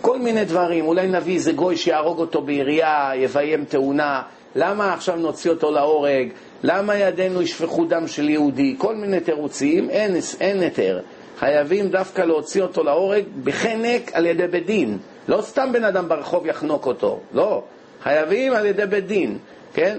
כל 0.00 0.18
מיני 0.18 0.44
דברים, 0.44 0.86
אולי 0.86 1.08
נביא 1.08 1.34
איזה 1.34 1.52
גוי 1.52 1.76
שיהרוג 1.76 2.18
אותו 2.18 2.42
בעירייה, 2.42 3.10
יביים 3.14 3.64
תאונה, 3.64 4.22
למה 4.54 4.94
עכשיו 4.94 5.16
נוציא 5.16 5.50
אותו 5.50 5.70
להורג, 5.70 6.28
למה 6.62 6.96
ידינו 6.96 7.42
ישפכו 7.42 7.84
דם 7.84 8.08
של 8.08 8.28
יהודי, 8.28 8.74
כל 8.78 8.94
מיני 8.94 9.20
תירוצים, 9.20 9.90
אין, 9.90 10.16
אין 10.40 10.60
היתר. 10.60 11.00
חייבים 11.38 11.88
דווקא 11.88 12.22
להוציא 12.22 12.62
אותו 12.62 12.84
להורג 12.84 13.24
בחנק 13.44 14.10
על 14.12 14.26
ידי 14.26 14.46
בית 14.46 14.66
דין. 14.66 14.98
לא 15.28 15.42
סתם 15.42 15.72
בן 15.72 15.84
אדם 15.84 16.08
ברחוב 16.08 16.46
יחנוק 16.46 16.86
אותו, 16.86 17.20
לא. 17.34 17.62
חייבים 18.02 18.52
על 18.52 18.66
ידי 18.66 18.86
בית 18.86 19.06
דין, 19.06 19.38
כן? 19.74 19.98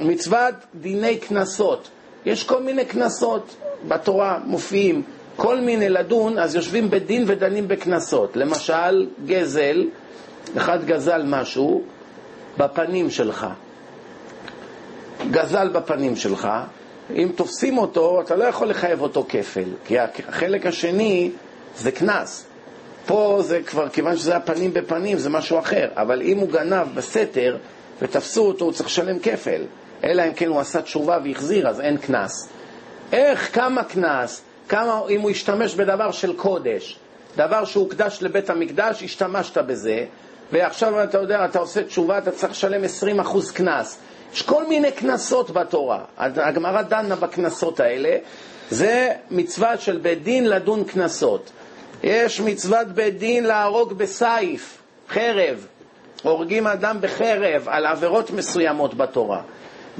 מצוות 0.00 0.54
דיני 0.74 1.16
קנסות. 1.16 1.88
יש 2.26 2.44
כל 2.44 2.62
מיני 2.62 2.84
קנסות. 2.84 3.56
בתורה 3.88 4.38
מופיעים 4.44 5.02
כל 5.36 5.60
מיני 5.60 5.88
לדון, 5.88 6.38
אז 6.38 6.54
יושבים 6.54 6.90
בדין 6.90 7.24
ודנים 7.26 7.68
בקנסות. 7.68 8.36
למשל, 8.36 9.06
גזל, 9.26 9.84
אחד 10.56 10.84
גזל 10.84 11.22
משהו 11.26 11.82
בפנים 12.58 13.10
שלך. 13.10 13.46
גזל 15.30 15.68
בפנים 15.68 16.16
שלך, 16.16 16.48
אם 17.16 17.28
תופסים 17.36 17.78
אותו, 17.78 18.20
אתה 18.20 18.36
לא 18.36 18.44
יכול 18.44 18.68
לחייב 18.68 19.00
אותו 19.00 19.24
כפל, 19.28 19.68
כי 19.84 19.98
החלק 19.98 20.66
השני 20.66 21.30
זה 21.76 21.92
קנס. 21.92 22.46
פה 23.06 23.38
זה 23.42 23.60
כבר, 23.66 23.88
כיוון 23.88 24.16
שזה 24.16 24.36
הפנים 24.36 24.72
בפנים, 24.74 25.18
זה 25.18 25.30
משהו 25.30 25.58
אחר. 25.58 25.88
אבל 25.96 26.22
אם 26.22 26.38
הוא 26.38 26.48
גנב 26.50 26.86
בסתר 26.94 27.56
ותפסו 28.02 28.46
אותו, 28.46 28.64
הוא 28.64 28.72
צריך 28.72 28.88
לשלם 28.88 29.18
כפל. 29.18 29.62
אלא 30.04 30.22
אם 30.26 30.32
כן 30.34 30.48
הוא 30.48 30.60
עשה 30.60 30.82
תשובה 30.82 31.18
והחזיר, 31.24 31.68
אז 31.68 31.80
אין 31.80 31.96
קנס. 31.96 32.48
איך, 33.12 33.54
כמה 33.54 33.84
קנס, 33.84 34.42
כמה 34.68 35.00
אם 35.08 35.20
הוא 35.20 35.30
השתמש 35.30 35.74
בדבר 35.74 36.10
של 36.10 36.36
קודש, 36.36 36.98
דבר 37.36 37.64
שהוקדש 37.64 38.18
לבית 38.22 38.50
המקדש, 38.50 39.02
השתמשת 39.02 39.58
בזה, 39.58 40.04
ועכשיו 40.52 41.04
אתה 41.04 41.18
יודע, 41.18 41.44
אתה 41.44 41.58
עושה 41.58 41.84
תשובה, 41.84 42.18
אתה 42.18 42.30
צריך 42.30 42.52
לשלם 42.52 42.84
20% 43.20 43.52
קנס. 43.54 43.98
יש 44.34 44.42
כל 44.42 44.66
מיני 44.66 44.92
קנסות 44.92 45.50
בתורה. 45.50 46.04
הגמרא 46.18 46.82
דנה 46.82 47.16
בקנסות 47.16 47.80
האלה. 47.80 48.16
זה 48.70 49.12
מצווה 49.30 49.78
של 49.78 49.98
בית 49.98 50.22
דין 50.22 50.48
לדון 50.48 50.84
קנסות. 50.84 51.50
יש 52.02 52.40
מצוות 52.40 52.86
בית 52.86 53.18
דין 53.18 53.44
להרוג 53.44 53.92
בסייף, 53.92 54.78
חרב. 55.08 55.66
הורגים 56.22 56.66
אדם 56.66 56.96
בחרב 57.00 57.68
על 57.68 57.86
עבירות 57.86 58.30
מסוימות 58.30 58.94
בתורה. 58.94 59.42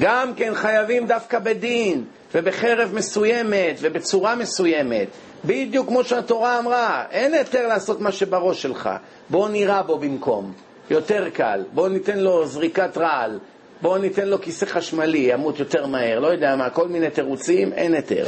גם 0.00 0.34
כן 0.34 0.54
חייבים 0.54 1.06
דווקא 1.06 1.38
בדין, 1.38 2.04
ובחרב 2.34 2.90
מסוימת, 2.94 3.76
ובצורה 3.80 4.34
מסוימת. 4.34 5.08
בדיוק 5.44 5.88
כמו 5.88 6.04
שהתורה 6.04 6.58
אמרה, 6.58 7.04
אין 7.10 7.34
היתר 7.34 7.66
לעשות 7.66 8.00
מה 8.00 8.12
שבראש 8.12 8.62
שלך. 8.62 8.90
בוא 9.28 9.48
נירה 9.48 9.82
בו 9.82 9.98
במקום, 9.98 10.52
יותר 10.90 11.30
קל. 11.30 11.64
בוא 11.72 11.88
ניתן 11.88 12.18
לו 12.18 12.46
זריקת 12.46 12.98
רעל. 12.98 13.38
בואו 13.82 13.98
ניתן 13.98 14.28
לו 14.28 14.40
כיסא 14.40 14.66
חשמלי, 14.66 15.18
ימות 15.18 15.58
יותר 15.58 15.86
מהר, 15.86 16.20
לא 16.20 16.26
יודע 16.26 16.56
מה, 16.56 16.70
כל 16.70 16.88
מיני 16.88 17.10
תירוצים, 17.10 17.72
אין 17.72 17.94
היתר. 17.94 18.26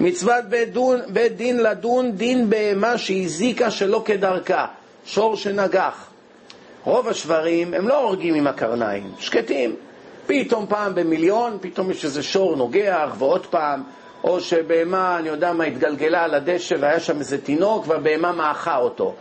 מצוות 0.00 0.44
בית, 0.48 0.72
דון, 0.72 1.00
בית 1.08 1.36
דין 1.36 1.62
לדון 1.62 2.12
דין 2.12 2.50
בהמה 2.50 2.98
שהזיקה 2.98 3.70
שלא 3.70 4.02
כדרכה, 4.04 4.66
שור 5.04 5.36
שנגח. 5.36 6.10
רוב 6.84 7.08
השברים 7.08 7.74
הם 7.74 7.88
לא 7.88 8.02
הורגים 8.02 8.34
עם 8.34 8.46
הקרניים, 8.46 9.10
שקטים. 9.18 9.76
פתאום 10.28 10.66
פעם 10.68 10.94
במיליון, 10.94 11.58
פתאום 11.60 11.90
יש 11.90 12.04
איזה 12.04 12.22
שור 12.22 12.56
נוגח, 12.56 13.14
ועוד 13.18 13.46
פעם, 13.46 13.82
או 14.24 14.40
שבהמה, 14.40 15.18
אני 15.18 15.28
יודע 15.28 15.52
מה, 15.52 15.64
התגלגלה 15.64 16.24
על 16.24 16.34
הדשא 16.34 16.76
והיה 16.80 17.00
שם 17.00 17.18
איזה 17.18 17.38
תינוק 17.38 17.88
והבהמה 17.88 18.32
מאכה 18.32 18.76
אותו. 18.76 19.14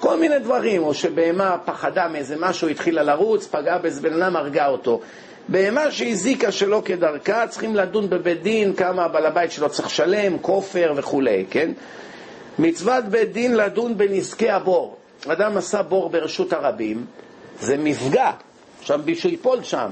כל 0.00 0.18
מיני 0.18 0.38
דברים, 0.38 0.82
או 0.82 0.94
שבהמה 0.94 1.56
פחדה 1.64 2.08
מאיזה 2.08 2.36
משהו, 2.38 2.68
התחילה 2.68 3.02
לרוץ, 3.02 3.46
פגעה 3.46 3.78
באיזה 3.78 4.00
בן 4.00 4.22
אדם, 4.22 4.36
הרגה 4.36 4.68
אותו. 4.68 5.00
בהמה 5.48 5.90
שהזיקה 5.90 6.52
שלא 6.52 6.82
כדרכה, 6.84 7.46
צריכים 7.46 7.76
לדון 7.76 8.10
בבית 8.10 8.42
דין 8.42 8.72
כמה 8.72 9.04
הבעל 9.04 9.26
הבית 9.26 9.52
שלו 9.52 9.68
צריך 9.68 9.88
לשלם, 9.88 10.38
כופר 10.38 10.92
וכולי, 10.96 11.46
כן? 11.50 11.70
מצוות 12.58 13.04
בית 13.04 13.32
דין 13.32 13.56
לדון 13.56 13.98
בנזקי 13.98 14.50
הבור. 14.50 14.96
אדם 15.28 15.56
עשה 15.56 15.82
בור 15.82 16.10
ברשות 16.10 16.52
הרבים, 16.52 17.06
זה 17.60 17.76
מפגע. 17.78 18.30
עכשיו 18.80 19.00
מישהו 19.06 19.30
ייפול 19.30 19.62
שם, 19.62 19.88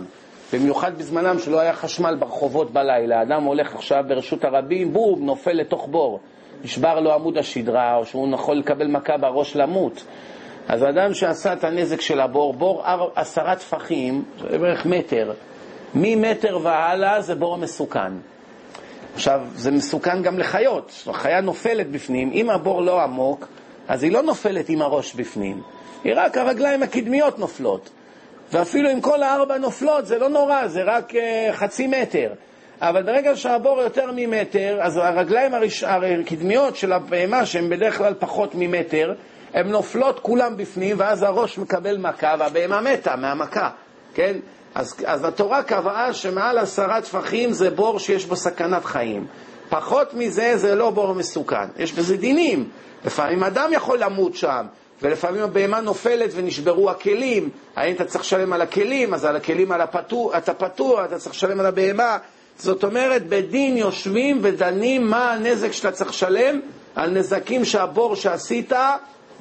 במיוחד 0.52 0.98
בזמנם 0.98 1.38
שלא 1.38 1.60
היה 1.60 1.72
חשמל 1.72 2.14
ברחובות 2.14 2.70
בלילה. 2.70 3.22
אדם 3.22 3.42
הולך 3.42 3.74
עכשיו 3.74 4.04
ברשות 4.08 4.44
הרבים, 4.44 4.92
בום, 4.92 5.26
נופל 5.26 5.52
לתוך 5.52 5.88
בור. 5.90 6.20
נשבר 6.64 7.00
לו 7.00 7.12
עמוד 7.12 7.38
השדרה, 7.38 7.96
או 7.96 8.06
שהוא 8.06 8.34
יכול 8.34 8.56
לקבל 8.56 8.86
מכה 8.86 9.16
בראש 9.16 9.56
למות. 9.56 10.04
אז 10.68 10.84
אדם 10.84 11.14
שעשה 11.14 11.52
את 11.52 11.64
הנזק 11.64 12.00
של 12.00 12.20
הבור, 12.20 12.52
בור 12.52 12.82
עשרה 13.14 13.56
טפחים, 13.56 14.24
זה 14.50 14.58
בערך 14.58 14.86
מטר, 14.86 15.32
ממטר 15.94 16.58
והלאה 16.62 17.20
זה 17.20 17.34
בור 17.34 17.56
מסוכן. 17.58 18.12
עכשיו, 19.14 19.40
זה 19.54 19.70
מסוכן 19.70 20.22
גם 20.22 20.38
לחיות, 20.38 21.04
החיה 21.06 21.40
נופלת 21.40 21.90
בפנים, 21.90 22.30
אם 22.32 22.50
הבור 22.50 22.82
לא 22.82 23.02
עמוק, 23.02 23.48
אז 23.88 24.02
היא 24.02 24.12
לא 24.12 24.22
נופלת 24.22 24.68
עם 24.68 24.82
הראש 24.82 25.14
בפנים, 25.14 25.62
היא 26.04 26.12
רק 26.16 26.38
הרגליים 26.38 26.82
הקדמיות 26.82 27.38
נופלות. 27.38 27.90
ואפילו 28.52 28.90
אם 28.90 29.00
כל 29.00 29.22
הארבע 29.22 29.58
נופלות, 29.58 30.06
זה 30.06 30.18
לא 30.18 30.28
נורא, 30.28 30.66
זה 30.66 30.82
רק 30.82 31.12
uh, 31.14 31.16
חצי 31.52 31.86
מטר. 31.86 32.32
אבל 32.80 33.02
ברגע 33.02 33.36
שהבור 33.36 33.80
יותר 33.80 34.10
ממטר, 34.16 34.78
אז 34.82 34.96
הרגליים 34.96 35.54
הראש... 35.54 35.84
הקדמיות 35.84 36.76
של 36.76 36.92
הבהמה, 36.92 37.46
שהן 37.46 37.68
בדרך 37.68 37.98
כלל 37.98 38.14
פחות 38.18 38.50
ממטר, 38.54 39.12
הן 39.54 39.68
נופלות 39.68 40.20
כולם 40.20 40.56
בפנים, 40.56 40.96
ואז 40.98 41.22
הראש 41.22 41.58
מקבל 41.58 41.98
מכה, 41.98 42.34
והבהמה 42.38 42.80
מתה 42.80 43.16
מהמכה, 43.16 43.70
כן? 44.14 44.36
אז, 44.74 44.94
אז 45.06 45.24
התורה 45.24 45.62
קבעה 45.62 46.12
שמעל 46.12 46.58
עשרה 46.58 47.00
טפחים 47.00 47.52
זה 47.52 47.70
בור 47.70 47.98
שיש 47.98 48.26
בו 48.26 48.36
סכנת 48.36 48.84
חיים. 48.84 49.26
פחות 49.68 50.14
מזה 50.14 50.56
זה 50.56 50.74
לא 50.74 50.90
בור 50.90 51.14
מסוכן. 51.14 51.68
יש 51.76 51.92
בזה 51.92 52.16
דינים. 52.16 52.68
לפעמים 53.04 53.44
אדם 53.44 53.70
יכול 53.72 53.98
למות 53.98 54.34
שם, 54.34 54.66
ולפעמים 55.02 55.42
הבהמה 55.42 55.80
נופלת 55.80 56.30
ונשברו 56.34 56.90
הכלים. 56.90 57.48
האם 57.76 57.94
אתה 57.94 58.04
צריך 58.04 58.24
לשלם 58.24 58.52
על 58.52 58.62
הכלים? 58.62 59.14
אז 59.14 59.24
על 59.24 59.36
הכלים 59.36 59.72
על 59.72 59.80
הפטור, 59.80 60.36
אתה 60.36 60.54
פטור, 60.54 61.04
אתה 61.04 61.18
צריך 61.18 61.34
לשלם 61.34 61.60
על 61.60 61.66
הבהמה. 61.66 62.18
זאת 62.58 62.84
אומרת, 62.84 63.26
בדין 63.26 63.76
יושבים 63.76 64.38
ודנים 64.42 65.10
מה 65.10 65.32
הנזק 65.32 65.72
שאתה 65.72 65.92
צריך 65.92 66.10
לשלם 66.10 66.60
על 66.94 67.10
נזקים 67.10 67.64
שהבור 67.64 68.16
שעשית 68.16 68.72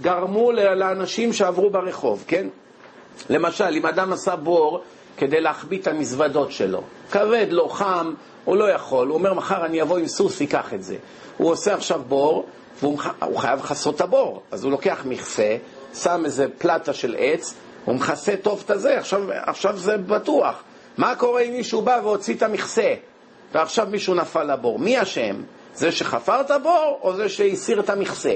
גרמו 0.01 0.51
לאנשים 0.51 1.33
שעברו 1.33 1.69
ברחוב, 1.69 2.23
כן? 2.27 2.47
למשל, 3.29 3.73
אם 3.77 3.85
אדם 3.85 4.13
עשה 4.13 4.35
בור 4.35 4.81
כדי 5.17 5.41
להחביא 5.41 5.79
את 5.79 5.87
המזוודות 5.87 6.51
שלו, 6.51 6.81
כבד 7.11 7.47
לו, 7.49 7.69
חם, 7.69 8.13
הוא 8.45 8.57
לא 8.57 8.71
יכול, 8.71 9.07
הוא 9.07 9.13
אומר 9.13 9.33
מחר 9.33 9.65
אני 9.65 9.81
אבוא 9.81 9.97
עם 9.97 10.07
סוס, 10.07 10.41
ייקח 10.41 10.73
את 10.73 10.83
זה. 10.83 10.95
הוא 11.37 11.51
עושה 11.51 11.73
עכשיו 11.73 12.01
בור, 12.07 12.45
והוא 12.81 13.37
חייב 13.37 13.59
לכסות 13.59 13.95
את 13.95 14.01
הבור, 14.01 14.41
אז 14.51 14.63
הוא 14.63 14.71
לוקח 14.71 15.01
מכסה, 15.05 15.57
שם 15.93 16.21
איזה 16.25 16.45
פלטה 16.57 16.93
של 16.93 17.15
עץ, 17.19 17.53
הוא 17.85 17.95
מכסה 17.95 18.35
טוב 18.41 18.61
את 18.65 18.71
הזה, 18.71 18.97
עכשיו, 18.97 19.21
עכשיו 19.31 19.77
זה 19.77 19.97
בטוח. 19.97 20.63
מה 20.97 21.15
קורה 21.15 21.41
אם 21.41 21.51
מישהו 21.53 21.81
בא 21.81 21.99
והוציא 22.03 22.35
את 22.35 22.43
המכסה, 22.43 22.93
ועכשיו 23.53 23.87
מישהו 23.91 24.13
נפל 24.13 24.53
לבור? 24.53 24.79
מי 24.79 25.01
אשם? 25.01 25.35
זה 25.75 25.91
שחפר 25.91 26.41
את 26.41 26.51
הבור, 26.51 26.99
או 27.01 27.15
זה 27.15 27.29
שהסיר 27.29 27.79
את 27.79 27.89
המכסה? 27.89 28.35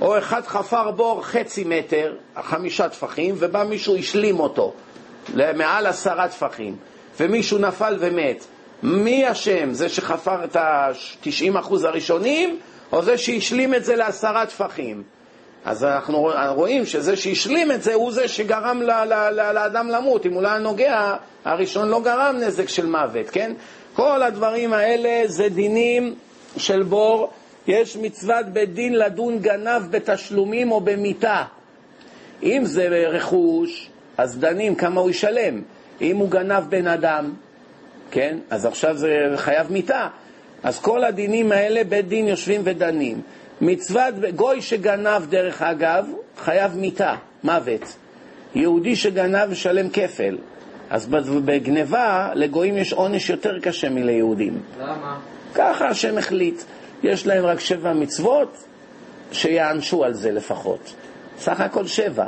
או 0.00 0.18
אחד 0.18 0.46
חפר 0.46 0.90
בור 0.90 1.22
חצי 1.24 1.64
מטר, 1.66 2.14
חמישה 2.42 2.88
טפחים, 2.88 3.34
ובא 3.38 3.64
מישהו, 3.64 3.96
השלים 3.96 4.40
אותו, 4.40 4.72
למעל 5.34 5.86
עשרה 5.86 6.28
טפחים, 6.28 6.76
ומישהו 7.20 7.58
נפל 7.58 7.96
ומת. 8.00 8.44
מי 8.82 9.32
אשם? 9.32 9.72
זה 9.72 9.88
שחפר 9.88 10.44
את 10.44 10.56
ה-90% 10.56 11.86
הראשונים, 11.86 12.58
או 12.92 13.02
זה 13.02 13.18
שהשלים 13.18 13.74
את 13.74 13.84
זה 13.84 13.96
לעשרה 13.96 14.46
טפחים? 14.46 15.02
אז 15.64 15.84
אנחנו 15.84 16.30
רואים 16.54 16.86
שזה 16.86 17.16
שהשלים 17.16 17.72
את 17.72 17.82
זה 17.82 17.94
הוא 17.94 18.12
זה 18.12 18.28
שגרם 18.28 18.82
ל- 18.82 19.04
ל- 19.04 19.30
ל- 19.30 19.52
לאדם 19.52 19.88
למות. 19.88 20.26
אם 20.26 20.32
הוא 20.32 20.42
לא 20.42 20.48
היה 20.48 20.58
נוגע, 20.58 21.14
הראשון 21.44 21.88
לא 21.88 22.00
גרם 22.00 22.36
נזק 22.40 22.68
של 22.68 22.86
מוות, 22.86 23.30
כן? 23.30 23.52
כל 23.94 24.22
הדברים 24.22 24.72
האלה 24.72 25.22
זה 25.26 25.48
דינים 25.48 26.14
של 26.56 26.82
בור. 26.82 27.30
יש 27.66 27.96
מצוות 27.96 28.46
בית 28.46 28.74
דין 28.74 28.98
לדון 28.98 29.38
גנב 29.38 29.82
בתשלומים 29.90 30.72
או 30.72 30.80
במיתה. 30.80 31.44
אם 32.42 32.62
זה 32.64 32.88
רכוש, 32.88 33.90
אז 34.18 34.38
דנים 34.38 34.74
כמה 34.74 35.00
הוא 35.00 35.10
ישלם. 35.10 35.62
אם 36.00 36.16
הוא 36.16 36.30
גנב 36.30 36.64
בן 36.68 36.86
אדם, 36.86 37.32
כן? 38.10 38.38
אז 38.50 38.66
עכשיו 38.66 38.96
זה 38.96 39.08
חייב 39.36 39.72
מיתה. 39.72 40.08
אז 40.62 40.78
כל 40.78 41.04
הדינים 41.04 41.52
האלה, 41.52 41.84
בית 41.84 42.08
דין 42.08 42.28
יושבים 42.28 42.60
ודנים. 42.64 43.20
מצוות 43.60 44.14
גוי 44.36 44.62
שגנב, 44.62 45.26
דרך 45.28 45.62
אגב, 45.62 46.06
חייב 46.38 46.76
מיתה, 46.76 47.14
מוות. 47.44 47.96
יהודי 48.54 48.96
שגנב 48.96 49.50
משלם 49.50 49.88
כפל. 49.90 50.38
אז 50.90 51.06
בגניבה, 51.44 52.30
לגויים 52.34 52.76
יש 52.76 52.92
עונש 52.92 53.30
יותר 53.30 53.60
קשה 53.60 53.88
מליהודים. 53.88 54.60
למה? 54.80 55.18
ככה 55.54 55.88
השם 55.88 56.18
החליט. 56.18 56.62
יש 57.02 57.26
להם 57.26 57.44
רק 57.46 57.60
שבע 57.60 57.92
מצוות, 57.92 58.64
שיענשו 59.32 60.04
על 60.04 60.14
זה 60.14 60.32
לפחות. 60.32 60.94
סך 61.38 61.60
הכל 61.60 61.86
שבע. 61.86 62.26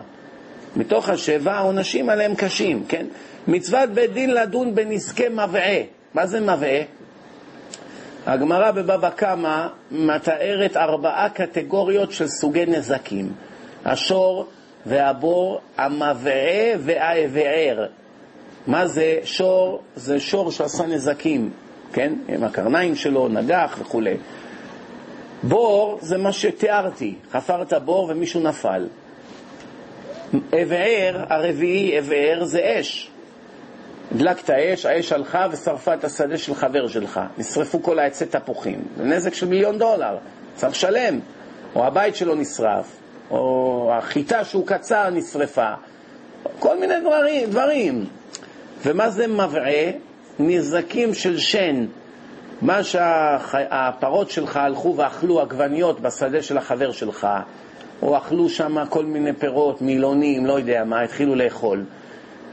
מתוך 0.77 1.09
השבע 1.09 1.53
העונשים 1.53 2.09
עליהם 2.09 2.35
קשים, 2.35 2.85
כן? 2.89 3.07
מצוות 3.49 3.91
בית 3.91 4.13
דין 4.13 4.35
לדון 4.35 4.75
בנזקי 4.75 5.29
מבעה. 5.29 5.81
מה 6.15 6.27
זה 6.27 6.41
מבעה? 6.41 6.81
הגמרא 8.29 8.71
בבבא 8.71 9.11
קמא 9.11 9.67
מתארת 9.91 10.77
ארבעה 10.77 11.29
קטגוריות 11.31 12.13
של 12.13 12.27
סוגי 12.27 12.67
נזקים. 12.67 13.33
השור 13.85 14.47
והבור, 14.87 15.61
המבעה 15.77 16.73
והאבער. 16.79 17.87
מה 18.67 18.87
זה 18.87 19.19
שור? 19.25 19.83
זה 19.97 20.21
שור 20.21 20.51
שעשה 20.51 20.87
נזקים, 20.87 21.51
כן? 21.93 22.13
עם 22.29 22.45
הקרניים 22.45 22.95
שלו, 22.95 23.29
נגח 23.29 23.77
וכולי. 23.81 24.17
בור 25.43 25.99
זה 26.01 26.19
מה 26.19 26.33
שתיארתי, 26.33 27.15
חפרת 27.33 27.73
בור 27.73 28.07
ומישהו 28.11 28.41
נפל. 28.41 28.87
אבער, 30.35 31.25
הרביעי, 31.29 31.99
אבער 31.99 32.45
זה 32.45 32.77
אש. 32.81 33.11
הדלקת 34.15 34.51
אש, 34.51 34.87
האש 34.87 35.13
הלכה 35.13 35.47
ושרפה 35.51 35.95
את 35.95 36.05
השדה 36.05 36.39
של 36.39 36.55
חבר 36.55 36.89
שלך. 36.89 37.21
נשרפו 37.39 37.83
כל 37.83 37.99
העצי 37.99 38.27
תפוחים. 38.27 38.85
זה 38.97 39.05
נזק 39.05 39.35
של 39.35 39.49
מיליון 39.49 39.79
דולר, 39.79 40.17
צריך 40.55 40.73
לשלם. 40.73 41.21
או 41.75 41.85
הבית 41.85 42.17
שלו 42.17 42.35
נשרף, 42.35 42.97
או 43.31 43.91
החיטה 43.99 44.45
שהוא 44.45 44.67
קצר 44.67 45.11
נשרפה. 45.11 45.73
כל 46.59 46.81
מיני 46.81 46.95
דברים. 47.01 47.51
דברים. 47.51 48.05
ומה 48.85 49.11
זה 49.11 49.27
מבעה? 49.27 49.91
נזקים 50.39 51.15
של 51.15 51.39
שן. 51.39 51.87
מה 52.63 52.85
שהפרות 52.85 54.31
שלך 54.31 54.57
הלכו 54.57 54.95
ואכלו 54.97 55.41
עגבניות 55.41 56.01
בשדה 56.01 56.43
של 56.43 56.59
החבר 56.59 56.93
שלך, 56.93 57.27
או 58.03 58.17
אכלו 58.17 58.49
שם 58.49 58.77
כל 58.89 59.05
מיני 59.05 59.33
פירות, 59.33 59.83
מילונים, 59.83 60.47
לא 60.47 60.59
יודע 60.59 60.85
מה, 60.85 61.01
התחילו 61.01 61.35
לאכול. 61.35 61.85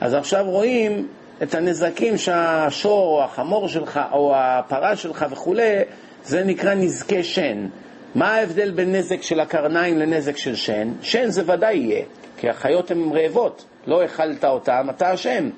אז 0.02 0.14
עכשיו 0.14 0.46
רואים 0.46 1.08
את 1.44 1.56
הנזקים 1.56 2.18
שהשור 2.18 3.18
או 3.18 3.24
החמור 3.24 3.68
שלך 3.68 4.00
או 4.12 4.34
הפרה 4.36 4.96
שלך 4.96 5.26
וכולי, 5.30 5.80
זה 6.24 6.44
נקרא 6.44 6.74
נזקי 6.74 7.24
שן. 7.24 7.68
מה 8.16 8.36
ההבדל 8.36 8.72
בין 8.72 8.96
נזק 8.96 9.22
של 9.22 9.40
הקרניים 9.40 9.98
לנזק 9.98 10.38
של 10.38 10.56
שן? 10.56 10.92
שן 11.02 11.30
זה 11.30 11.44
ודאי 11.46 11.78
יהיה, 11.78 12.06
כי 12.38 12.50
החיות 12.50 12.92
הן 12.92 13.12
רעבות, 13.14 13.66
לא 13.88 14.06
אכלת 14.06 14.46
אותם, 14.46 14.88
אתה 14.90 15.14
אשם. 15.14 15.50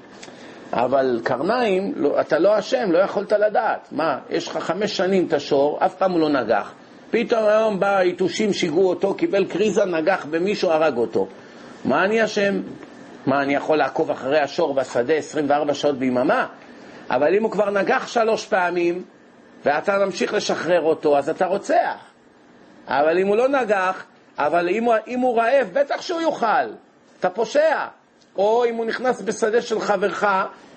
אבל 0.74 1.20
קרניים, 1.24 1.94
לא, 1.96 2.22
אתה 2.22 2.40
לא 2.40 2.60
אשם, 2.60 2.92
לא 2.92 3.00
יכולת 3.00 3.32
לדעת. 3.32 3.88
מה, 3.92 4.20
יש 4.30 4.48
לך 4.48 4.58
חמש 4.58 4.98
שנים 4.98 5.28
את 5.28 5.34
השור, 5.34 5.78
אף 5.86 5.96
פעם 5.96 6.12
הוא 6.12 6.20
לא 6.20 6.30
נגח. 6.30 6.74
פתאום 7.12 7.46
היום 7.46 7.80
בא 7.80 7.98
היתושים, 7.98 8.54
שיגעו 8.54 8.90
אותו, 8.90 9.14
קיבל 9.14 9.46
קריזה, 9.46 9.86
נגח 9.86 10.26
במישהו, 10.30 10.70
הרג 10.70 10.98
אותו. 10.98 11.28
מה 11.86 12.06
אני 12.06 12.26
אשם? 12.26 12.62
מה, 13.28 13.42
אני 13.42 13.56
יכול 13.56 13.78
לעקוב 13.78 14.12
אחרי 14.12 14.40
השור 14.40 14.74
בשדה 14.74 15.14
24 15.14 15.74
שעות 15.74 15.98
ביממה? 15.98 16.48
אבל 17.10 17.36
אם 17.36 17.44
הוא 17.44 17.52
כבר 17.52 17.70
נגח 17.70 18.08
שלוש 18.08 18.46
פעמים, 18.46 19.04
ואתה 19.66 19.98
ממשיך 19.98 20.34
לשחרר 20.34 20.82
אותו, 20.82 21.18
אז 21.18 21.30
אתה 21.30 21.46
רוצח. 21.46 21.96
אבל 22.88 23.20
אם 23.20 23.28
הוא 23.28 23.36
לא 23.36 23.48
נגח, 23.48 24.04
אבל 24.38 24.70
אם 24.70 24.84
הוא, 24.84 24.96
אם 25.08 25.20
הוא 25.20 25.38
רעב, 25.38 25.70
בטח 25.74 26.02
שהוא 26.02 26.22
יאכל. 26.22 26.72
אתה 27.20 27.30
פושע. 27.30 27.86
או 28.38 28.66
אם 28.66 28.76
הוא 28.76 28.86
נכנס 28.86 29.22
בשדה 29.22 29.62
של 29.62 29.80
חברך, 29.80 30.26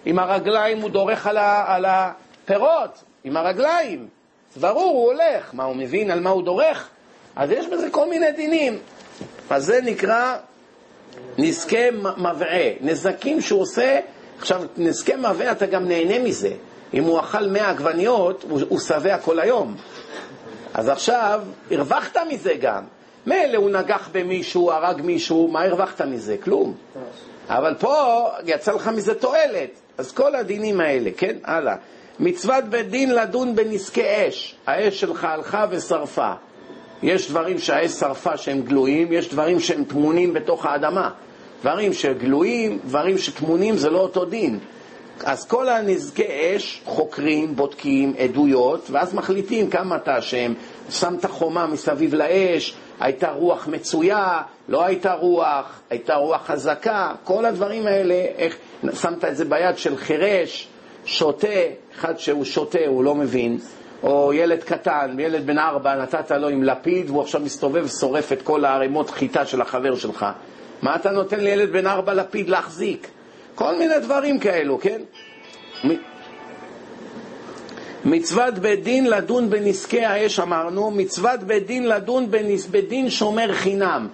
עם 0.05 0.19
הרגליים 0.19 0.81
הוא 0.81 0.91
דורך 0.91 1.27
על, 1.27 1.37
ה, 1.37 1.75
על 1.75 1.85
הפירות, 1.85 3.05
עם 3.25 3.37
הרגליים. 3.37 4.09
ברור, 4.57 4.93
הוא 4.93 5.07
הולך. 5.07 5.55
מה, 5.55 5.65
הוא 5.65 5.77
מבין 5.77 6.11
על 6.11 6.21
מה 6.21 6.31
הוא 6.31 6.43
דורך? 6.43 6.89
אז 7.37 7.51
יש 7.51 7.67
בזה 7.67 7.91
כל 7.91 8.09
מיני 8.09 8.33
דינים. 8.33 8.79
אז 9.51 9.65
זה 9.65 9.81
נקרא 9.83 10.37
נזקי 11.39 11.91
מבעה. 12.17 12.71
נזקים 12.81 13.41
שהוא 13.41 13.61
עושה, 13.61 14.01
עכשיו, 14.39 14.63
נזקי 14.77 15.17
מבעה 15.17 15.53
אתה 15.53 15.67
גם 15.67 15.89
נהנה 15.89 16.19
מזה. 16.19 16.51
אם 16.95 17.05
הוא 17.05 17.21
אכל 17.21 17.47
100 17.47 17.71
עגבניות, 17.71 18.45
הוא 18.69 18.79
שבע 18.79 19.19
כל 19.19 19.41
היום. 19.41 19.77
אז 20.75 20.89
עכשיו, 20.89 21.41
הרווחת 21.71 22.17
מזה 22.29 22.55
גם. 22.61 22.85
מילא 23.27 23.57
הוא 23.57 23.71
נגח 23.71 24.09
במישהו, 24.13 24.73
הרג 24.73 25.01
מישהו, 25.03 25.49
מה 25.49 25.63
הרווחת 25.63 26.03
מזה? 26.03 26.37
כלום. 26.43 26.75
אבל 27.49 27.75
פה 27.79 28.27
יצא 28.45 28.73
לך 28.73 28.89
מזה 28.89 29.15
תועלת. 29.15 29.71
אז 29.99 30.13
כל 30.13 30.35
הדינים 30.35 30.81
האלה, 30.81 31.11
כן? 31.17 31.37
הלאה. 31.45 31.77
מצוות 32.21 32.65
בית 32.65 32.91
דין 32.91 33.15
לדון 33.15 33.57
בנזקי 33.57 34.29
אש. 34.29 34.57
האש 34.67 35.01
שלך 35.01 35.25
הלכה 35.25 35.67
ושרפה. 35.71 36.33
יש 37.03 37.31
דברים 37.31 37.59
שהאש 37.59 37.91
שרפה 37.91 38.37
שהם 38.37 38.63
גלויים, 38.63 39.13
יש 39.13 39.29
דברים 39.29 39.61
שהם 39.61 39.85
טמונים 39.85 40.33
בתוך 40.33 40.67
האדמה. 40.67 41.11
דברים 41.61 41.93
שגלויים, 41.93 42.79
דברים 42.85 43.19
שטמונים 43.19 43.77
זה 43.77 43.91
לא 43.91 43.99
אותו 43.99 44.25
דין. 44.25 44.59
אז 45.25 45.47
כל 45.47 45.69
הנזקי 45.69 46.57
אש 46.57 46.83
חוקרים, 46.85 47.57
בודקים, 47.57 48.15
עדויות, 48.19 48.91
ואז 48.91 49.15
מחליטים 49.15 49.71
כמה 49.71 49.97
אתה 49.97 50.19
אשם. 50.19 50.53
שמת 50.91 51.27
חומה 51.27 51.67
מסביב 51.67 52.15
לאש, 52.15 52.75
הייתה 53.01 53.31
רוח 53.31 53.69
מצויה, 53.69 54.43
לא 54.69 54.85
הייתה 54.85 55.13
רוח, 55.13 55.81
הייתה 55.91 56.15
רוח 56.15 56.47
חזקה, 56.47 57.13
כל 57.25 57.45
הדברים 57.45 57.87
האלה, 57.87 58.15
איך 58.15 58.57
שמת 59.01 59.25
את 59.25 59.37
זה 59.37 59.45
ביד 59.45 59.79
של 59.79 59.97
חירש, 59.97 60.69
שותה, 61.05 61.49
אחד 61.95 62.19
שהוא 62.19 62.45
שותה, 62.45 62.87
הוא 62.87 63.05
לא 63.05 63.15
מבין, 63.15 63.59
או 64.03 64.33
ילד 64.33 64.63
קטן, 64.63 65.17
ילד 65.19 65.47
בן 65.47 65.59
ארבע, 65.59 65.95
נתת 65.95 66.31
לו 66.31 66.49
עם 66.49 66.63
לפיד, 66.63 67.11
והוא 67.11 67.23
עכשיו 67.23 67.41
מסתובב 67.41 67.85
ושורף 67.85 68.33
את 68.33 68.43
כל 68.43 68.65
הערימות 68.65 69.11
חיטה 69.11 69.47
של 69.47 69.61
החבר 69.61 69.95
שלך. 69.95 70.27
מה 70.83 70.97
אתה 70.97 71.11
נותן 71.11 71.41
לילד 71.41 71.73
בן 71.73 71.87
ארבע 71.87 72.15
לפיד 72.15 72.49
להחזיק? 72.49 73.09
כל 73.55 73.79
מיני 73.79 73.99
דברים 73.99 74.39
כאלו, 74.39 74.79
כן? 74.81 75.01
מצוות 78.05 78.59
בית 78.59 78.83
דין 78.83 79.11
לדון 79.11 79.51
בנזקי 79.51 80.05
האש 80.05 80.41
אמרנו, 80.41 80.91
מצוות 80.91 81.41
בית 81.41 81.67
דין 81.67 81.89
לדון 81.89 82.31
בנס... 82.31 82.67
בדין 82.67 83.11
שומר 83.11 83.53
חינם. 83.53 84.09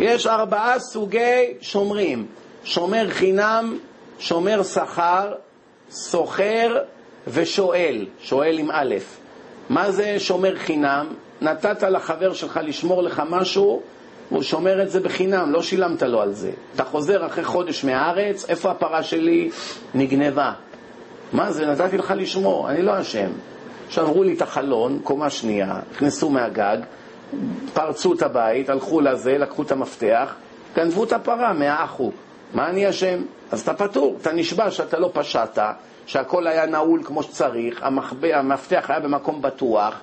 יש 0.00 0.26
ארבעה 0.26 0.78
סוגי 0.78 1.54
שומרים, 1.60 2.26
שומר 2.64 3.06
חינם, 3.10 3.78
שומר 4.18 4.62
שכר, 4.62 5.32
סוחר 5.90 6.78
ושואל, 7.26 8.06
שואל 8.20 8.58
עם 8.58 8.70
א'. 8.70 8.94
מה 9.68 9.90
זה 9.90 10.20
שומר 10.20 10.56
חינם? 10.56 11.06
נתת 11.40 11.82
לחבר 11.82 12.32
שלך 12.32 12.60
לשמור 12.62 13.02
לך 13.02 13.22
משהו, 13.30 13.82
הוא 14.28 14.42
שומר 14.42 14.82
את 14.82 14.90
זה 14.90 15.00
בחינם, 15.00 15.52
לא 15.52 15.62
שילמת 15.62 16.02
לו 16.02 16.20
על 16.20 16.32
זה. 16.32 16.50
אתה 16.74 16.84
חוזר 16.84 17.26
אחרי 17.26 17.44
חודש 17.44 17.84
מהארץ, 17.84 18.48
איפה 18.48 18.70
הפרה 18.70 19.02
שלי? 19.02 19.50
נגנבה. 19.94 20.52
מה 21.32 21.52
זה, 21.52 21.66
נתתי 21.66 21.98
לך 21.98 22.14
לשמור, 22.16 22.70
אני 22.70 22.82
לא 22.82 23.00
אשם. 23.00 23.30
שברו 23.90 24.22
לי 24.22 24.34
את 24.34 24.42
החלון, 24.42 24.98
קומה 25.04 25.30
שנייה, 25.30 25.80
נכנסו 25.92 26.30
מהגג, 26.30 26.78
פרצו 27.72 28.12
את 28.12 28.22
הבית, 28.22 28.70
הלכו 28.70 29.00
לזה, 29.00 29.38
לקחו 29.38 29.62
את 29.62 29.72
המפתח, 29.72 30.34
גנבו 30.76 31.04
את 31.04 31.12
הפרה 31.12 31.52
מהאחו. 31.52 32.10
מה 32.54 32.68
אני 32.68 32.90
אשם? 32.90 33.22
אז 33.50 33.60
אתה 33.60 33.74
פטור, 33.74 34.16
אתה 34.20 34.32
נשבע 34.32 34.70
שאתה 34.70 34.98
לא 34.98 35.10
פשעת, 35.12 35.58
שהכל 36.06 36.46
היה 36.46 36.66
נעול 36.66 37.02
כמו 37.04 37.22
שצריך, 37.22 37.82
המחבא, 37.82 38.28
המפתח 38.28 38.84
היה 38.88 39.00
במקום 39.00 39.42
בטוח, 39.42 40.00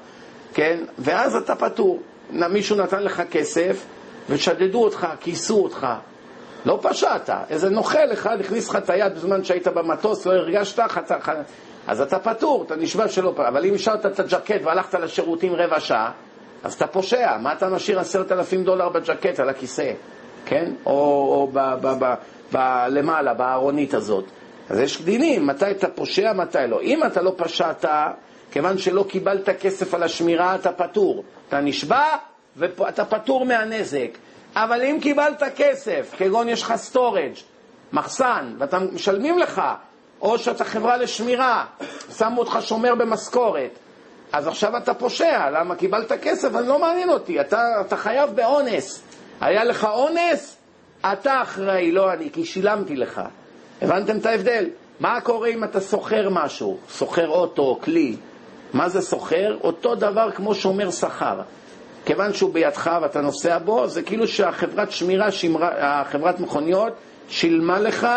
כן? 0.54 0.80
ואז 1.00 1.36
אתה 1.36 1.56
פטור. 1.56 2.00
מישהו 2.32 2.76
נתן 2.76 3.04
לך 3.04 3.22
כסף 3.32 3.86
ושדדו 4.30 4.84
אותך, 4.84 5.08
כיסו 5.20 5.64
אותך. 5.64 5.88
לא 6.66 6.80
פשעת, 6.82 7.30
איזה 7.50 7.70
נוכל 7.70 8.14
אחד 8.14 8.40
הכניס 8.40 8.70
לך 8.70 8.76
את 8.76 8.90
היד 8.90 9.16
בזמן 9.16 9.44
שהיית 9.44 9.68
במטוס, 9.68 10.26
לא 10.26 10.32
הרגשת, 10.32 10.80
חצה, 10.80 11.16
אז 11.88 12.02
אתה 12.02 12.20
פטור, 12.20 12.64
אתה 12.64 12.76
נשבע 12.76 13.08
שלא 13.08 13.32
פטור. 13.32 13.48
אבל 13.48 13.66
אם 13.66 13.74
השארת 13.74 14.06
את 14.06 14.20
הג'קט 14.20 14.62
והלכת 14.64 14.94
לשירותים 14.94 15.56
רבע 15.56 15.80
שעה, 15.80 16.12
אז 16.64 16.74
אתה 16.74 16.88
פושע. 16.88 17.38
מה 17.38 17.54
אתה 17.54 17.70
משאיר 17.70 18.00
עשרת 18.00 18.32
אלפים 18.32 18.64
דולר 18.64 18.90
בג'קט 18.90 19.40
על 19.40 19.50
הכיסא, 19.50 19.92
כן? 20.46 20.72
או, 20.86 20.92
או 20.92 21.50
ב, 21.54 21.60
ב, 21.82 21.88
ב, 22.00 22.14
ב, 22.54 22.58
למעלה, 22.90 23.34
בארונית 23.34 23.94
הזאת. 23.94 24.24
אז 24.70 24.80
יש 24.80 25.02
דינים, 25.02 25.48
מתי 25.48 25.72
אתה 25.72 25.88
פושע, 25.88 26.34
מתי 26.34 26.58
לא. 26.68 26.82
אם 26.82 27.04
אתה 27.04 27.22
לא 27.22 27.34
פשעת, 27.38 27.86
כיוון 28.52 28.78
שלא 28.78 29.06
קיבלת 29.10 29.50
כסף 29.50 29.94
על 29.94 30.04
השמירה, 30.04 30.56
אתה 30.56 30.72
פטור. 30.72 31.24
אתה 31.48 31.62
נשבע 31.62 32.06
ואתה 32.56 33.06
פטור 33.06 33.46
מהנזק. 33.46 34.10
אבל 34.56 34.82
אם 34.82 34.98
קיבלת 35.02 35.44
כסף, 35.56 36.14
כגון 36.18 36.50
יש 36.50 36.62
לך 36.62 36.76
storage, 36.76 37.34
מחסן, 37.94 38.54
ואתה 38.58 38.80
משלמים 38.80 39.40
לך, 39.40 39.62
או 40.22 40.38
שאתה 40.38 40.64
חברה 40.64 40.98
לשמירה, 40.98 41.66
שמו 42.18 42.42
אותך 42.42 42.58
שומר 42.62 42.96
במשכורת, 42.96 43.80
אז 44.32 44.48
עכשיו 44.48 44.78
אתה 44.78 44.94
פושע, 44.94 45.50
למה 45.50 45.76
קיבלת 45.76 46.12
כסף, 46.12 46.56
אז 46.56 46.68
לא 46.68 46.80
מעניין 46.80 47.10
אותי, 47.10 47.42
אתה, 47.42 47.62
אתה 47.82 47.98
חייב 47.98 48.30
באונס. 48.36 49.04
היה 49.42 49.64
לך 49.64 49.86
אונס, 49.86 50.58
אתה 51.02 51.42
אחראי, 51.42 51.92
לא 51.92 52.14
אני, 52.14 52.30
כי 52.34 52.46
שילמתי 52.46 52.96
לך. 52.96 53.22
הבנתם 53.82 54.18
את 54.18 54.26
ההבדל? 54.26 54.66
מה 55.00 55.22
קורה 55.22 55.48
אם 55.50 55.64
אתה 55.64 55.80
שוכר 55.80 56.30
משהו, 56.32 56.78
שוכר 56.90 57.28
אוטו, 57.28 57.80
כלי? 57.82 58.16
מה 58.74 58.90
זה 58.90 59.02
סוחר? 59.02 59.58
אותו 59.64 59.96
דבר 59.96 60.32
כמו 60.32 60.56
שומר 60.56 60.92
שכר. 60.92 61.42
כיוון 62.06 62.34
שהוא 62.34 62.54
בידך 62.54 62.90
ואתה 63.02 63.22
נוסע 63.22 63.58
בו, 63.58 63.88
זה 63.88 64.02
כאילו 64.02 64.28
שהחברת 64.28 64.92
שמירה, 64.92 65.32
שמרה, 65.32 65.70
החברת 66.02 66.40
מכוניות, 66.40 66.94
שילמה 67.30 67.80
לך 67.80 68.08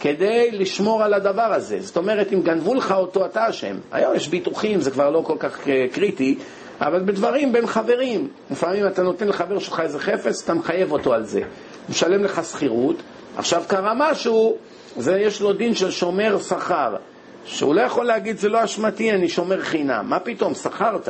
כדי 0.00 0.50
לשמור 0.52 1.02
על 1.02 1.14
הדבר 1.14 1.52
הזה. 1.52 1.78
זאת 1.80 1.96
אומרת, 1.96 2.32
אם 2.32 2.42
גנבו 2.42 2.74
לך 2.74 2.92
אותו, 2.92 3.26
אתה 3.26 3.50
אשם. 3.50 3.76
היום 3.92 4.14
יש 4.14 4.28
ביטוחים, 4.28 4.80
זה 4.80 4.90
כבר 4.90 5.10
לא 5.10 5.22
כל 5.26 5.36
כך 5.38 5.68
אה, 5.68 5.86
קריטי, 5.92 6.38
אבל 6.80 7.00
בדברים 7.00 7.52
בין 7.52 7.66
חברים. 7.66 8.28
לפעמים 8.50 8.86
אתה 8.86 9.02
נותן 9.02 9.28
לחבר 9.28 9.58
שלך 9.58 9.80
איזה 9.80 9.98
חפץ, 9.98 10.42
אתה 10.44 10.54
מחייב 10.54 10.92
אותו 10.92 11.14
על 11.14 11.24
זה. 11.24 11.38
הוא 11.38 11.46
משלם 11.88 12.24
לך 12.24 12.44
שכירות, 12.44 12.96
עכשיו 13.36 13.62
קרה 13.66 13.92
משהו, 13.96 14.56
זה 14.98 15.20
יש 15.20 15.40
לו 15.40 15.52
דין 15.52 15.74
של 15.74 15.90
שומר 15.90 16.38
שכר. 16.48 16.96
שהוא 17.44 17.74
לא 17.74 17.80
יכול 17.80 18.06
להגיד, 18.06 18.38
זה 18.38 18.48
לא 18.48 18.64
אשמתי, 18.64 19.10
אני 19.10 19.28
שומר 19.28 19.60
חינם. 19.62 20.06
מה 20.08 20.18
פתאום, 20.20 20.54
שכרת. 20.54 21.08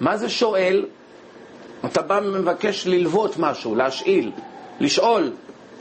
מה 0.00 0.16
זה 0.16 0.28
שואל? 0.28 0.84
אתה 1.84 2.02
בא 2.02 2.20
ומבקש 2.24 2.86
ללוות 2.86 3.36
משהו, 3.38 3.74
להשאיל, 3.74 4.32
לשאול, 4.80 5.32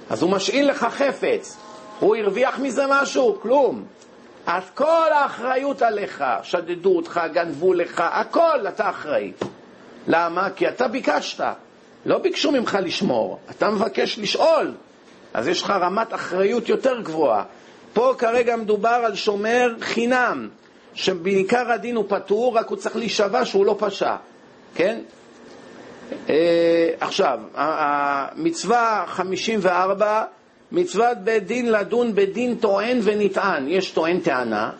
אז 0.09 0.21
הוא 0.21 0.31
משאיל 0.31 0.69
לך 0.69 0.87
חפץ. 0.89 1.57
הוא 1.99 2.15
הרוויח 2.15 2.59
מזה 2.59 2.83
משהו? 2.89 3.37
כלום. 3.41 3.83
אז 4.45 4.63
כל 4.73 5.13
האחריות 5.13 5.81
עליך, 5.81 6.23
שדדו 6.43 6.95
אותך, 6.95 7.21
גנבו 7.33 7.73
לך, 7.73 8.03
הכל 8.13 8.67
אתה 8.67 8.89
אחראי. 8.89 9.31
למה? 10.07 10.49
כי 10.49 10.67
אתה 10.67 10.87
ביקשת. 10.87 11.43
לא 12.05 12.17
ביקשו 12.17 12.51
ממך 12.51 12.77
לשמור, 12.81 13.39
אתה 13.49 13.69
מבקש 13.69 14.19
לשאול. 14.19 14.73
אז 15.33 15.47
יש 15.47 15.61
לך 15.61 15.69
רמת 15.69 16.13
אחריות 16.13 16.69
יותר 16.69 17.01
גבוהה. 17.01 17.43
פה 17.93 18.13
כרגע 18.17 18.55
מדובר 18.55 19.01
על 19.05 19.15
שומר 19.15 19.73
חינם, 19.81 20.49
שבעיקר 20.93 21.71
הדין 21.71 21.95
הוא 21.95 22.05
פטור, 22.07 22.57
רק 22.57 22.67
הוא 22.67 22.77
צריך 22.77 22.95
להישבע 22.95 23.45
שהוא 23.45 23.65
לא 23.65 23.75
פשע, 23.79 24.15
כן? 24.75 24.99
אה, 26.29 26.89
עכשיו, 26.99 27.39
המצווה 27.55 29.03
54, 29.07 30.23
מצוות 30.71 31.17
בית 31.17 31.47
דין 31.47 31.71
לדון 31.71 32.15
בדין 32.15 32.55
טוען 32.55 32.99
ונטען. 33.03 33.67
יש 33.67 33.91
טוען 33.91 34.19
טענה, 34.19 34.71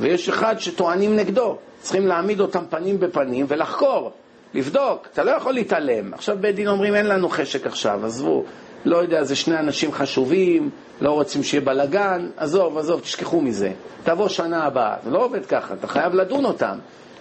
ויש 0.00 0.28
אחד 0.28 0.58
שטוענים 0.58 1.16
נגדו. 1.16 1.56
צריכים 1.80 2.06
להעמיד 2.06 2.40
אותם 2.40 2.64
פנים 2.70 3.00
בפנים 3.00 3.46
ולחקור, 3.48 4.12
לבדוק. 4.54 5.08
אתה 5.12 5.24
לא 5.24 5.30
יכול 5.30 5.52
להתעלם. 5.54 6.14
עכשיו 6.14 6.36
בית 6.40 6.54
דין 6.54 6.68
אומרים, 6.68 6.94
אין 6.94 7.06
לנו 7.06 7.28
חשק 7.28 7.66
עכשיו, 7.66 8.06
עזבו. 8.06 8.44
לא 8.84 8.96
יודע, 8.96 9.24
זה 9.24 9.36
שני 9.36 9.58
אנשים 9.58 9.92
חשובים, 9.92 10.70
לא 11.00 11.10
רוצים 11.10 11.42
שיהיה 11.42 11.60
בלאגן, 11.60 12.28
עזוב, 12.36 12.78
עזוב, 12.78 13.00
תשכחו 13.00 13.40
מזה. 13.40 13.72
תבוא 14.04 14.28
שנה 14.28 14.64
הבאה. 14.64 14.96
זה 15.04 15.10
לא 15.10 15.24
עובד 15.24 15.46
ככה, 15.46 15.74
אתה 15.74 15.86
חייב 15.86 16.14
לדון 16.14 16.44
אותם. 16.44 16.78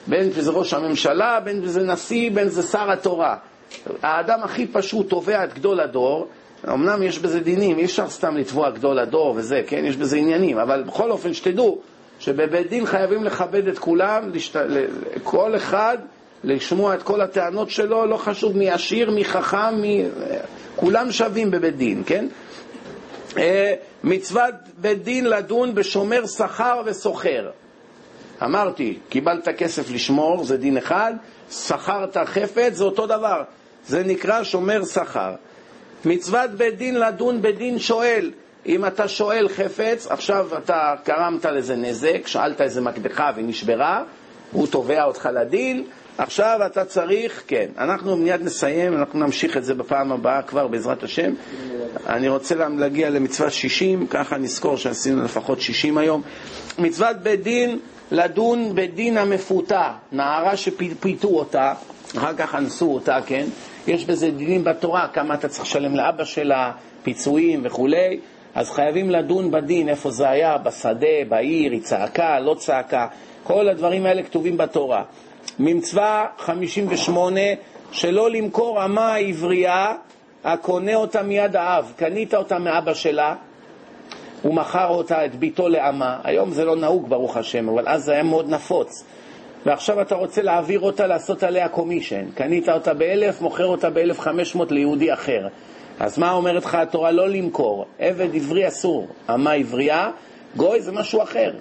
בין 0.07 0.33
שזה 0.33 0.51
ראש 0.51 0.73
הממשלה, 0.73 1.39
בין 1.39 1.61
שזה 1.63 1.83
נשיא, 1.83 2.31
בין 2.31 2.49
זה 2.49 2.63
שר 2.63 2.91
התורה. 2.91 3.35
האדם 4.01 4.39
הכי 4.43 4.67
פשוט 4.67 5.09
תובע 5.09 5.43
את 5.43 5.53
גדול 5.53 5.79
הדור, 5.79 6.27
אמנם 6.69 7.03
יש 7.03 7.19
בזה 7.19 7.39
דינים, 7.39 7.79
אי 7.79 7.85
אפשר 7.85 8.09
סתם 8.09 8.37
לתבוע 8.37 8.69
גדול 8.69 8.99
הדור 8.99 9.33
וזה, 9.37 9.61
כן? 9.67 9.85
יש 9.85 9.97
בזה 9.97 10.17
עניינים, 10.17 10.57
אבל 10.57 10.83
בכל 10.83 11.11
אופן 11.11 11.33
שתדעו 11.33 11.79
שבבית 12.19 12.69
דין 12.69 12.85
חייבים 12.85 13.23
לכבד 13.23 13.67
את 13.67 13.79
כולם, 13.79 14.29
לשת... 14.33 14.55
כל 15.23 15.55
אחד 15.55 15.97
לשמוע 16.43 16.95
את 16.95 17.03
כל 17.03 17.21
הטענות 17.21 17.69
שלו, 17.69 18.05
לא 18.05 18.17
חשוב 18.17 18.57
מי 18.57 18.69
עשיר, 18.71 19.11
מי 19.11 19.25
חכם, 19.25 19.75
מי... 19.81 20.05
כולם 20.75 21.11
שווים 21.11 21.51
בבית 21.51 21.77
דין, 21.77 22.03
כן? 22.05 22.27
אה, 23.37 23.73
מצוות 24.03 24.53
בית 24.77 25.03
דין 25.03 25.25
לדון 25.25 25.75
בשומר 25.75 26.25
שכר 26.27 26.81
וסוחר. 26.85 27.49
אמרתי, 28.43 28.97
קיבלת 29.09 29.49
כסף 29.49 29.91
לשמור, 29.91 30.43
זה 30.43 30.57
דין 30.57 30.77
אחד, 30.77 31.13
שכרת 31.51 32.17
חפץ, 32.25 32.73
זה 32.73 32.83
אותו 32.83 33.07
דבר. 33.07 33.43
זה 33.87 34.03
נקרא 34.03 34.43
שומר 34.43 34.85
שכר. 34.85 35.33
מצוות 36.05 36.51
בית 36.51 36.77
דין 36.77 36.99
לדון 36.99 37.41
בדין 37.41 37.79
שואל. 37.79 38.31
אם 38.65 38.85
אתה 38.85 39.07
שואל 39.07 39.47
חפץ, 39.49 40.07
עכשיו 40.07 40.57
אתה 40.57 40.95
גרמת 41.05 41.45
לזה 41.45 41.75
נזק, 41.75 42.27
שאלת 42.27 42.61
איזה 42.61 42.81
מקדחה 42.81 43.31
ונשברה, 43.35 44.03
הוא 44.51 44.67
תובע 44.67 45.03
אותך 45.03 45.29
לדין, 45.33 45.85
עכשיו 46.17 46.59
אתה 46.65 46.85
צריך, 46.85 47.43
כן, 47.47 47.65
אנחנו 47.77 48.15
מיד 48.17 48.41
נסיים, 48.41 48.97
אנחנו 48.97 49.19
נמשיך 49.19 49.57
את 49.57 49.63
זה 49.65 49.73
בפעם 49.73 50.11
הבאה 50.11 50.41
כבר 50.41 50.67
בעזרת 50.67 51.03
השם. 51.03 51.33
אני 52.09 52.27
רוצה 52.27 52.55
להגיע 52.55 53.09
למצוות 53.09 53.51
60, 53.51 54.07
ככה 54.07 54.37
נזכור 54.37 54.77
שעשינו 54.77 55.23
לפחות 55.23 55.61
60 55.61 55.97
היום. 55.97 56.21
מצוות 56.79 57.17
בית 57.17 57.43
דין 57.43 57.79
לדון 58.11 58.75
בדין 58.75 59.17
המפותה, 59.17 59.91
נערה 60.11 60.57
שפיתו 60.57 61.27
אותה, 61.27 61.73
אחר 62.17 62.33
כך 62.37 62.55
אנסו 62.55 62.93
אותה, 62.93 63.19
כן? 63.25 63.45
יש 63.87 64.05
בזה 64.05 64.31
דינים 64.31 64.63
בתורה, 64.63 65.07
כמה 65.13 65.33
אתה 65.33 65.47
צריך 65.47 65.65
לשלם 65.65 65.95
לאבא 65.95 66.23
שלה, 66.23 66.71
פיצויים 67.03 67.61
וכולי, 67.63 68.19
אז 68.55 68.71
חייבים 68.71 69.09
לדון 69.09 69.51
בדין, 69.51 69.89
איפה 69.89 70.11
זה 70.11 70.29
היה, 70.29 70.57
בשדה, 70.57 71.07
בעיר, 71.29 71.71
היא 71.71 71.81
צעקה, 71.81 72.39
לא 72.39 72.55
צעקה, 72.59 73.07
כל 73.43 73.69
הדברים 73.69 74.05
האלה 74.05 74.23
כתובים 74.23 74.57
בתורה. 74.57 75.03
ממצווה 75.59 76.25
58, 76.37 77.41
שלא 77.91 78.29
למכור 78.29 78.85
אמה 78.85 79.15
עברייה 79.15 79.93
הקונה 80.43 80.95
אותה 80.95 81.23
מיד 81.23 81.55
האב. 81.55 81.93
קנית 81.97 82.33
אותה 82.33 82.59
מאבא 82.59 82.93
שלה, 82.93 83.35
הוא 84.41 84.53
מכר 84.53 84.87
אותה, 84.87 85.25
את 85.25 85.35
ביתו 85.35 85.69
לאמה. 85.69 86.19
היום 86.23 86.51
זה 86.51 86.65
לא 86.65 86.75
נהוג, 86.75 87.09
ברוך 87.09 87.37
השם, 87.37 87.69
אבל 87.69 87.87
אז 87.87 88.03
זה 88.03 88.11
היה 88.13 88.23
מאוד 88.23 88.49
נפוץ. 88.49 89.03
ועכשיו 89.65 90.01
אתה 90.01 90.15
רוצה 90.15 90.41
להעביר 90.41 90.79
אותה, 90.79 91.07
לעשות 91.07 91.43
עליה 91.43 91.69
קומישן. 91.69 92.25
קנית 92.35 92.69
אותה 92.69 92.93
באלף, 92.93 93.41
מוכר 93.41 93.65
אותה 93.65 93.89
באלף 93.89 94.19
חמש 94.19 94.55
מאות 94.55 94.71
ליהודי 94.71 95.13
אחר. 95.13 95.47
אז 95.99 96.17
מה 96.17 96.31
אומרת 96.31 96.65
לך 96.65 96.75
התורה? 96.75 97.11
לא 97.11 97.29
למכור. 97.29 97.85
עבד 97.99 98.35
עברי 98.35 98.67
אסור. 98.67 99.07
אמה 99.33 99.51
עברייה, 99.51 100.09
גוי 100.55 100.81
זה 100.81 100.91
משהו 100.91 101.23
אחר. 101.23 101.51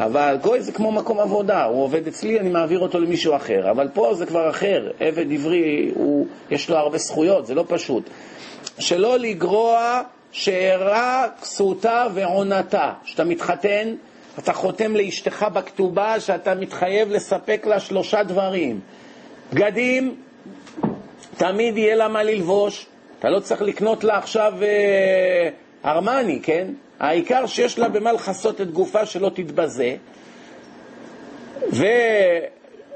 אבל 0.00 0.36
גוי 0.42 0.60
זה 0.60 0.72
כמו 0.72 0.92
מקום 0.92 1.20
עבודה, 1.20 1.64
הוא 1.64 1.82
עובד 1.82 2.06
אצלי, 2.06 2.40
אני 2.40 2.48
מעביר 2.48 2.78
אותו 2.78 3.00
למישהו 3.00 3.36
אחר. 3.36 3.70
אבל 3.70 3.88
פה 3.94 4.14
זה 4.14 4.26
כבר 4.26 4.50
אחר. 4.50 4.90
עבד 5.00 5.32
עברי, 5.32 5.90
הוא, 5.94 6.26
יש 6.50 6.70
לו 6.70 6.76
הרבה 6.76 6.98
זכויות, 6.98 7.46
זה 7.46 7.54
לא 7.54 7.64
פשוט. 7.68 8.10
שלא 8.78 9.18
לגרוע 9.18 10.02
שאירע 10.32 11.24
כסותה 11.40 12.06
ועונתה. 12.14 12.92
כשאתה 13.04 13.24
מתחתן, 13.24 13.94
אתה 14.38 14.52
חותם 14.52 14.96
לאשתך 14.96 15.46
בכתובה 15.52 16.20
שאתה 16.20 16.54
מתחייב 16.54 17.10
לספק 17.10 17.66
לה 17.66 17.80
שלושה 17.80 18.22
דברים. 18.22 18.80
בגדים, 19.52 20.14
תמיד 21.36 21.76
יהיה 21.76 21.96
לה 21.96 22.08
מה 22.08 22.22
ללבוש. 22.22 22.86
אתה 23.18 23.30
לא 23.30 23.40
צריך 23.40 23.62
לקנות 23.62 24.04
לה 24.04 24.18
עכשיו 24.18 24.52
אה, 24.62 25.48
ארמני, 25.84 26.40
כן? 26.42 26.68
העיקר 27.00 27.46
שיש 27.46 27.78
לה 27.78 27.88
במה 27.88 28.12
לכסות 28.12 28.60
את 28.60 28.70
גופה 28.70 29.06
שלא 29.06 29.30
תתבזה. 29.34 29.96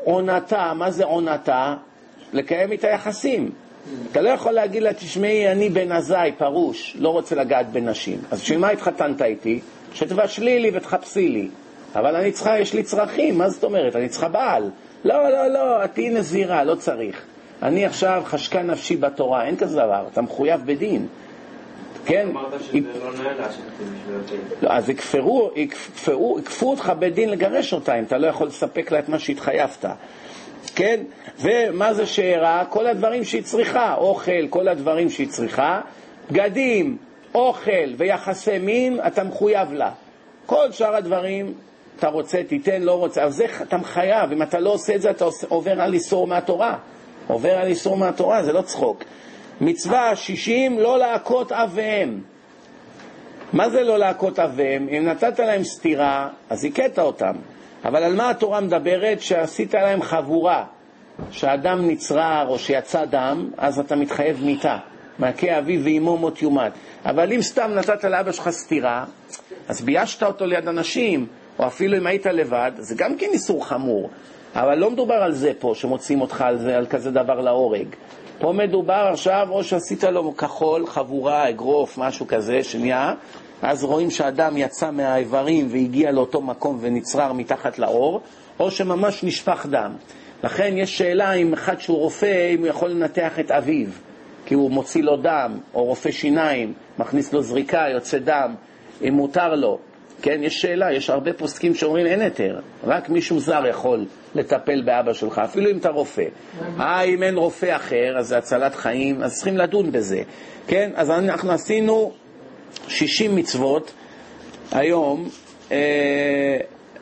ועונתה, 0.07 0.73
מה 0.75 0.91
זה 0.91 1.05
עונתה? 1.05 1.75
לקיים 2.33 2.73
איתה 2.73 2.89
יחסים. 2.89 3.51
אתה 4.11 4.21
לא 4.21 4.29
יכול 4.31 4.53
להגיד 4.53 4.83
לה, 4.83 4.93
תשמעי, 4.93 5.53
אני 5.53 5.69
בן 5.69 5.93
עזאי, 5.93 6.33
פרוש, 6.39 6.97
לא 6.99 7.09
רוצה 7.09 7.35
לגעת 7.35 7.73
בנשים. 7.73 8.19
אז 8.31 8.41
בשביל 8.41 8.59
מה 8.59 8.71
התחתנת 8.71 9.23
איתי? 9.23 9.61
שתבשלי 9.95 10.61
לי 10.61 10.71
ותחפשי 10.75 11.29
לי. 11.29 11.49
אבל 11.95 12.17
אני 12.17 12.33
צריכה, 12.33 12.59
יש 12.59 12.75
לי 12.75 12.83
צרכים, 12.83 13.39
מה 13.39 13.49
זאת 13.49 13.65
אומרת? 13.65 13.97
אני 13.97 14.09
צריכה 14.09 14.29
בעל. 14.29 14.71
לא, 15.05 15.29
לא, 15.29 15.47
לא, 15.47 15.85
את 15.85 15.95
תהיי 15.95 16.11
נזירה, 16.11 16.65
לא 16.65 16.75
צריך. 16.75 17.23
אני 17.63 17.87
עכשיו 17.87 18.23
חשקה 18.25 18.63
נפשי 18.63 18.97
בתורה, 18.97 19.45
אין 19.45 19.57
כזה 19.57 19.77
דבר, 19.77 20.05
אתה 20.13 20.23
מחויב 20.23 20.61
בדין. 20.65 21.07
כן? 22.07 22.29
אמרת 22.31 22.61
שזה 22.63 22.79
לא 23.05 23.13
נעלה 23.23 23.47
לא, 24.63 24.71
אז 24.71 24.91
יכפרו, 24.91 25.51
יכפרו, 25.57 26.39
יכפו 26.39 26.71
אותך 26.71 26.93
בדין 26.99 27.29
לגרש 27.29 27.73
אותה 27.73 27.99
אם 27.99 28.05
אתה 28.05 28.19
לא 28.19 28.27
יכול 28.27 28.47
לספק 28.47 28.93
לה 28.93 28.99
את 28.99 29.09
מה 29.09 29.19
שהתחייבת. 29.19 29.85
כן? 30.75 31.01
ומה 31.41 31.95
זה 31.95 32.07
שאירה? 32.07 32.65
כל 32.69 32.87
הדברים 32.87 33.25
שהיא 33.25 33.43
צריכה, 33.43 33.95
אוכל, 33.95 34.49
כל 34.51 34.69
הדברים 34.69 35.11
שהיא 35.11 35.29
צריכה, 35.29 35.81
בגדים, 36.31 36.97
אוכל 37.35 37.95
ויחסי 37.97 38.59
מין, 38.59 39.01
אתה 39.07 39.25
מחויב 39.25 39.73
לה. 39.73 39.91
כל 40.47 40.73
שאר 40.73 40.97
הדברים, 40.97 41.55
אתה 41.99 42.09
רוצה, 42.09 42.43
תיתן, 42.49 42.83
לא 42.83 42.93
רוצה, 42.99 43.23
אז 43.23 43.35
זה 43.35 43.47
אתה 43.63 43.77
מחייב, 43.77 44.33
אם 44.33 44.43
אתה 44.43 44.61
לא 44.61 44.71
עושה 44.71 44.95
את 44.95 45.03
זה, 45.03 45.11
אתה 45.11 45.25
עובר 45.49 45.81
על 45.81 45.95
איסור 45.95 46.27
מהתורה. 46.27 46.77
עובר 47.27 47.59
על 47.59 47.67
איסור 47.67 47.97
מהתורה, 47.97 48.43
זה 48.43 48.53
לא 48.53 48.63
צחוק. 48.63 49.05
מצווה 49.61 50.17
שישים, 50.17 50.79
לא 50.79 50.99
להכות 50.99 51.53
אב 51.53 51.71
ואם. 51.75 52.19
מה 53.53 53.71
זה 53.71 53.83
לא 53.83 53.99
להכות 53.99 54.39
אב 54.39 54.53
ואם? 54.57 54.89
אם 54.89 55.05
נתת 55.05 55.39
להם 55.39 55.65
סטירה, 55.65 56.29
אז 56.51 56.65
הכית 56.65 56.99
אותם. 56.99 57.35
אבל 57.85 58.03
על 58.03 58.15
מה 58.15 58.31
התורה 58.31 58.61
מדברת? 58.61 59.21
שעשית 59.21 59.75
להם 59.75 60.03
חבורה, 60.03 60.65
שאדם 61.31 61.89
נצרר 61.89 62.49
או 62.49 62.59
שיצא 62.59 63.05
דם, 63.05 63.51
אז 63.59 63.79
אתה 63.79 63.97
מתחייב 63.97 64.45
מיתה. 64.45 64.79
מכה 65.19 65.59
אביו 65.59 65.81
ואמו 65.85 66.17
מות 66.17 66.43
יומת. 66.43 66.73
אבל 67.05 67.33
אם 67.33 67.43
סתם 67.43 67.71
נתת 67.75 68.05
לאבא 68.05 68.33
שלך 68.33 68.51
סטירה, 68.51 69.05
אז 69.69 69.83
ביישת 69.83 70.23
אותו 70.23 70.47
ליד 70.47 70.69
אנשים, 70.69 71.27
או 71.59 71.67
אפילו 71.67 71.99
אם 71.99 72.07
היית 72.07 72.27
לבד, 72.27 72.73
זה 72.79 72.95
גם 72.95 73.17
כן 73.17 73.27
איסור 73.33 73.67
חמור. 73.67 74.11
אבל 74.55 74.79
לא 74.79 74.91
מדובר 74.91 75.15
על 75.15 75.33
זה 75.33 75.53
פה, 75.59 75.73
שמוצאים 75.75 76.21
אותך 76.21 76.41
על 76.41 76.59
זה, 76.59 76.77
על 76.77 76.87
כזה 76.87 77.11
דבר 77.11 77.41
להורג. 77.41 77.87
פה 78.43 78.53
מדובר 78.53 79.09
עכשיו, 79.13 79.47
או 79.51 79.65
שעשית 79.65 80.05
לו 80.05 80.37
כחול, 80.37 80.87
חבורה, 80.87 81.49
אגרוף, 81.49 81.99
משהו 81.99 82.27
כזה, 82.27 82.63
שנהיה, 82.63 83.15
אז 83.63 83.85
רואים 83.85 84.11
שאדם 84.11 84.57
יצא 84.57 84.91
מהאיברים 84.91 85.69
והגיע 85.71 86.13
לאותו 86.13 86.41
מקום 86.41 86.79
ונצרר 86.81 87.33
מתחת 87.33 87.79
לאור, 87.79 88.21
או 88.61 88.71
שממש 88.71 89.25
נשפך 89.25 89.67
דם. 89.71 89.93
לכן 90.45 90.75
יש 90.77 90.99
שאלה 90.99 91.33
אם 91.33 91.53
אחד 91.53 91.81
שהוא 91.81 91.99
רופא, 91.99 92.55
אם 92.55 92.59
הוא 92.59 92.67
יכול 92.67 92.91
לנתח 92.91 93.39
את 93.41 93.51
אביו, 93.51 93.89
כי 94.47 94.55
הוא 94.55 94.71
מוציא 94.71 95.03
לו 95.03 95.17
דם, 95.17 95.59
או 95.75 95.85
רופא 95.85 96.11
שיניים, 96.11 96.73
מכניס 96.99 97.33
לו 97.33 97.43
זריקה, 97.43 97.85
יוצא 97.93 98.19
דם, 98.19 98.55
אם 99.09 99.15
מותר 99.15 99.55
לו. 99.55 99.79
כן, 100.23 100.41
יש 100.43 100.61
שאלה, 100.61 100.93
יש 100.93 101.11
הרבה 101.11 101.33
פוסקים 101.33 101.75
שאומרים 101.75 102.07
אין 102.07 102.21
היתר, 102.21 102.61
רק 102.85 103.09
מישהו 103.09 103.41
זר 103.41 103.67
יכול 103.71 104.05
לטפל 104.35 104.83
באבא 104.83 105.13
שלך, 105.13 105.39
אפילו 105.39 105.71
אם 105.71 105.79
אתה 105.79 105.89
רופא. 105.89 106.25
אה, 106.81 107.03
אם 107.03 107.23
אין 107.23 107.37
רופא 107.37 107.77
אחר, 107.77 108.19
אז 108.19 108.29
זה 108.29 108.39
הצלת 108.39 108.75
חיים, 108.75 109.23
אז 109.23 109.35
צריכים 109.35 109.57
לדון 109.57 109.93
בזה. 109.93 110.23
כן, 110.67 110.91
אז 110.95 111.11
אנחנו 111.11 111.53
עשינו 111.53 112.13
60 112.89 113.37
מצוות 113.37 113.93
היום. 114.73 115.29
אה, 115.73 116.59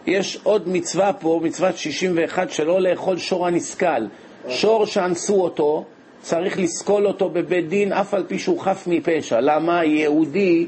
יש 0.06 0.40
עוד 0.42 0.68
מצווה 0.68 1.12
פה, 1.12 1.40
מצוות 1.42 1.76
61, 1.76 2.51
שלא 2.51 2.80
לאכול 2.80 3.18
שור 3.18 3.47
הנסכל. 3.47 4.06
שור 4.48 4.86
שאנסו 4.86 5.42
אותו, 5.42 5.84
צריך 6.22 6.59
לסקול 6.59 7.06
אותו 7.06 7.28
בבית 7.28 7.68
דין, 7.68 7.92
אף 7.92 8.14
על 8.14 8.24
פי 8.28 8.38
שהוא 8.38 8.60
חף 8.60 8.84
מפשע. 8.86 9.40
למה? 9.40 9.84
יהודי, 9.84 10.66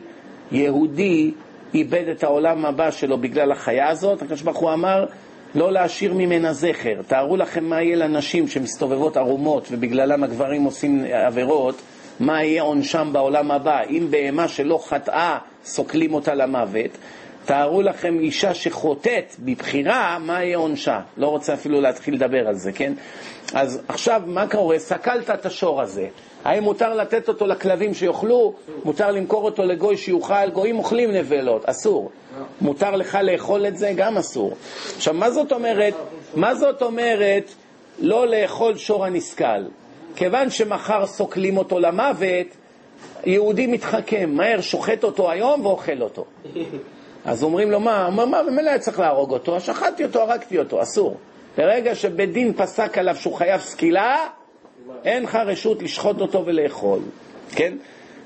יהודי 0.52 1.30
איבד 1.74 2.08
את 2.08 2.24
העולם 2.24 2.64
הבא 2.66 2.90
שלו 2.90 3.18
בגלל 3.18 3.52
החיה 3.52 3.88
הזאת. 3.88 4.22
הקדוש 4.22 4.42
ברוך 4.42 4.58
הוא 4.58 4.72
אמר, 4.72 5.06
לא 5.54 5.72
להשאיר 5.72 6.14
ממנה 6.14 6.52
זכר. 6.52 7.02
תארו 7.06 7.36
לכם 7.36 7.64
מה 7.64 7.82
יהיה 7.82 7.96
לנשים 7.96 8.48
שמסתובבות 8.48 9.16
ערומות 9.16 9.68
ובגללם 9.70 10.24
הגברים 10.24 10.64
עושים 10.64 11.04
עבירות, 11.04 11.82
מה 12.20 12.44
יהיה 12.44 12.62
עונשם 12.62 13.08
בעולם 13.12 13.50
הבא. 13.50 13.80
אם 13.90 14.06
בהמה 14.10 14.48
שלא 14.48 14.80
חטאה, 14.88 15.38
סוקלים 15.64 16.14
אותה 16.14 16.34
למוות. 16.34 16.90
תארו 17.44 17.82
לכם 17.82 18.18
אישה 18.18 18.54
שחוטאת 18.54 19.34
בבחירה, 19.38 20.18
מה 20.20 20.44
יהיה 20.44 20.56
עונשה? 20.56 21.00
לא 21.16 21.26
רוצה 21.26 21.54
אפילו 21.54 21.80
להתחיל 21.80 22.14
לדבר 22.14 22.48
על 22.48 22.54
זה, 22.54 22.72
כן? 22.72 22.92
אז 23.54 23.82
עכשיו, 23.88 24.22
מה 24.26 24.46
קורה? 24.46 24.78
סקלת 24.78 25.30
את 25.30 25.46
השור 25.46 25.82
הזה. 25.82 26.08
האם 26.44 26.62
מותר 26.62 26.94
לתת 26.94 27.28
אותו 27.28 27.46
לכלבים 27.46 27.94
שיאכלו? 27.94 28.54
מותר 28.84 29.10
למכור 29.10 29.44
אותו 29.44 29.64
לגוי 29.64 29.96
שיאכל? 29.96 30.50
גויים 30.50 30.78
אוכלים 30.78 31.12
נבלות, 31.12 31.64
אסור. 31.64 32.10
מותר 32.60 32.90
לך 32.90 33.18
לאכול 33.22 33.66
את 33.66 33.76
זה? 33.76 33.92
גם 33.96 34.16
אסור. 34.18 34.56
עכשיו, 34.96 35.14
מה 35.14 35.30
זאת 35.30 35.52
אומרת? 35.52 35.94
מה 36.34 36.54
זאת 36.54 36.82
אומרת 36.82 37.50
לא 37.98 38.26
לאכול 38.28 38.76
שור 38.76 39.04
הנסכל? 39.04 39.64
כיוון 40.16 40.50
שמחר 40.50 41.06
סוקלים 41.06 41.56
אותו 41.56 41.78
למוות, 41.78 42.46
יהודי 43.24 43.66
מתחכם, 43.66 44.30
מהר 44.30 44.60
שוחט 44.60 45.04
אותו 45.04 45.30
היום 45.30 45.66
ואוכל 45.66 46.02
אותו. 46.02 46.24
אז 47.24 47.42
אומרים 47.42 47.70
לו, 47.70 47.80
מה? 47.80 48.06
אומר, 48.06 48.24
מה, 48.24 48.42
ממילא 48.42 48.70
היה 48.70 48.78
צריך 48.78 49.00
להרוג 49.00 49.32
אותו, 49.32 49.60
שחטתי 49.60 50.04
אותו, 50.04 50.20
הרגתי 50.22 50.58
אותו, 50.58 50.82
אסור. 50.82 51.16
ברגע 51.56 51.94
שבית 51.94 52.32
דין 52.32 52.52
פסק 52.52 52.98
עליו 52.98 53.16
שהוא 53.16 53.34
חייב 53.34 53.60
סקילה, 53.60 54.26
אין 55.04 55.22
לך 55.22 55.34
רשות 55.34 55.82
לשחוט 55.82 56.20
אותו 56.20 56.46
ולאכול, 56.46 57.00
כן? 57.50 57.76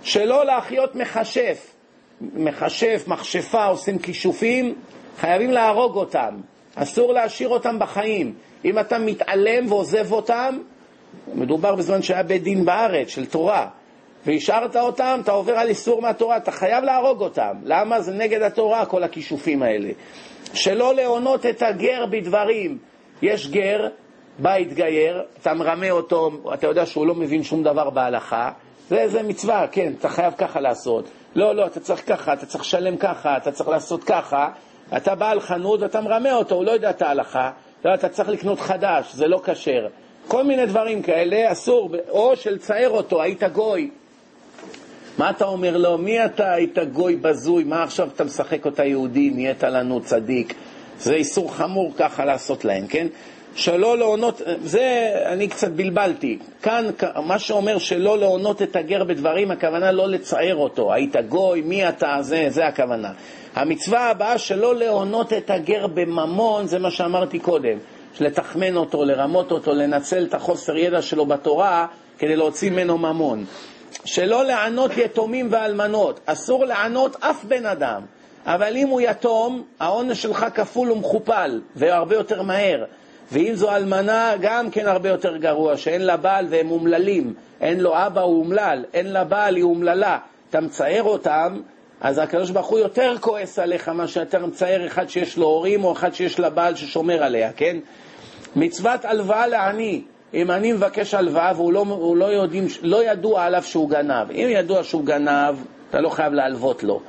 שלא 0.03 0.47
להחיות 0.47 0.95
מכשף. 0.95 1.73
מכשף, 2.21 3.05
מכשפה, 3.07 3.67
עושים 3.67 3.99
כישופים, 3.99 4.75
חייבים 5.19 5.51
להרוג 5.51 5.97
אותם. 5.97 6.37
אסור 6.75 7.13
להשאיר 7.13 7.49
אותם 7.49 7.79
בחיים. 7.79 8.35
אם 8.65 8.79
אתה 8.79 8.99
מתעלם 8.99 9.73
ועוזב 9.73 10.13
אותם, 10.13 10.59
מדובר 11.35 11.75
בזמן 11.75 12.03
שהיה 12.03 12.23
בית 12.23 12.43
דין 12.43 12.65
בארץ, 12.65 13.09
של 13.09 13.27
תורה, 13.27 13.69
והשארת 14.27 14.77
אותם, 14.77 15.21
אתה 15.23 15.33
עובר 15.33 15.53
על 15.53 15.69
איסור 15.69 16.03
מהתורה, 16.03 16.37
אתה 16.37 16.51
חייב 16.51 16.85
להרוג 16.85 17.21
אותם. 17.21 17.57
למה? 17.65 18.01
זה 18.01 18.13
נגד 18.13 18.43
התורה, 18.43 18.87
כל 18.87 19.03
הכישופים 19.03 19.63
האלה. 19.63 19.89
שלא 20.55 20.95
להונות 20.95 21.47
את 21.47 21.63
הגר 21.63 22.07
בדברים. 22.07 22.79
יש 23.23 23.49
גר, 23.49 23.89
בא 24.39 24.55
התגייר, 24.55 25.23
אתה 25.41 25.55
מרמה 25.55 25.91
אותו, 25.91 26.31
אתה 26.55 26.67
יודע 26.67 26.87
שהוא 26.87 27.07
לא 27.07 27.15
מבין 27.15 27.43
שום 27.43 27.63
דבר 27.63 27.91
בהלכה, 27.91 28.51
זה, 28.89 29.09
זה 29.09 29.23
מצווה, 29.23 29.67
כן, 29.73 29.93
אתה 29.99 30.09
חייב 30.09 30.35
ככה 30.39 30.61
לעשות. 30.61 31.09
לא, 31.35 31.55
לא, 31.55 31.67
אתה 31.67 31.81
צריך 31.81 32.09
ככה, 32.09 32.33
אתה 32.33 32.47
צריך 32.47 32.65
לשלם 32.65 32.97
ככה, 32.97 33.37
אתה 33.37 33.53
צריך 33.53 33.69
לעשות 33.69 34.05
ככה. 34.05 34.49
אתה 34.97 35.15
בעל 35.15 35.41
חנות 35.41 35.81
ואתה 35.81 36.01
מרמה 36.01 36.33
אותו, 36.33 36.55
הוא 36.55 36.65
לא 36.65 36.71
יודע 36.71 36.91
את 36.91 37.03
ההלכה, 37.03 37.51
לא, 37.85 37.95
אתה 37.95 38.09
צריך 38.09 38.29
לקנות 38.29 38.61
חדש, 38.61 39.15
זה 39.15 39.27
לא 39.27 39.41
כשר. 39.45 39.87
כל 40.29 40.45
מיני 40.45 40.67
דברים 40.67 41.03
כאלה 41.03 41.53
אסור, 41.53 41.91
או 42.09 42.37
שלצייר 42.37 42.91
אותו, 42.91 43.23
היית 43.23 43.43
גוי. 43.43 43.91
מה 45.19 45.31
אתה 45.31 45.45
אומר 45.45 45.77
לו? 45.77 45.99
מי 45.99 46.25
אתה 46.25 46.53
היית 46.53 46.79
גוי 46.93 47.17
בזוי? 47.17 47.65
מה 47.65 47.83
עכשיו 47.83 48.09
אתה 48.15 48.25
משחק 48.25 48.67
אותה 48.67 48.85
יהודי? 48.85 49.31
נהיית 49.31 49.65
לנו 49.65 50.01
צדיק. 50.01 50.55
זה 50.99 51.15
איסור 51.15 51.55
חמור 51.55 51.93
ככה 51.97 52.25
לעשות 52.25 52.65
להם, 52.65 52.87
כן? 52.87 53.07
שלא 53.55 53.99
להונות, 53.99 54.43
זה 54.65 55.13
אני 55.27 55.49
קצת 55.49 55.71
בלבלתי. 55.71 56.39
כאן, 56.63 56.85
מה 57.25 57.39
שאומר 57.39 57.79
שלא 57.79 58.19
להונות 58.19 58.63
את 58.63 58.77
הגר 58.77 59.05
בדברים, 59.05 59.51
הכוונה 59.51 59.93
לא 59.93 60.09
לצער 60.09 60.57
אותו. 60.57 60.93
היית 60.93 61.17
גוי, 61.29 61.61
מי 61.61 61.89
אתה, 61.89 62.17
זה, 62.21 62.47
זה 62.49 62.67
הכוונה. 62.67 63.13
המצווה 63.55 64.11
הבאה 64.11 64.39
שלא 64.39 64.77
להונות 64.77 65.33
את 65.33 65.51
הגר 65.51 65.87
בממון, 65.87 66.67
זה 66.67 66.79
מה 66.79 66.91
שאמרתי 66.91 67.39
קודם. 67.39 67.79
לתחמן 68.21 68.77
אותו, 68.77 69.05
לרמות 69.05 69.53
אותו, 69.53 69.73
לנצל 69.73 70.25
את 70.25 70.35
החוסר 70.35 70.77
ידע 70.77 71.03
שלו 71.03 71.27
בתורה 71.27 71.87
כדי 72.19 72.37
להוציא 72.37 72.71
ממנו 72.71 72.99
ממון. 72.99 73.45
שלא 74.05 74.45
לענות 74.45 74.91
יתומים 74.97 75.49
ואלמנות. 75.51 76.21
אסור 76.27 76.65
לענות 76.65 77.17
אף 77.21 77.45
בן 77.45 77.67
אדם. 77.67 78.03
אבל 78.47 78.77
אם 78.77 78.89
הוא 78.89 79.01
יתום, 79.01 79.63
העונש 79.81 80.23
שלך 80.23 80.47
כפול 80.55 80.93
ומכופל, 80.93 81.61
והרבה 81.77 82.15
יותר 82.15 82.43
מהר. 82.43 82.85
ואם 83.33 83.55
זו 83.55 83.71
אלמנה, 83.77 84.33
גם 84.41 84.71
כן 84.71 84.87
הרבה 84.87 85.09
יותר 85.09 85.37
גרוע, 85.37 85.77
שאין 85.77 86.03
לה 86.03 86.17
בעל 86.17 86.47
והם 86.51 86.71
אומללים. 86.71 87.35
אין 87.61 87.81
לו 87.81 87.93
אבא, 87.95 88.21
הוא 88.21 88.41
אומלל. 88.41 88.85
אין 88.95 89.13
לה 89.13 89.25
בעל, 89.25 89.57
היא 89.57 89.65
אומללה. 89.65 90.19
אתה 90.51 90.61
מצער 90.61 91.03
אותם, 91.03 91.61
אז 92.01 92.19
הקדוש 92.19 92.51
ברוך 92.51 92.67
הוא 92.67 92.79
יותר 92.79 93.15
כועס 93.21 93.59
עליך 93.59 93.89
מה 93.89 94.09
שאתה 94.09 94.39
מצער 94.39 94.87
אחד 94.87 95.09
שיש 95.09 95.37
לו 95.37 95.47
הורים 95.47 95.85
או 95.85 95.93
אחד 95.93 96.15
שיש 96.15 96.39
לה 96.39 96.51
בעל 96.51 96.77
ששומר 96.77 97.23
עליה, 97.23 97.53
כן? 97.53 97.77
מצוות 98.57 99.05
הלוואה 99.05 99.47
לעני. 99.47 100.03
אם 100.35 100.51
אני 100.51 100.73
מבקש 100.73 101.15
הלוואה 101.15 101.53
והוא 101.57 101.73
לא, 101.73 101.85
לא, 102.17 102.25
יודעים, 102.25 102.67
לא 102.83 103.05
ידוע 103.05 103.45
עליו 103.45 103.63
שהוא 103.63 103.91
גנב, 103.91 104.31
אם 104.31 104.49
ידוע 104.51 104.85
שהוא 104.85 105.05
גנב, 105.05 105.57
אתה 105.91 106.01
לא 106.01 106.09
חייב 106.09 106.33
להלוות 106.33 106.83
לו. 106.83 107.01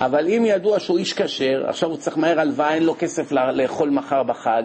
אבל 0.00 0.28
אם 0.28 0.42
ידוע 0.46 0.80
שהוא 0.80 0.98
איש 0.98 1.12
כשר, 1.12 1.64
עכשיו 1.68 1.88
הוא 1.88 1.96
צריך 1.96 2.18
מהר 2.18 2.40
הלוואה, 2.40 2.74
אין 2.74 2.82
לו 2.82 2.94
כסף 2.98 3.32
לאכול 3.32 3.90
מחר 3.90 4.22
בחג, 4.22 4.62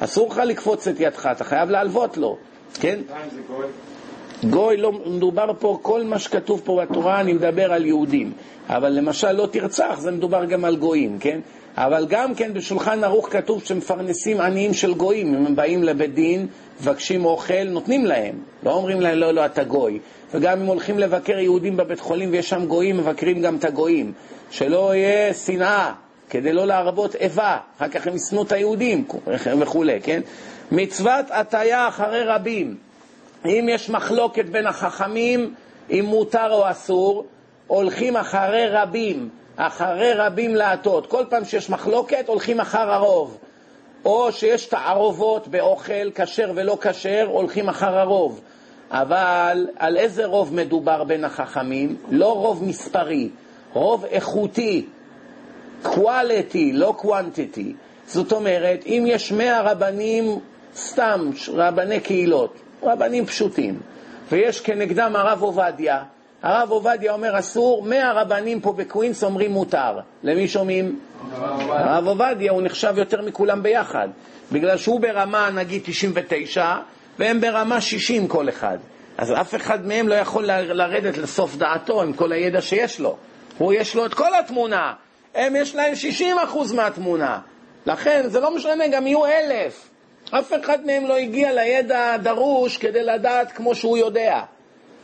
אסור 0.00 0.28
לך 0.30 0.38
לקפוץ 0.38 0.88
את 0.88 1.00
ידך, 1.00 1.28
אתה 1.32 1.44
חייב 1.44 1.70
להלוות 1.70 2.16
לו, 2.16 2.36
כן? 2.80 2.98
גוי, 4.50 4.76
לא 4.76 4.92
מדובר 4.92 5.50
פה, 5.58 5.78
כל 5.82 6.04
מה 6.04 6.18
שכתוב 6.18 6.62
פה 6.64 6.80
בתורה, 6.82 7.20
אני 7.20 7.32
מדבר 7.32 7.72
על 7.72 7.86
יהודים. 7.86 8.32
אבל 8.68 8.92
למשל 8.92 9.32
לא 9.32 9.48
תרצח, 9.50 9.96
זה 9.98 10.10
מדובר 10.10 10.44
גם 10.44 10.64
על 10.64 10.76
גויים, 10.76 11.18
כן? 11.18 11.40
אבל 11.80 12.06
גם 12.08 12.34
כן 12.34 12.54
בשולחן 12.54 13.04
ערוך 13.04 13.28
כתוב 13.32 13.64
שמפרנסים 13.64 14.40
עניים 14.40 14.74
של 14.74 14.94
גויים. 14.94 15.34
אם 15.34 15.46
הם 15.46 15.56
באים 15.56 15.82
לבית 15.82 16.14
דין, 16.14 16.46
מבקשים 16.80 17.24
אוכל, 17.24 17.64
נותנים 17.64 18.06
להם. 18.06 18.34
לא 18.62 18.72
אומרים 18.72 19.00
להם, 19.00 19.18
לא, 19.18 19.30
לא, 19.30 19.46
אתה 19.46 19.64
גוי. 19.64 19.98
וגם 20.34 20.60
אם 20.60 20.66
הולכים 20.66 20.98
לבקר 20.98 21.38
יהודים 21.38 21.76
בבית 21.76 22.00
חולים 22.00 22.30
ויש 22.32 22.48
שם 22.48 22.66
גויים, 22.66 22.96
מבקרים 22.96 23.42
גם 23.42 23.56
את 23.56 23.64
הגויים. 23.64 24.12
שלא 24.50 24.94
יהיה 24.94 25.34
שנאה, 25.34 25.92
כדי 26.30 26.52
לא 26.52 26.66
להרבות 26.66 27.14
איבה. 27.14 27.58
אחר 27.76 27.88
כך 27.88 28.06
הם 28.06 28.16
ישנאו 28.16 28.42
את 28.42 28.52
היהודים 28.52 29.04
וכולי, 29.60 30.00
כן? 30.02 30.20
מצוות 30.72 31.26
הטיה 31.30 31.88
אחרי 31.88 32.24
רבים. 32.24 32.76
אם 33.44 33.66
יש 33.70 33.90
מחלוקת 33.90 34.44
בין 34.44 34.66
החכמים 34.66 35.54
אם 35.90 36.04
מותר 36.08 36.52
או 36.52 36.70
אסור, 36.70 37.26
הולכים 37.66 38.16
אחרי 38.16 38.66
רבים. 38.70 39.28
אחרי 39.60 40.12
רבים 40.12 40.54
להטות. 40.54 41.06
כל 41.06 41.24
פעם 41.28 41.44
שיש 41.44 41.70
מחלוקת, 41.70 42.28
הולכים 42.28 42.60
אחר 42.60 42.92
הרוב. 42.92 43.38
או 44.04 44.32
שיש 44.32 44.66
תערובות 44.66 45.48
באוכל, 45.48 46.10
כשר 46.14 46.52
ולא 46.54 46.78
כשר, 46.80 47.26
הולכים 47.30 47.68
אחר 47.68 47.98
הרוב. 47.98 48.40
אבל 48.90 49.66
על 49.76 49.96
איזה 49.96 50.26
רוב 50.26 50.54
מדובר 50.54 51.04
בין 51.04 51.24
החכמים? 51.24 51.96
לא 52.10 52.34
רוב 52.34 52.64
מספרי, 52.64 53.28
רוב 53.72 54.04
איכותי, 54.04 54.86
quality, 55.84 56.72
לא 56.72 56.94
quantity. 56.98 57.72
זאת 58.06 58.32
אומרת, 58.32 58.84
אם 58.86 59.04
יש 59.06 59.32
מאה 59.32 59.62
רבנים, 59.62 60.38
סתם 60.76 61.30
רבני 61.54 62.00
קהילות, 62.00 62.54
רבנים 62.82 63.26
פשוטים, 63.26 63.80
ויש 64.28 64.60
כנגדם 64.60 65.16
הרב 65.16 65.42
עובדיה, 65.42 66.02
הרב 66.42 66.70
עובדיה 66.70 67.12
אומר 67.12 67.38
אסור, 67.38 67.82
מאה 67.82 68.12
רבנים 68.12 68.60
פה 68.60 68.72
בקווינס 68.72 69.24
אומרים 69.24 69.50
מותר. 69.50 69.98
למי 70.22 70.48
שומעים? 70.48 71.00
הרב 71.68 72.06
עובדיה 72.06 72.52
הוא 72.52 72.62
נחשב 72.62 72.94
יותר 72.96 73.22
מכולם 73.22 73.62
ביחד, 73.62 74.08
בגלל 74.52 74.76
שהוא 74.76 75.00
ברמה 75.00 75.50
נגיד 75.50 75.82
99 75.84 76.76
והם 77.18 77.40
ברמה 77.40 77.80
60 77.80 78.28
כל 78.28 78.48
אחד. 78.48 78.78
אז 79.18 79.32
אף 79.40 79.54
אחד 79.54 79.86
מהם 79.86 80.08
לא 80.08 80.14
יכול 80.14 80.44
לרדת 80.46 81.18
לסוף 81.18 81.56
דעתו 81.56 82.02
עם 82.02 82.12
כל 82.12 82.32
הידע 82.32 82.60
שיש 82.60 83.00
לו. 83.00 83.16
הוא 83.58 83.72
יש 83.72 83.94
לו 83.94 84.06
את 84.06 84.14
כל 84.14 84.34
התמונה, 84.34 84.92
הם 85.34 85.56
יש 85.56 85.74
להם 85.74 85.92
60% 86.72 86.74
מהתמונה. 86.74 87.38
לכן 87.86 88.22
זה 88.26 88.40
לא 88.40 88.54
משנה, 88.54 88.88
גם 88.88 89.06
יהיו 89.06 89.26
אלף. 89.26 89.88
אף 90.30 90.52
אחד 90.60 90.86
מהם 90.86 91.06
לא 91.06 91.16
הגיע 91.16 91.52
לידע 91.52 92.12
הדרוש 92.12 92.78
כדי 92.78 93.02
לדעת 93.02 93.52
כמו 93.52 93.74
שהוא 93.74 93.98
יודע. 93.98 94.40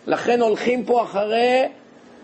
לכן 0.06 0.40
הולכים 0.40 0.85
פה 0.85 1.02
אחרי 1.02 1.68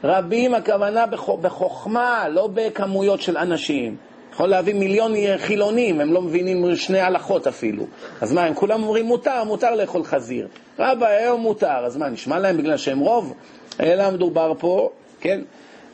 רבים, 0.05 0.55
הכוונה 0.55 1.07
בחוכמה, 1.41 2.29
לא 2.29 2.49
בכמויות 2.55 3.21
של 3.21 3.37
אנשים. 3.37 3.97
יכול 4.33 4.49
להביא 4.49 4.75
מיליון 4.75 5.13
חילונים, 5.37 6.01
הם 6.01 6.13
לא 6.13 6.23
מבינים 6.23 6.77
שני 6.77 7.01
הלכות 7.01 7.47
אפילו. 7.47 7.87
אז 8.21 8.33
מה, 8.33 8.45
הם 8.45 8.55
כולם 8.55 8.83
אומרים 8.83 9.07
מותר, 9.07 9.45
מותר 9.45 9.75
לאכול 9.75 10.05
חזיר. 10.05 10.49
רבא, 10.79 11.07
היום 11.07 11.41
מותר, 11.41 11.85
אז 11.87 11.97
מה, 11.97 12.09
נשמע 12.09 12.39
להם 12.39 12.57
בגלל 12.57 12.77
שהם 12.77 12.99
רוב? 12.99 13.35
אלא 13.81 14.11
מדובר 14.11 14.53
פה, 14.59 14.91
כן? 15.21 15.41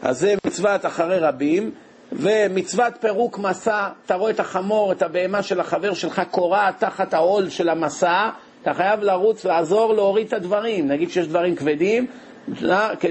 אז 0.02 0.18
זה 0.18 0.34
מצוות 0.46 0.86
אחרי 0.86 1.18
רבים, 1.18 1.70
ומצוות 2.12 2.92
פירוק 3.00 3.38
מסע, 3.38 3.88
אתה 4.06 4.14
רואה 4.14 4.30
את 4.30 4.40
החמור, 4.40 4.92
את 4.92 5.02
הבהמה 5.02 5.42
של 5.42 5.60
החבר 5.60 5.94
שלך 5.94 6.22
קורעת 6.30 6.74
תחת 6.78 7.14
העול 7.14 7.48
של 7.48 7.68
המסע, 7.68 8.28
אתה 8.66 8.74
חייב 8.74 9.00
לרוץ, 9.00 9.44
לעזור, 9.44 9.94
להוריד 9.94 10.26
את 10.26 10.32
הדברים. 10.32 10.88
נגיד 10.88 11.10
שיש 11.10 11.26
דברים 11.28 11.56
כבדים, 11.56 12.06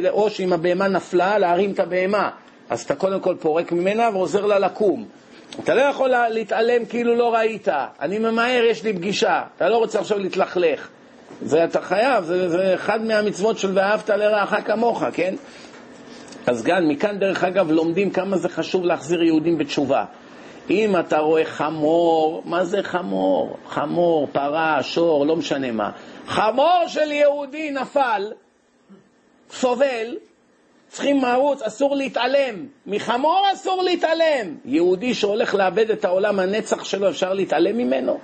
או 0.10 0.30
שאם 0.30 0.53
הבהמה 0.53 0.88
נפלה, 0.88 1.38
להרים 1.38 1.72
את 1.72 1.80
הבהמה. 1.80 2.30
אז 2.69 2.82
אתה 2.82 2.95
קודם 2.95 3.19
כל 3.19 3.36
פורק 3.40 3.72
ממנה 3.72 4.10
ועוזר 4.14 4.45
לה 4.45 4.60
לקום. 4.60 5.06
אתה 5.64 5.73
לא 5.73 5.82
יכול 5.82 6.10
להתעלם 6.30 6.86
כאילו 6.86 7.15
לא 7.15 7.34
ראית. 7.34 7.68
אני 7.99 8.19
ממהר, 8.19 8.64
יש 8.64 8.84
לי 8.84 8.94
פגישה. 8.94 9.44
אתה 9.56 9.69
לא 9.69 9.77
רוצה 9.77 9.99
עכשיו 9.99 10.19
להתלכלך. 10.19 10.88
זה 11.41 11.64
אתה 11.64 11.82
חייב, 11.82 12.23
זה, 12.23 12.49
זה 12.49 12.73
אחד 12.73 13.06
מהמצוות 13.06 13.57
של 13.57 13.72
ואהבת 13.73 14.10
לרעך 14.10 14.56
כמוך, 14.65 15.03
כן? 15.14 15.36
אז 16.48 16.64
גם 16.64 16.88
מכאן, 16.88 17.19
דרך 17.19 17.44
אגב, 17.44 17.72
לומדים 17.72 18.11
כמה 18.11 18.38
זה 18.38 18.49
חשוב 18.49 18.86
להחזיר 18.86 19.23
יהודים 19.23 19.57
בתשובה. 19.57 20.06
אם 20.69 20.99
אתה 20.99 21.19
רואה 21.19 21.45
חמור, 21.45 22.41
מה 22.45 22.65
זה 22.65 22.83
חמור? 22.83 23.57
חמור, 23.67 24.27
פרה, 24.31 24.83
שור, 24.83 25.25
לא 25.25 25.35
משנה 25.35 25.71
מה. 25.71 25.91
חמור 26.27 26.83
של 26.87 27.11
יהודי 27.11 27.71
נפל, 27.71 28.31
סובל, 29.51 30.17
צריכים 30.87 31.17
מערוץ, 31.17 31.61
אסור 31.61 31.95
להתעלם. 31.95 32.65
מחמור 32.85 33.45
אסור 33.53 33.83
להתעלם. 33.83 34.55
יהודי 34.65 35.13
שהולך 35.13 35.55
לאבד 35.55 35.91
את 35.91 36.05
העולם 36.05 36.39
הנצח 36.39 36.83
שלו, 36.83 37.09
אפשר 37.09 37.33
להתעלם 37.33 37.77
ממנו? 37.77 38.17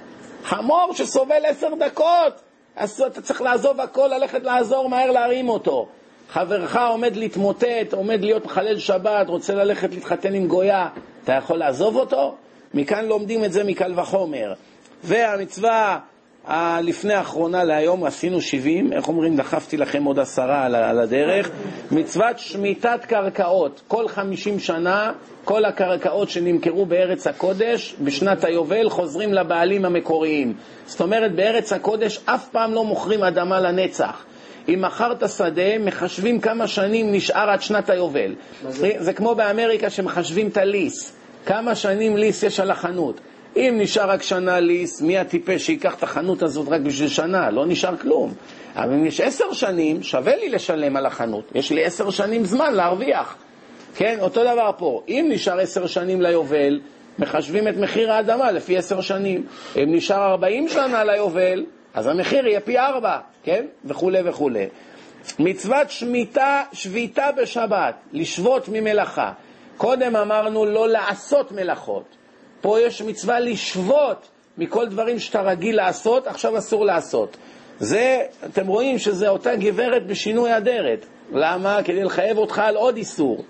חמור 0.43 0.93
שסובל 0.93 1.45
עשר 1.45 1.69
דקות, 1.80 2.41
אז 2.76 3.01
אתה 3.01 3.22
צריך 3.22 3.41
לעזוב 3.41 3.81
הכל, 3.81 4.07
ללכת 4.07 4.43
לעזור 4.43 4.89
מהר 4.89 5.11
להרים 5.11 5.49
אותו. 5.49 5.88
חברך 6.32 6.78
עומד 6.90 7.16
להתמוטט, 7.16 7.94
עומד 7.94 8.22
להיות 8.22 8.45
מחלל 8.45 8.80
שבת, 8.80 9.30
רוצה 9.30 9.53
ללכת 9.53 9.94
להתחתן 9.94 10.34
עם 10.34 10.48
גויה, 10.48 10.88
אתה 11.24 11.34
יכול 11.34 11.58
לעזוב 11.58 11.95
אותו? 11.95 12.36
מכאן 12.74 13.06
לומדים 13.06 13.45
את 13.45 13.53
זה 13.53 13.64
מקל 13.64 13.99
וחומר. 13.99 14.53
והמצווה 15.03 15.99
הלפני 16.45 17.14
האחרונה 17.14 17.64
להיום, 17.64 18.03
עשינו 18.03 18.41
70, 18.41 18.94
איך 18.94 19.08
אומרים, 19.08 19.36
דחפתי 19.36 19.78
לכם 19.78 20.03
עוד 20.03 20.20
עשרה 20.20 20.66
על, 20.66 20.76
על 20.76 20.99
הדרך, 20.99 21.49
מצוות 21.91 22.40
שמיטת 22.40 23.06
קרקעות. 23.06 23.82
כל 23.88 24.08
50 24.08 24.60
שנה, 24.60 25.12
כל 25.44 25.66
הקרקעות 25.66 26.30
שנמכרו 26.30 26.86
בארץ 26.86 27.28
הקודש, 27.28 27.95
בשנת 28.03 28.44
היובל 28.44 28.90
חוזרים 28.90 29.34
לבעלים 29.34 29.86
המקוריים. 29.86 30.53
זאת 30.86 31.02
אומרת, 31.02 31.36
בארץ 31.36 31.74
הקודש 31.74 32.20
אף 32.26 32.48
פעם 32.48 32.74
לא 32.74 32.84
מוכרים 32.84 33.24
אדמה 33.24 33.60
לנצח. 33.60 34.26
אם 34.69 34.81
מכרת 34.81 35.29
שדה, 35.29 35.77
מחשבים 35.79 36.39
כמה 36.39 36.67
שנים 36.67 37.11
נשאר 37.11 37.49
עד 37.49 37.61
שנת 37.61 37.89
היובל. 37.89 38.35
זה? 38.69 38.91
זה 38.97 39.13
כמו 39.13 39.35
באמריקה 39.35 39.89
שמחשבים 39.89 40.47
את 40.47 40.57
הליס. 40.57 41.13
כמה 41.45 41.75
שנים 41.75 42.17
ליס 42.17 42.43
יש 42.43 42.59
על 42.59 42.71
החנות. 42.71 43.21
אם 43.55 43.75
נשאר 43.77 44.09
רק 44.09 44.21
שנה 44.21 44.59
ליס, 44.59 45.01
מי 45.01 45.17
הטיפש 45.17 45.65
שיקח 45.65 45.95
את 45.95 46.03
החנות 46.03 46.43
הזאת 46.43 46.67
רק 46.67 46.81
בשביל 46.81 47.09
שנה? 47.09 47.49
לא 47.49 47.65
נשאר 47.65 47.97
כלום. 47.97 48.33
אבל 48.75 48.93
אם 48.93 49.05
יש 49.05 49.21
עשר 49.21 49.53
שנים, 49.53 50.03
שווה 50.03 50.35
לי 50.35 50.49
לשלם 50.49 50.95
על 50.95 51.05
החנות. 51.05 51.51
יש 51.55 51.71
לי 51.71 51.85
עשר 51.85 52.09
שנים 52.09 52.45
זמן 52.45 52.73
להרוויח. 52.73 53.35
כן, 53.95 54.17
אותו 54.21 54.41
דבר 54.41 54.71
פה. 54.77 55.01
אם 55.07 55.25
נשאר 55.29 55.59
עשר 55.59 55.88
שנים 55.88 56.21
ליובל, 56.21 56.79
מחשבים 57.19 57.67
את 57.67 57.77
מחיר 57.77 58.11
האדמה 58.11 58.51
לפי 58.51 58.77
עשר 58.77 59.01
שנים. 59.01 59.43
אם 59.75 59.95
נשאר 59.95 60.31
ארבעים 60.31 60.69
שנה 60.69 61.03
ליובל, 61.03 61.65
אז 61.93 62.07
המחיר 62.07 62.47
יהיה 62.47 62.59
פי 62.59 62.80
ארבע, 62.80 63.18
כן? 63.43 63.65
וכולי 63.85 64.19
וכולי. 64.26 64.65
מצוות 65.39 65.89
שמיטה, 65.89 66.63
שביתה 66.73 67.30
בשבת, 67.38 67.95
לשבות 68.13 68.69
ממלאכה. 68.69 69.31
קודם 69.77 70.15
אמרנו 70.15 70.65
לא 70.65 70.89
לעשות 70.89 71.51
מלאכות. 71.51 72.03
פה 72.61 72.81
יש 72.81 73.01
מצווה 73.01 73.39
לשבות 73.39 74.27
מכל 74.57 74.88
דברים 74.88 75.19
שאתה 75.19 75.41
רגיל 75.41 75.76
לעשות, 75.76 76.27
עכשיו 76.27 76.57
אסור 76.57 76.85
לעשות. 76.85 77.38
זה, 77.80 78.22
אתם 78.45 78.68
רואים 78.68 78.99
שזה 78.99 79.30
אותה 79.30 79.55
גברת 79.55 80.07
בשינוי 80.07 80.57
אדרת. 80.57 81.05
למה? 81.34 81.84
כדי 81.84 82.03
לחייב 82.03 82.38
אותך 82.38 82.59
על 82.59 82.76
עוד 82.76 82.97
איסור. 82.97 83.43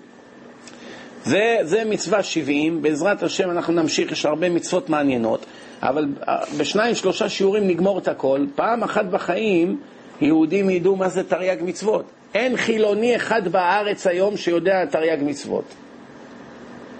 זה, 1.24 1.58
זה 1.62 1.84
מצווה 1.84 2.22
70, 2.22 2.82
בעזרת 2.82 3.22
השם 3.22 3.50
אנחנו 3.50 3.72
נמשיך, 3.72 4.12
יש 4.12 4.26
הרבה 4.26 4.48
מצוות 4.48 4.88
מעניינות, 4.88 5.46
אבל 5.82 6.06
אה, 6.28 6.38
בשניים, 6.58 6.94
שלושה 6.94 7.28
שיעורים 7.28 7.68
נגמור 7.68 7.98
את 7.98 8.08
הכל. 8.08 8.46
פעם 8.54 8.82
אחת 8.82 9.04
בחיים 9.04 9.80
יהודים 10.20 10.70
ידעו 10.70 10.96
מה 10.96 11.08
זה 11.08 11.28
תרי"ג 11.28 11.56
מצוות. 11.62 12.04
אין 12.34 12.56
חילוני 12.56 13.16
אחד 13.16 13.48
בארץ 13.48 14.06
היום 14.06 14.36
שיודע 14.36 14.84
תרי"ג 14.84 15.18
מצוות. 15.20 15.64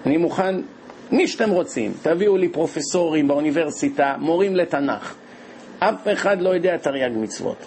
אני 0.05 0.17
מוכן, 0.17 0.55
מי 1.11 1.27
שאתם 1.27 1.49
רוצים, 1.49 1.93
תביאו 2.01 2.37
לי 2.37 2.49
פרופסורים 2.49 3.27
באוניברסיטה, 3.27 4.15
מורים 4.19 4.55
לתנ"ך. 4.55 5.15
אף 5.79 6.07
אחד 6.13 6.41
לא 6.41 6.49
יודע 6.49 6.77
תרי"ג 6.77 7.11
מצוות. 7.15 7.57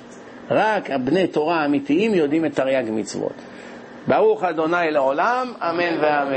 רק 0.50 0.90
הבני 0.90 1.26
תורה 1.26 1.62
האמיתיים 1.62 2.14
יודעים 2.14 2.44
את 2.44 2.54
תרי"ג 2.54 2.84
מצוות. 2.90 3.32
ברוך 4.06 4.44
אדוני 4.44 4.90
לעולם, 4.90 5.52
אמן 5.62 5.98
ואמן. 6.00 6.36